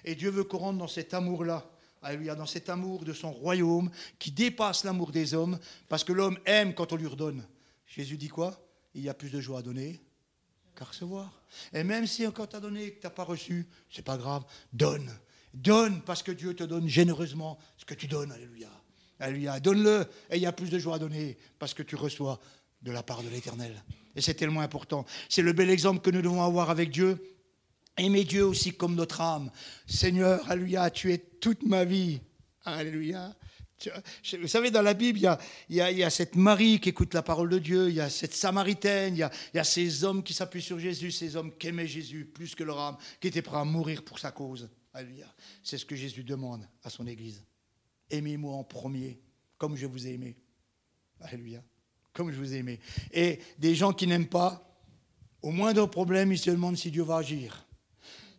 Et 0.05 0.15
Dieu 0.15 0.31
veut 0.31 0.45
qu'on 0.45 0.59
rentre 0.59 0.79
dans 0.79 0.89
cet 0.89 1.15
amour-là. 1.15 1.71
Alléluia, 2.03 2.35
dans 2.35 2.47
cet 2.47 2.69
amour 2.69 3.05
de 3.05 3.13
son 3.13 3.33
royaume 3.33 3.91
qui 4.19 4.31
dépasse 4.31 4.85
l'amour 4.85 5.13
des 5.13 5.35
hommes, 5.35 5.59
parce 5.89 6.05
que 6.05 6.13
l'homme 6.13 6.39
aime 6.45 6.75
quand 6.75 6.93
on 6.93 6.97
lui 6.97 7.07
redonne. 7.07 7.47
Jésus 7.87 8.17
dit 8.17 8.29
quoi? 8.29 8.61
Il 8.95 9.03
y 9.03 9.09
a 9.09 9.15
plus 9.15 9.31
de 9.31 9.41
joie 9.41 9.61
à 9.61 9.63
donner 9.63 10.01
qu'à 10.77 10.85
recevoir. 10.85 11.43
Et 11.73 11.85
même 11.85 12.07
si 12.07 12.25
quand 12.33 12.47
tu 12.47 12.57
as 12.57 12.61
donné 12.61 12.93
que 12.93 13.01
tu 13.01 13.07
n'as 13.07 13.11
pas 13.11 13.25
reçu, 13.25 13.67
c'est 13.91 14.05
pas 14.05 14.19
grave, 14.19 14.45
donne. 14.73 15.11
Donne 15.55 16.03
parce 16.03 16.23
que 16.23 16.33
Dieu 16.33 16.55
te 16.55 16.65
donne 16.65 16.87
généreusement 16.87 17.59
ce 17.79 17.85
que 17.85 17.95
tu 17.95 18.07
donnes. 18.07 18.31
Alléluia. 18.31 18.71
Alléluia. 19.19 19.59
Donne-le 19.59 20.07
et 20.31 20.37
il 20.37 20.43
y 20.43 20.47
a 20.47 20.53
plus 20.53 20.71
de 20.71 20.79
joie 20.79 20.97
à 20.97 20.99
donner 20.99 21.39
parce 21.59 21.73
que 21.73 21.83
tu 21.83 21.97
reçois 21.97 22.39
de 22.83 22.93
la 22.93 23.03
part 23.03 23.23
de 23.23 23.29
l'Éternel. 23.29 23.83
Et 24.17 24.23
c'est 24.23 24.35
tellement 24.35 24.63
important. 24.63 25.05
C'est 25.29 25.43
le 25.43 25.53
bel 25.53 25.71
exemple 25.71 26.01
que 26.01 26.11
nous 26.11 26.23
devons 26.23 26.43
avoir 26.43 26.71
avec 26.71 26.91
Dieu. 26.91 27.37
Aimer 27.99 28.25
Dieu 28.25 28.45
aussi 28.45 28.73
comme 28.73 28.95
notre 28.95 29.21
âme. 29.21 29.51
Seigneur, 29.87 30.51
Alléluia, 30.51 30.91
tu 30.91 31.13
es 31.13 31.19
toute 31.19 31.63
ma 31.65 31.85
vie. 31.85 32.21
Alléluia. 32.65 33.37
Vous 34.41 34.49
savez, 34.49 34.71
dans 34.71 34.81
la 34.81 34.95
Bible, 34.95 35.19
il 35.69 35.77
y, 35.77 36.03
a, 36.03 36.11
cette 36.11 36.35
Marie 36.35 36.81
qui 36.81 36.89
écoute 36.89 37.13
la 37.13 37.23
parole 37.23 37.51
de 37.51 37.59
Dieu, 37.59 37.91
il 37.91 37.97
y 37.97 38.01
a 38.01 38.09
cette 38.09 38.33
Samaritaine, 38.33 39.15
il 39.15 39.19
y 39.19 39.59
a, 39.59 39.65
ces 39.65 40.03
hommes 40.03 40.23
qui 40.23 40.33
s'appuient 40.33 40.63
sur 40.63 40.79
Jésus, 40.79 41.11
ces 41.11 41.37
hommes 41.37 41.55
qui 41.59 41.69
aimaient 41.69 41.87
Jésus 41.87 42.25
plus 42.25 42.55
que 42.55 42.65
leur 42.65 42.81
âme, 42.81 42.97
qui 43.21 43.29
étaient 43.29 43.43
prêts 43.43 43.59
à 43.59 43.65
mourir 43.65 44.03
pour 44.03 44.19
sa 44.19 44.31
cause. 44.31 44.71
Alléluia. 44.95 45.27
C'est 45.63 45.77
ce 45.77 45.85
que 45.85 45.95
Jésus 45.95 46.25
demande 46.25 46.67
à 46.83 46.89
son 46.89 47.07
Église. 47.07 47.45
Aimez-moi 48.09 48.55
en 48.55 48.65
premier, 48.65 49.21
comme 49.59 49.77
je 49.77 49.87
vous 49.87 50.07
ai 50.07 50.15
aimé. 50.15 50.39
Alléluia 51.21 51.63
comme 52.17 52.33
je 52.33 52.39
vous 52.39 52.55
ai 52.55 52.59
aimé. 52.59 52.81
Et 53.13 53.39
des 53.59 53.75
gens 53.75 53.93
qui 53.93 54.07
n'aiment 54.07 54.27
pas, 54.27 54.67
au 55.43 55.51
moindre 55.51 55.87
problème, 55.87 56.33
ils 56.33 56.39
se 56.39 56.51
demandent 56.51 56.77
si 56.77 56.91
Dieu 56.91 57.03
va 57.03 57.19
agir. 57.19 57.67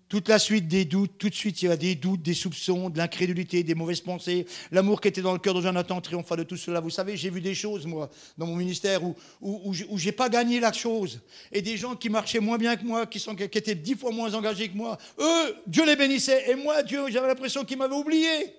Toute 0.09 0.29
la 0.29 0.39
suite 0.39 0.69
des 0.69 0.85
doutes, 0.85 1.17
tout 1.17 1.29
de 1.29 1.35
suite 1.35 1.61
il 1.61 1.65
y 1.67 1.71
a 1.71 1.75
des 1.75 1.93
doutes, 1.93 2.21
des 2.21 2.33
soupçons, 2.33 2.89
de 2.89 2.97
l'incrédulité, 2.97 3.61
des 3.63 3.75
mauvaises 3.75 3.99
pensées. 3.99 4.47
L'amour 4.71 5.01
qui 5.01 5.09
était 5.09 5.21
dans 5.21 5.33
le 5.33 5.39
cœur 5.39 5.53
de 5.53 5.61
Jonathan 5.61 5.99
triompha 5.99 6.37
de 6.37 6.43
tout 6.43 6.55
cela. 6.55 6.79
Vous 6.79 6.89
savez, 6.89 7.17
j'ai 7.17 7.29
vu 7.29 7.41
des 7.41 7.53
choses, 7.53 7.85
moi, 7.85 8.09
dans 8.37 8.47
mon 8.47 8.55
ministère, 8.55 9.03
où, 9.03 9.15
où, 9.41 9.73
où, 9.89 9.97
je 9.97 10.05
n'ai 10.05 10.11
pas 10.13 10.29
gagné 10.29 10.61
la 10.61 10.71
chose. 10.71 11.19
Et 11.51 11.61
des 11.61 11.75
gens 11.75 11.95
qui 11.95 12.09
marchaient 12.09 12.39
moins 12.39 12.57
bien 12.57 12.77
que 12.77 12.85
moi, 12.85 13.05
qui, 13.05 13.19
sont, 13.19 13.35
qui 13.35 13.43
étaient 13.43 13.75
dix 13.75 13.95
fois 13.95 14.11
moins 14.11 14.33
engagés 14.33 14.69
que 14.69 14.77
moi, 14.77 14.97
eux, 15.19 15.55
Dieu 15.67 15.85
les 15.85 15.97
bénissait. 15.97 16.51
Et 16.51 16.55
moi, 16.55 16.83
Dieu, 16.83 17.09
j'avais 17.09 17.27
l'impression 17.27 17.65
qu'il 17.65 17.77
m'avait 17.77 17.95
oublié. 17.95 18.55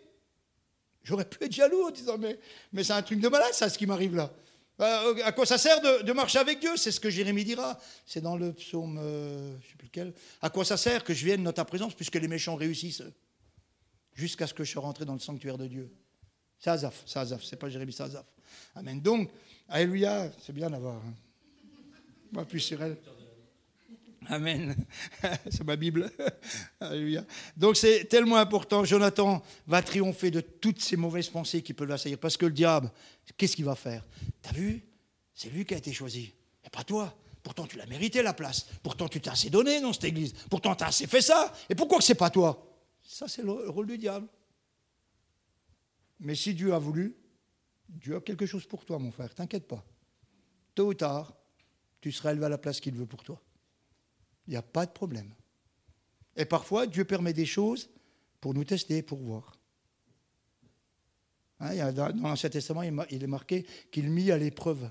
J'aurais 1.02 1.24
pu 1.24 1.42
être 1.44 1.52
jaloux 1.52 1.86
en 1.86 1.90
disant, 1.90 2.18
mais, 2.18 2.38
mais 2.74 2.84
c'est 2.84 2.92
un 2.92 3.02
truc 3.02 3.20
de 3.20 3.28
malade, 3.28 3.54
ça, 3.54 3.70
ce 3.70 3.78
qui 3.78 3.86
m'arrive 3.86 4.14
là. 4.14 4.30
Euh, 4.80 5.14
à 5.24 5.32
quoi 5.32 5.44
ça 5.44 5.58
sert 5.58 5.80
de, 5.80 6.12
marcher 6.12 6.38
avec 6.38 6.60
Dieu? 6.60 6.76
C'est 6.76 6.92
ce 6.92 7.00
que 7.00 7.10
Jérémie 7.10 7.44
dira. 7.44 7.78
C'est 8.06 8.20
dans 8.20 8.36
le 8.36 8.52
psaume, 8.52 8.98
euh, 8.98 9.50
je 9.60 9.66
ne 9.66 9.70
sais 9.70 9.76
plus 9.76 9.86
lequel. 9.86 10.14
À 10.40 10.50
quoi 10.50 10.64
ça 10.64 10.76
sert 10.76 11.02
que 11.02 11.12
je 11.14 11.24
vienne 11.24 11.42
dans 11.42 11.52
ta 11.52 11.64
présence 11.64 11.94
puisque 11.94 12.14
les 12.14 12.28
méchants 12.28 12.54
réussissent 12.54 13.02
Jusqu'à 14.14 14.46
ce 14.46 14.54
que 14.54 14.64
je 14.64 14.72
sois 14.72 14.82
rentré 14.82 15.04
dans 15.04 15.14
le 15.14 15.20
sanctuaire 15.20 15.58
de 15.58 15.66
Dieu? 15.66 15.90
C'est 16.58 16.70
Azaf, 16.70 17.02
c'est 17.06 17.18
Azaf, 17.18 17.42
c'est 17.44 17.56
pas 17.56 17.68
Jérémie, 17.68 17.92
c'est 17.92 18.02
Azaf. 18.02 18.26
Amen. 18.74 19.00
Donc, 19.00 19.30
Alléluia, 19.70 20.32
c'est 20.40 20.54
bien 20.54 20.70
d'avoir. 20.70 20.96
Hein. 20.96 21.14
Moi, 22.32 22.46
plus 22.46 22.60
sur 22.60 22.82
elle. 22.82 22.96
Amen. 24.28 24.76
C'est 25.50 25.64
ma 25.64 25.76
Bible. 25.76 26.10
Alléluia. 26.80 27.24
Donc 27.56 27.76
c'est 27.76 28.04
tellement 28.04 28.36
important. 28.36 28.84
Jonathan 28.84 29.42
va 29.66 29.82
triompher 29.82 30.30
de 30.30 30.40
toutes 30.40 30.80
ces 30.82 30.96
mauvaises 30.96 31.28
pensées 31.28 31.62
qui 31.62 31.72
peuvent 31.72 31.88
l'assaillir. 31.88 32.18
Parce 32.18 32.36
que 32.36 32.46
le 32.46 32.52
diable, 32.52 32.90
qu'est-ce 33.36 33.56
qu'il 33.56 33.64
va 33.64 33.74
faire? 33.74 34.04
T'as 34.42 34.52
vu? 34.52 34.84
C'est 35.34 35.50
lui 35.50 35.64
qui 35.64 35.74
a 35.74 35.78
été 35.78 35.92
choisi. 35.92 36.34
Et 36.64 36.70
pas 36.70 36.84
toi. 36.84 37.14
Pourtant, 37.42 37.66
tu 37.66 37.78
l'as 37.78 37.86
mérité 37.86 38.22
la 38.22 38.34
place. 38.34 38.66
Pourtant, 38.82 39.08
tu 39.08 39.20
t'es 39.20 39.30
assez 39.30 39.48
donné 39.48 39.80
dans 39.80 39.92
cette 39.92 40.04
église. 40.04 40.34
Pourtant, 40.50 40.74
tu 40.74 40.84
as 40.84 40.88
assez 40.88 41.06
fait 41.06 41.22
ça. 41.22 41.52
Et 41.70 41.74
pourquoi 41.74 41.98
que 41.98 42.04
c'est 42.04 42.14
pas 42.14 42.28
toi? 42.28 42.76
Ça, 43.02 43.26
c'est 43.28 43.42
le 43.42 43.70
rôle 43.70 43.86
du 43.86 43.96
diable. 43.96 44.28
Mais 46.20 46.34
si 46.34 46.52
Dieu 46.52 46.74
a 46.74 46.78
voulu, 46.78 47.16
Dieu 47.88 48.16
a 48.16 48.20
quelque 48.20 48.44
chose 48.44 48.66
pour 48.66 48.84
toi, 48.84 48.98
mon 48.98 49.10
frère. 49.10 49.34
T'inquiète 49.34 49.66
pas. 49.66 49.82
Tôt 50.74 50.88
ou 50.88 50.94
tard, 50.94 51.32
tu 52.00 52.12
seras 52.12 52.32
élevé 52.32 52.46
à 52.46 52.50
la 52.50 52.58
place 52.58 52.80
qu'il 52.80 52.94
veut 52.94 53.06
pour 53.06 53.22
toi. 53.22 53.40
Il 54.48 54.52
n'y 54.52 54.56
a 54.56 54.62
pas 54.62 54.86
de 54.86 54.90
problème. 54.90 55.30
Et 56.34 56.46
parfois, 56.46 56.86
Dieu 56.86 57.04
permet 57.04 57.34
des 57.34 57.44
choses 57.44 57.90
pour 58.40 58.54
nous 58.54 58.64
tester, 58.64 59.02
pour 59.02 59.18
voir. 59.18 59.58
Hein, 61.60 61.92
dans 61.92 62.08
l'Ancien 62.22 62.48
Testament, 62.48 62.82
il 62.82 63.22
est 63.22 63.28
marqué 63.28 63.66
qu'il 63.90 64.10
mit 64.10 64.32
à 64.32 64.38
l'épreuve. 64.38 64.90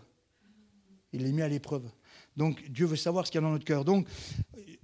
Il 1.11 1.25
est 1.25 1.31
mis 1.31 1.41
à 1.41 1.47
l'épreuve. 1.47 1.89
Donc 2.35 2.69
Dieu 2.69 2.85
veut 2.85 2.97
savoir 2.97 3.25
ce 3.25 3.31
qu'il 3.31 3.41
y 3.41 3.43
a 3.43 3.47
dans 3.47 3.53
notre 3.53 3.65
cœur. 3.65 3.83
Donc, 3.83 4.07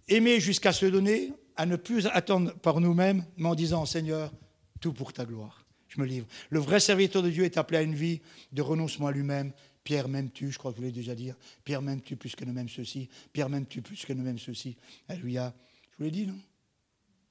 aimer 0.07 0.39
jusqu'à 0.39 0.73
se 0.73 0.87
donner, 0.87 1.33
à 1.55 1.67
ne 1.67 1.75
plus 1.75 2.07
attendre 2.07 2.51
par 2.55 2.79
nous-mêmes, 2.79 3.25
mais 3.37 3.49
en 3.49 3.53
disant, 3.53 3.85
Seigneur, 3.85 4.33
tout 4.79 4.91
pour 4.91 5.13
ta 5.13 5.23
gloire. 5.23 5.67
Je 5.87 6.01
me 6.01 6.07
livre. 6.07 6.25
Le 6.49 6.59
vrai 6.59 6.79
serviteur 6.79 7.21
de 7.21 7.29
Dieu 7.29 7.43
est 7.43 7.57
appelé 7.57 7.77
à 7.77 7.81
une 7.83 7.93
vie 7.93 8.21
de 8.51 8.63
renoncement 8.63 9.07
à 9.07 9.11
lui-même 9.11 9.53
Pierre, 9.83 10.07
m'aimes-tu? 10.07 10.51
Je 10.51 10.57
crois 10.57 10.71
que 10.71 10.77
vous 10.77 10.83
l'avez 10.83 10.93
déjà 10.93 11.15
dit. 11.15 11.31
Pierre, 11.63 11.81
m'aimes-tu 11.81 12.15
plus 12.15 12.35
que 12.35 12.45
ne 12.45 12.51
m'aime 12.51 12.69
ceci? 12.69 13.09
Pierre, 13.31 13.49
m'aimes-tu 13.49 13.81
plus 13.81 14.05
que 14.05 14.13
ne 14.13 14.21
m'aime 14.21 14.39
ceci? 14.39 14.77
Alléluia. 15.07 15.53
Je 15.91 15.97
vous 15.97 16.03
l'ai 16.05 16.11
dit, 16.11 16.27
non? 16.27 16.39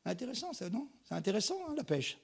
Intéressant, 0.05 0.53
ça, 0.53 0.69
non? 0.69 0.89
C'est 1.05 1.15
intéressant, 1.15 1.57
hein, 1.69 1.75
la 1.77 1.85
pêche. 1.85 2.19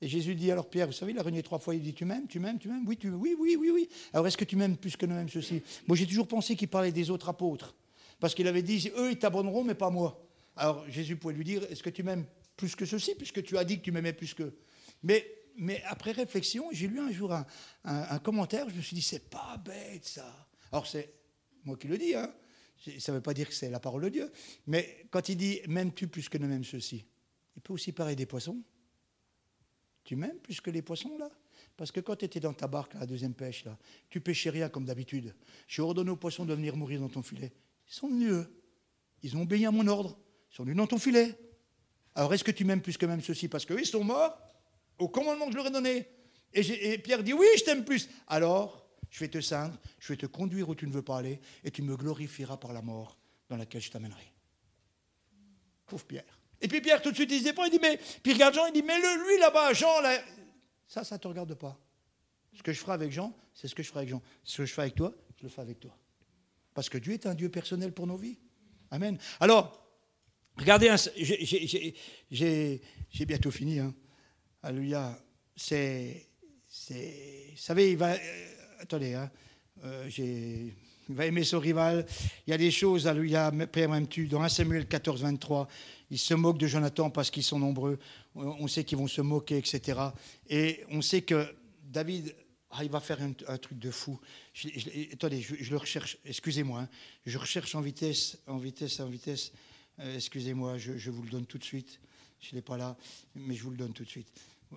Et 0.00 0.08
Jésus 0.08 0.34
dit 0.34 0.50
alors, 0.50 0.70
Pierre, 0.70 0.86
vous 0.86 0.92
savez, 0.92 1.12
il 1.12 1.18
a 1.18 1.22
renié 1.22 1.42
trois 1.42 1.58
fois, 1.58 1.74
il 1.74 1.82
dit 1.82 1.92
Tu 1.92 2.04
m'aimes, 2.04 2.28
tu 2.28 2.38
m'aimes, 2.38 2.58
tu 2.58 2.68
m'aimes? 2.68 2.86
Oui, 2.86 2.96
tu, 2.96 3.10
oui, 3.10 3.34
oui, 3.38 3.56
oui, 3.58 3.70
oui. 3.70 3.88
Alors 4.12 4.26
est-ce 4.26 4.36
que 4.36 4.44
tu 4.44 4.54
m'aimes 4.54 4.76
plus 4.76 4.96
que 4.96 5.06
ne 5.06 5.14
m'aime 5.14 5.28
ceci? 5.28 5.62
Moi, 5.86 5.96
j'ai 5.96 6.06
toujours 6.06 6.28
pensé 6.28 6.54
qu'il 6.54 6.68
parlait 6.68 6.92
des 6.92 7.10
autres 7.10 7.28
apôtres. 7.28 7.74
Parce 8.20 8.34
qu'il 8.34 8.46
avait 8.46 8.62
dit, 8.62 8.90
eux, 8.96 9.10
ils 9.10 9.18
t'abandonneront, 9.18 9.64
mais 9.64 9.74
pas 9.74 9.90
moi. 9.90 10.24
Alors 10.56 10.88
Jésus 10.88 11.16
pouvait 11.16 11.34
lui 11.34 11.44
dire, 11.44 11.64
est-ce 11.70 11.82
que 11.82 11.90
tu 11.90 12.02
m'aimes 12.02 12.26
plus 12.56 12.74
que 12.74 12.84
ceci, 12.84 13.14
puisque 13.14 13.42
tu 13.42 13.56
as 13.58 13.64
dit 13.64 13.78
que 13.78 13.84
tu 13.84 13.92
m'aimais 13.92 14.12
plus 14.12 14.34
que... 14.34 14.52
Mais, 15.02 15.26
mais 15.58 15.82
après 15.86 16.12
réflexion, 16.12 16.68
j'ai 16.72 16.88
lu 16.88 17.00
un 17.00 17.10
jour 17.10 17.34
un, 17.84 18.18
commentaire, 18.20 18.68
je 18.70 18.76
me 18.76 18.80
suis 18.80 18.94
dit, 18.94 19.02
c'est 19.02 19.28
pas 19.28 19.56
bête 19.58 20.06
ça. 20.06 20.48
Alors 20.72 20.86
c'est 20.86 21.12
moi 21.64 21.76
qui 21.76 21.88
le 21.88 21.98
dis, 21.98 22.14
hein. 22.14 22.32
ça 22.98 23.12
ne 23.12 23.16
veut 23.16 23.22
pas 23.22 23.34
dire 23.34 23.48
que 23.48 23.54
c'est 23.54 23.68
la 23.68 23.80
parole 23.80 24.02
de 24.04 24.08
Dieu, 24.08 24.32
mais 24.66 25.06
quand 25.10 25.28
il 25.28 25.36
dit, 25.36 25.60
m'aimes-tu 25.68 26.06
plus 26.08 26.28
que 26.28 26.38
ne 26.38 26.46
m'aimes 26.46 26.64
ceci, 26.64 27.04
il 27.56 27.62
peut 27.62 27.72
aussi 27.72 27.92
parler 27.92 28.16
des 28.16 28.26
poissons. 28.26 28.62
Tu 30.04 30.16
m'aimes 30.16 30.38
plus 30.38 30.60
que 30.60 30.70
les 30.70 30.80
poissons 30.80 31.18
là? 31.18 31.28
Parce 31.76 31.92
que 31.92 32.00
quand 32.00 32.16
tu 32.16 32.24
étais 32.24 32.40
dans 32.40 32.54
ta 32.54 32.66
barque, 32.66 32.94
la 32.94 33.06
deuxième 33.06 33.34
pêche, 33.34 33.64
là, 33.64 33.76
tu 34.08 34.20
pêchais 34.20 34.50
rien 34.50 34.68
comme 34.68 34.84
d'habitude. 34.84 35.34
J'ai 35.66 35.82
ordonné 35.82 36.10
aux 36.10 36.16
poissons 36.16 36.44
de 36.44 36.54
venir 36.54 36.76
mourir 36.76 37.00
dans 37.00 37.08
ton 37.08 37.22
filet. 37.22 37.52
Ils 37.88 37.94
sont 37.94 38.08
venus, 38.08 38.30
eux. 38.30 38.62
Ils 39.22 39.36
ont 39.36 39.42
obéi 39.42 39.66
à 39.66 39.70
mon 39.70 39.86
ordre. 39.86 40.18
Ils 40.50 40.56
sont 40.56 40.62
venus 40.62 40.76
dans 40.76 40.86
ton 40.86 40.98
filet. 40.98 41.38
Alors 42.14 42.32
est-ce 42.32 42.42
que 42.42 42.50
tu 42.50 42.64
m'aimes 42.64 42.80
plus 42.80 42.96
que 42.96 43.06
même 43.06 43.20
ceux-ci? 43.20 43.48
Parce 43.48 43.64
qu'eux, 43.64 43.80
ils 43.80 43.86
sont 43.86 44.02
morts 44.02 44.40
au 44.98 45.08
commandement 45.08 45.46
que 45.46 45.52
je 45.52 45.56
leur 45.56 45.66
ai 45.66 45.70
donné. 45.70 46.06
Et, 46.52 46.98
Pierre 46.98 47.22
dit, 47.22 47.32
oui, 47.32 47.46
je 47.58 47.64
t'aime 47.64 47.84
plus. 47.84 48.08
Alors, 48.26 48.86
je 49.10 49.20
vais 49.20 49.28
te 49.28 49.40
ceindre, 49.40 49.78
je 49.98 50.12
vais 50.12 50.16
te 50.16 50.26
conduire 50.26 50.68
où 50.68 50.74
tu 50.74 50.86
ne 50.86 50.92
veux 50.92 51.02
pas 51.02 51.18
aller, 51.18 51.40
et 51.64 51.70
tu 51.70 51.82
me 51.82 51.96
glorifieras 51.96 52.56
par 52.56 52.72
la 52.72 52.82
mort 52.82 53.18
dans 53.48 53.56
laquelle 53.56 53.80
je 53.80 53.90
t'amènerai. 53.90 54.32
Pauvre 55.86 56.04
Pierre. 56.04 56.38
Et 56.60 56.68
puis 56.68 56.80
Pierre, 56.80 57.00
tout 57.00 57.10
de 57.10 57.14
suite, 57.14 57.30
il 57.30 57.40
se 57.40 57.48
il 57.48 57.70
dit, 57.70 57.78
mais, 57.80 57.98
puis 58.22 58.32
regarde 58.32 58.54
Jean, 58.54 58.66
il 58.66 58.72
dit, 58.72 58.82
mais 58.82 58.98
le, 58.98 59.26
lui 59.26 59.40
là-bas, 59.40 59.72
Jean, 59.72 60.00
là, 60.00 60.18
ça, 60.86 61.04
ça 61.04 61.16
ne 61.16 61.20
te 61.20 61.28
regarde 61.28 61.54
pas. 61.54 61.78
Ce 62.52 62.62
que 62.62 62.72
je 62.72 62.80
ferai 62.80 62.92
avec 62.92 63.12
Jean, 63.12 63.36
c'est 63.54 63.68
ce 63.68 63.74
que 63.74 63.82
je 63.82 63.88
ferai 63.88 64.00
avec 64.00 64.10
Jean. 64.10 64.22
Ce 64.42 64.56
que 64.56 64.66
je 64.66 64.74
fais 64.74 64.82
avec 64.82 64.94
toi, 64.94 65.14
je 65.36 65.44
le 65.44 65.48
fais 65.48 65.60
avec 65.60 65.78
toi. 65.78 65.96
Parce 66.74 66.88
que 66.88 66.98
Dieu 66.98 67.12
est 67.12 67.26
un 67.26 67.34
Dieu 67.34 67.48
personnel 67.50 67.92
pour 67.92 68.06
nos 68.06 68.16
vies. 68.16 68.38
Amen. 68.90 69.18
Alors, 69.38 69.86
regardez, 70.56 70.94
j'ai 72.30 73.26
bientôt 73.26 73.50
fini. 73.50 73.78
Hein. 73.78 73.94
Alléluia. 74.68 75.18
C'est, 75.56 76.26
vous 76.90 77.56
savez, 77.56 77.92
il 77.92 77.96
va. 77.96 78.12
Euh, 78.12 78.18
attendez, 78.80 79.14
hein. 79.14 79.30
euh, 79.82 80.10
il 81.08 81.14
va 81.14 81.24
aimer 81.24 81.42
son 81.42 81.58
rival. 81.58 82.04
Il 82.46 82.50
y 82.50 82.52
a 82.52 82.58
des 82.58 82.70
choses, 82.70 83.06
alléluia, 83.06 83.50
Père, 83.72 83.88
même-tu, 83.88 84.26
dans 84.26 84.42
1 84.42 84.50
Samuel 84.50 84.86
14, 84.86 85.22
23, 85.22 85.68
il 86.10 86.18
se 86.18 86.34
moque 86.34 86.58
de 86.58 86.66
Jonathan 86.66 87.08
parce 87.08 87.30
qu'ils 87.30 87.44
sont 87.44 87.58
nombreux 87.58 87.98
on 88.34 88.68
sait 88.68 88.84
qu'ils 88.84 88.98
vont 88.98 89.08
se 89.08 89.22
moquer, 89.22 89.56
etc. 89.56 90.00
Et 90.50 90.84
on 90.90 91.00
sait 91.00 91.22
que 91.22 91.50
David, 91.82 92.36
ah, 92.70 92.84
il 92.84 92.90
va 92.90 93.00
faire 93.00 93.20
un, 93.22 93.56
truc 93.56 93.78
de 93.78 93.90
fou. 93.90 94.20
attendez, 95.14 95.40
je, 95.40 95.70
le 95.70 95.78
recherche, 95.78 96.18
excusez-moi, 96.26 96.80
hein. 96.80 96.88
je 97.24 97.38
recherche 97.38 97.74
en 97.74 97.80
vitesse, 97.80 98.36
en 98.46 98.58
vitesse, 98.58 99.00
en 99.00 99.06
vitesse. 99.06 99.50
Euh, 100.00 100.14
excusez-moi, 100.14 100.76
je, 100.76 101.10
vous 101.10 101.22
le 101.22 101.30
donne 101.30 101.46
tout 101.46 101.56
de 101.56 101.64
suite. 101.64 101.98
Je 102.40 102.54
n'ai 102.54 102.62
pas 102.62 102.76
là, 102.76 102.96
mais 103.34 103.54
je 103.54 103.62
vous 103.64 103.70
le 103.70 103.76
donne 103.76 103.94
tout 103.94 104.04
de 104.04 104.08
suite. 104.08 104.28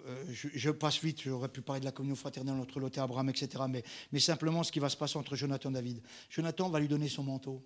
Euh, 0.05 0.25
je, 0.31 0.71
passe 0.71 1.01
vite, 1.01 1.21
j'aurais 1.21 1.49
pu 1.49 1.61
parler 1.61 1.81
de 1.81 1.85
la 1.85 1.91
communion 1.91 2.15
fraternelle 2.15 2.55
entre 2.55 2.79
Lot 2.79 2.95
et 2.95 2.99
Abraham, 2.99 3.29
etc. 3.29 3.63
Mais, 4.11 4.19
simplement 4.19 4.63
ce 4.63 4.71
qui 4.71 4.79
va 4.79 4.89
se 4.89 4.97
passer 4.97 5.17
entre 5.17 5.35
Jonathan 5.35 5.69
et 5.69 5.73
David. 5.73 6.01
Jonathan 6.29 6.69
va 6.69 6.79
lui 6.79 6.87
donner 6.87 7.09
son 7.09 7.23
manteau. 7.23 7.63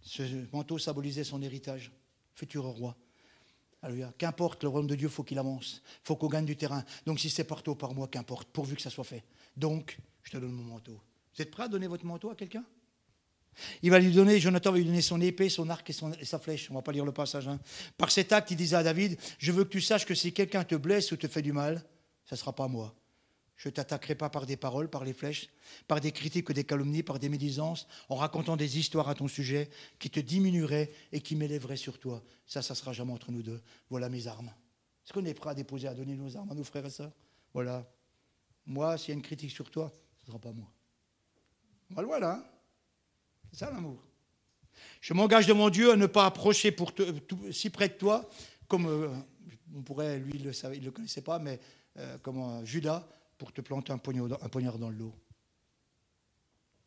Ce 0.00 0.22
manteau 0.52 0.78
symbolisait 0.78 1.24
son 1.24 1.42
héritage, 1.42 1.92
futur 2.34 2.64
roi. 2.64 2.96
Qu'importe, 4.16 4.62
le 4.64 4.70
royaume 4.70 4.88
de 4.88 4.96
Dieu, 4.96 5.08
faut 5.08 5.22
qu'il 5.22 5.38
avance. 5.38 5.82
faut 6.02 6.16
qu'on 6.16 6.28
gagne 6.28 6.46
du 6.46 6.56
terrain. 6.56 6.84
Donc 7.06 7.20
si 7.20 7.30
c'est 7.30 7.44
par 7.44 7.62
toi 7.62 7.74
ou 7.74 7.76
par 7.76 7.94
moi, 7.94 8.08
qu'importe, 8.08 8.48
pourvu 8.48 8.74
que 8.74 8.82
ça 8.82 8.90
soit 8.90 9.04
fait. 9.04 9.24
Donc, 9.56 9.98
je 10.22 10.32
te 10.32 10.36
donne 10.38 10.52
mon 10.52 10.64
manteau. 10.64 11.00
Vous 11.34 11.42
êtes 11.42 11.50
prêt 11.50 11.64
à 11.64 11.68
donner 11.68 11.86
votre 11.86 12.04
manteau 12.04 12.30
à 12.30 12.34
quelqu'un? 12.34 12.64
Il 13.82 13.90
va 13.90 13.98
lui 13.98 14.12
donner, 14.12 14.38
Jonathan 14.40 14.72
va 14.72 14.78
lui 14.78 14.84
donner 14.84 15.02
son 15.02 15.20
épée, 15.20 15.48
son 15.48 15.68
arc 15.70 15.88
et, 15.90 16.24
sa 16.24 16.38
flèche. 16.38 16.70
On 16.70 16.74
ne 16.74 16.78
va 16.78 16.82
pas 16.82 16.92
lire 16.92 17.04
le 17.04 17.12
passage. 17.12 17.48
Hein. 17.48 17.58
Par 17.96 18.10
cet 18.10 18.32
acte, 18.32 18.50
il 18.50 18.56
disait 18.56 18.76
à 18.76 18.82
David, 18.82 19.18
je 19.38 19.52
veux 19.52 19.64
que 19.64 19.70
tu 19.70 19.80
saches 19.80 20.06
que 20.06 20.14
si 20.14 20.32
quelqu'un 20.32 20.64
te 20.64 20.74
blesse 20.74 21.12
ou 21.12 21.16
te 21.16 21.26
fait 21.26 21.42
du 21.42 21.52
mal, 21.52 21.84
ça 22.24 22.34
ne 22.34 22.38
sera 22.38 22.54
pas 22.54 22.68
moi. 22.68 22.94
Je 23.56 23.68
ne 23.68 23.72
t'attaquerai 23.72 24.14
pas 24.14 24.30
par 24.30 24.46
des 24.46 24.56
paroles, 24.56 24.88
par 24.88 25.04
les 25.04 25.12
flèches, 25.12 25.48
par 25.88 26.00
des 26.00 26.12
critiques 26.12 26.48
ou 26.48 26.52
des 26.52 26.62
calomnies, 26.62 27.02
par 27.02 27.18
des 27.18 27.28
médisances, 27.28 27.88
en 28.08 28.14
racontant 28.14 28.56
des 28.56 28.78
histoires 28.78 29.08
à 29.08 29.16
ton 29.16 29.26
sujet 29.26 29.68
qui 29.98 30.10
te 30.10 30.20
diminueraient 30.20 30.92
et 31.10 31.20
qui 31.20 31.34
m'élèveraient 31.34 31.76
sur 31.76 31.98
toi. 31.98 32.22
Ça, 32.46 32.62
ça 32.62 32.76
sera 32.76 32.92
jamais 32.92 33.12
entre 33.12 33.32
nous 33.32 33.42
deux. 33.42 33.60
Voilà 33.90 34.08
mes 34.08 34.28
armes. 34.28 34.52
Est-ce 35.04 35.12
qu'on 35.12 35.24
est 35.24 35.34
prêt 35.34 35.50
à 35.50 35.54
déposer, 35.54 35.88
à 35.88 35.94
donner 35.94 36.14
nos 36.14 36.36
armes 36.36 36.50
à 36.52 36.54
nos 36.54 36.62
frères 36.62 36.86
et 36.86 36.90
sœurs? 36.90 37.12
Voilà. 37.52 37.84
Moi, 38.64 38.96
s'il 38.96 39.08
y 39.08 39.12
a 39.12 39.14
une 39.14 39.22
critique 39.22 39.50
sur 39.50 39.70
toi, 39.70 39.90
ce 40.18 40.22
ne 40.22 40.26
sera 40.26 40.38
pas 40.38 40.52
moi. 40.52 40.70
Voilà, 41.90 42.06
voilà. 42.06 42.32
Hein. 42.34 42.44
C'est 43.50 43.60
ça 43.60 43.70
l'amour. 43.70 44.02
Je 45.00 45.14
m'engage 45.14 45.46
devant 45.46 45.70
Dieu 45.70 45.92
à 45.92 45.96
ne 45.96 46.06
pas 46.06 46.26
approcher 46.26 46.72
pour 46.72 46.92
si 47.50 47.70
près 47.70 47.88
de 47.88 47.94
toi, 47.94 48.28
comme 48.66 48.86
euh, 48.86 49.08
on 49.74 49.82
pourrait, 49.82 50.18
lui, 50.18 50.32
il 50.34 50.42
ne 50.46 50.84
le, 50.84 50.90
connaissait 50.90 51.22
pas, 51.22 51.38
mais 51.38 51.60
euh, 51.96 52.18
comme 52.18 52.64
Judas, 52.64 53.08
pour 53.36 53.52
te 53.52 53.60
planter 53.60 53.92
un 53.92 53.98
poignard, 53.98 54.78
dans 54.78 54.90
le 54.90 54.96
dos. 54.96 55.14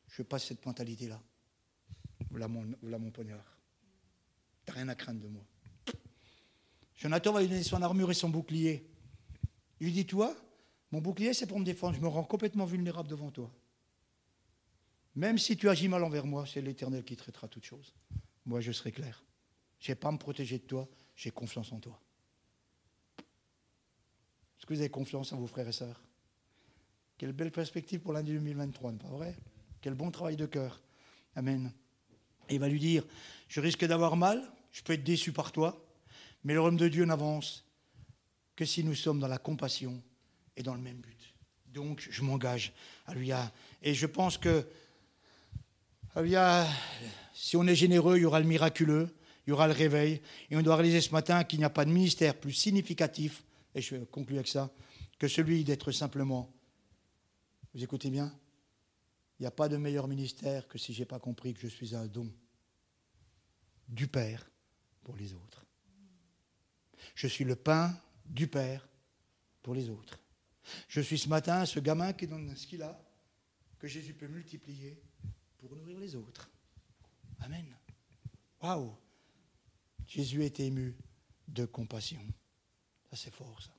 Je 0.10 0.24
passe 0.24 0.46
cette 0.46 0.66
mentalité-là. 0.66 1.22
Voilà 2.30 2.48
mon, 2.48 2.66
voilà 2.82 2.98
mon 2.98 3.12
poignard. 3.12 3.58
T'as 4.66 4.74
rien 4.74 4.90
à 4.90 4.96
craindre 4.96 5.22
de 5.22 5.28
moi. 5.28 5.44
Jonathan 6.96 7.34
va 7.34 7.42
lui 7.42 7.48
donner 7.48 7.64
son 7.64 7.82
armure 7.82 8.12
et 8.12 8.14
son 8.14 8.30
bouclier. 8.30 8.88
Il 9.80 9.86
lui 9.86 9.94
dit, 9.94 10.06
toi, 10.06 10.36
mon 10.92 11.02
bouclier, 11.02 11.34
c'est 11.34 11.48
pour 11.48 11.60
me 11.60 11.66
défendre. 11.66 11.96
Je 11.96 12.02
me 12.02 12.08
rends 12.08 12.24
complètement 12.24 12.66
vulnérable 12.66 13.10
devant 13.10 13.32
toi. 13.32 13.52
Même 15.16 15.38
si 15.38 15.58
tu 15.58 15.70
agis 15.70 15.88
mal 15.88 16.04
envers 16.04 16.26
moi, 16.26 16.46
c'est 16.46 16.62
l'Éternel 16.62 17.04
qui 17.04 17.16
traitera 17.16 17.48
toutes 17.48 17.66
choses. 17.66 17.94
Moi, 18.46 18.62
je 18.62 18.72
serai 18.72 18.92
clair. 18.92 19.24
Je 19.80 19.92
n'ai 19.92 19.96
pas 19.96 20.10
à 20.10 20.12
me 20.12 20.18
protéger 20.18 20.58
de 20.60 20.64
toi, 20.64 20.88
j'ai 21.16 21.32
confiance 21.32 21.72
en 21.72 21.80
toi. 21.80 22.00
Est-ce 23.18 24.66
que 24.66 24.74
vous 24.74 24.80
avez 24.80 24.90
confiance 24.90 25.34
en 25.34 25.38
vos 25.38 25.48
frères 25.48 25.68
et 25.68 25.74
sœurs? 25.74 26.02
Quelle 27.18 27.34
belle 27.34 27.52
perspective 27.52 28.00
pour 28.00 28.14
l'année 28.14 28.32
2023, 28.32 28.94
pas 28.94 29.08
vrai? 29.10 29.36
Quel 29.82 29.96
bon 29.96 30.12
travail 30.12 30.36
de 30.36 30.46
cœur. 30.46 30.82
Amen. 31.36 31.72
Et 32.48 32.56
il 32.56 32.60
va 32.60 32.70
lui 32.70 32.80
dire, 32.80 33.06
je 33.48 33.60
risque 33.60 33.86
d'avoir 33.86 34.16
mal, 34.16 34.52
je 34.72 34.82
peux 34.84 34.94
être 34.94 35.04
déçu 35.04 35.32
par 35.32 35.52
toi, 35.52 35.84
mais 36.44 36.54
le 36.54 36.62
royaume 36.62 36.78
de 36.78 36.88
Dieu 36.88 37.06
n'avance 37.06 37.66
que 38.56 38.66
si 38.66 38.84
nous 38.84 38.96
sommes 38.96 39.20
dans 39.20 39.28
la 39.28 39.38
compassion 39.38 40.02
et 40.56 40.64
dans 40.64 40.76
le 40.76 40.82
même 40.82 40.98
but. 40.98 41.34
Donc, 41.68 42.08
je 42.10 42.22
m'engage 42.22 42.74
lui. 43.16 43.32
Et 43.82 43.94
je 43.94 44.06
pense 44.06 44.38
que 44.38 44.68
si 47.34 47.56
on 47.58 47.66
est 47.68 47.76
généreux, 47.76 48.18
il 48.18 48.22
y 48.22 48.26
aura 48.26 48.40
le 48.40 48.48
miraculeux, 48.48 49.10
il 49.46 49.52
y 49.52 49.54
aura 49.54 49.68
le 49.68 49.74
réveil. 49.74 50.22
Et 50.50 50.58
on 50.58 50.62
doit 50.62 50.76
réaliser 50.76 51.02
ce 51.02 51.12
matin 51.12 51.44
qu'il 51.44 51.60
n'y 51.60 51.66
a 51.66 51.70
pas 51.70 51.86
de 51.86 51.92
ministère 51.92 52.40
plus 52.40 52.54
significatif, 52.54 53.44
et 53.76 53.82
je 53.82 53.98
conclue 53.98 54.36
avec 54.36 54.48
ça, 54.48 54.72
que 55.18 55.28
celui 55.28 55.64
d'être 55.64 55.92
simplement 55.92 56.54
vous 57.74 57.84
écoutez 57.84 58.10
bien? 58.10 58.34
Il 59.40 59.44
n'y 59.44 59.48
a 59.48 59.52
pas 59.52 59.70
de 59.70 59.78
meilleur 59.78 60.08
ministère 60.08 60.68
que 60.68 60.78
si 60.78 60.94
je 60.94 61.00
n'ai 61.00 61.06
pas 61.06 61.20
compris 61.20 61.54
que 61.54 61.62
je 61.62 61.68
suis 61.68 61.96
un 61.96 62.06
don 62.06 62.30
du 63.88 64.08
Père 64.08 64.50
pour 65.04 65.16
les 65.16 65.34
autres. 65.34 65.66
Je 67.16 67.28
suis 67.28 67.46
le 67.46 67.56
pain 67.56 67.98
du 68.26 68.48
Père 68.48 68.88
pour 69.64 69.74
les 69.74 69.90
autres. 69.90 70.20
Je 70.88 71.02
suis 71.02 71.18
ce 71.18 71.30
matin 71.30 71.66
ce 71.66 71.80
gamin 71.80 72.14
qui 72.14 72.28
donne 72.28 72.56
ce 72.56 72.68
qu'il 72.68 72.84
a, 72.84 73.02
que 73.80 73.88
Jésus 73.88 74.14
peut 74.14 74.28
multiplier 74.28 75.02
pour 75.62 75.76
nourrir 75.76 76.00
les 76.00 76.16
autres. 76.16 76.50
Amen. 77.40 77.78
Waouh 78.62 78.96
Jésus 80.08 80.44
est 80.44 80.60
ému 80.60 80.98
de 81.48 81.66
compassion. 81.66 82.22
Ça, 83.10 83.16
c'est 83.16 83.34
fort, 83.34 83.62
ça. 83.62 83.72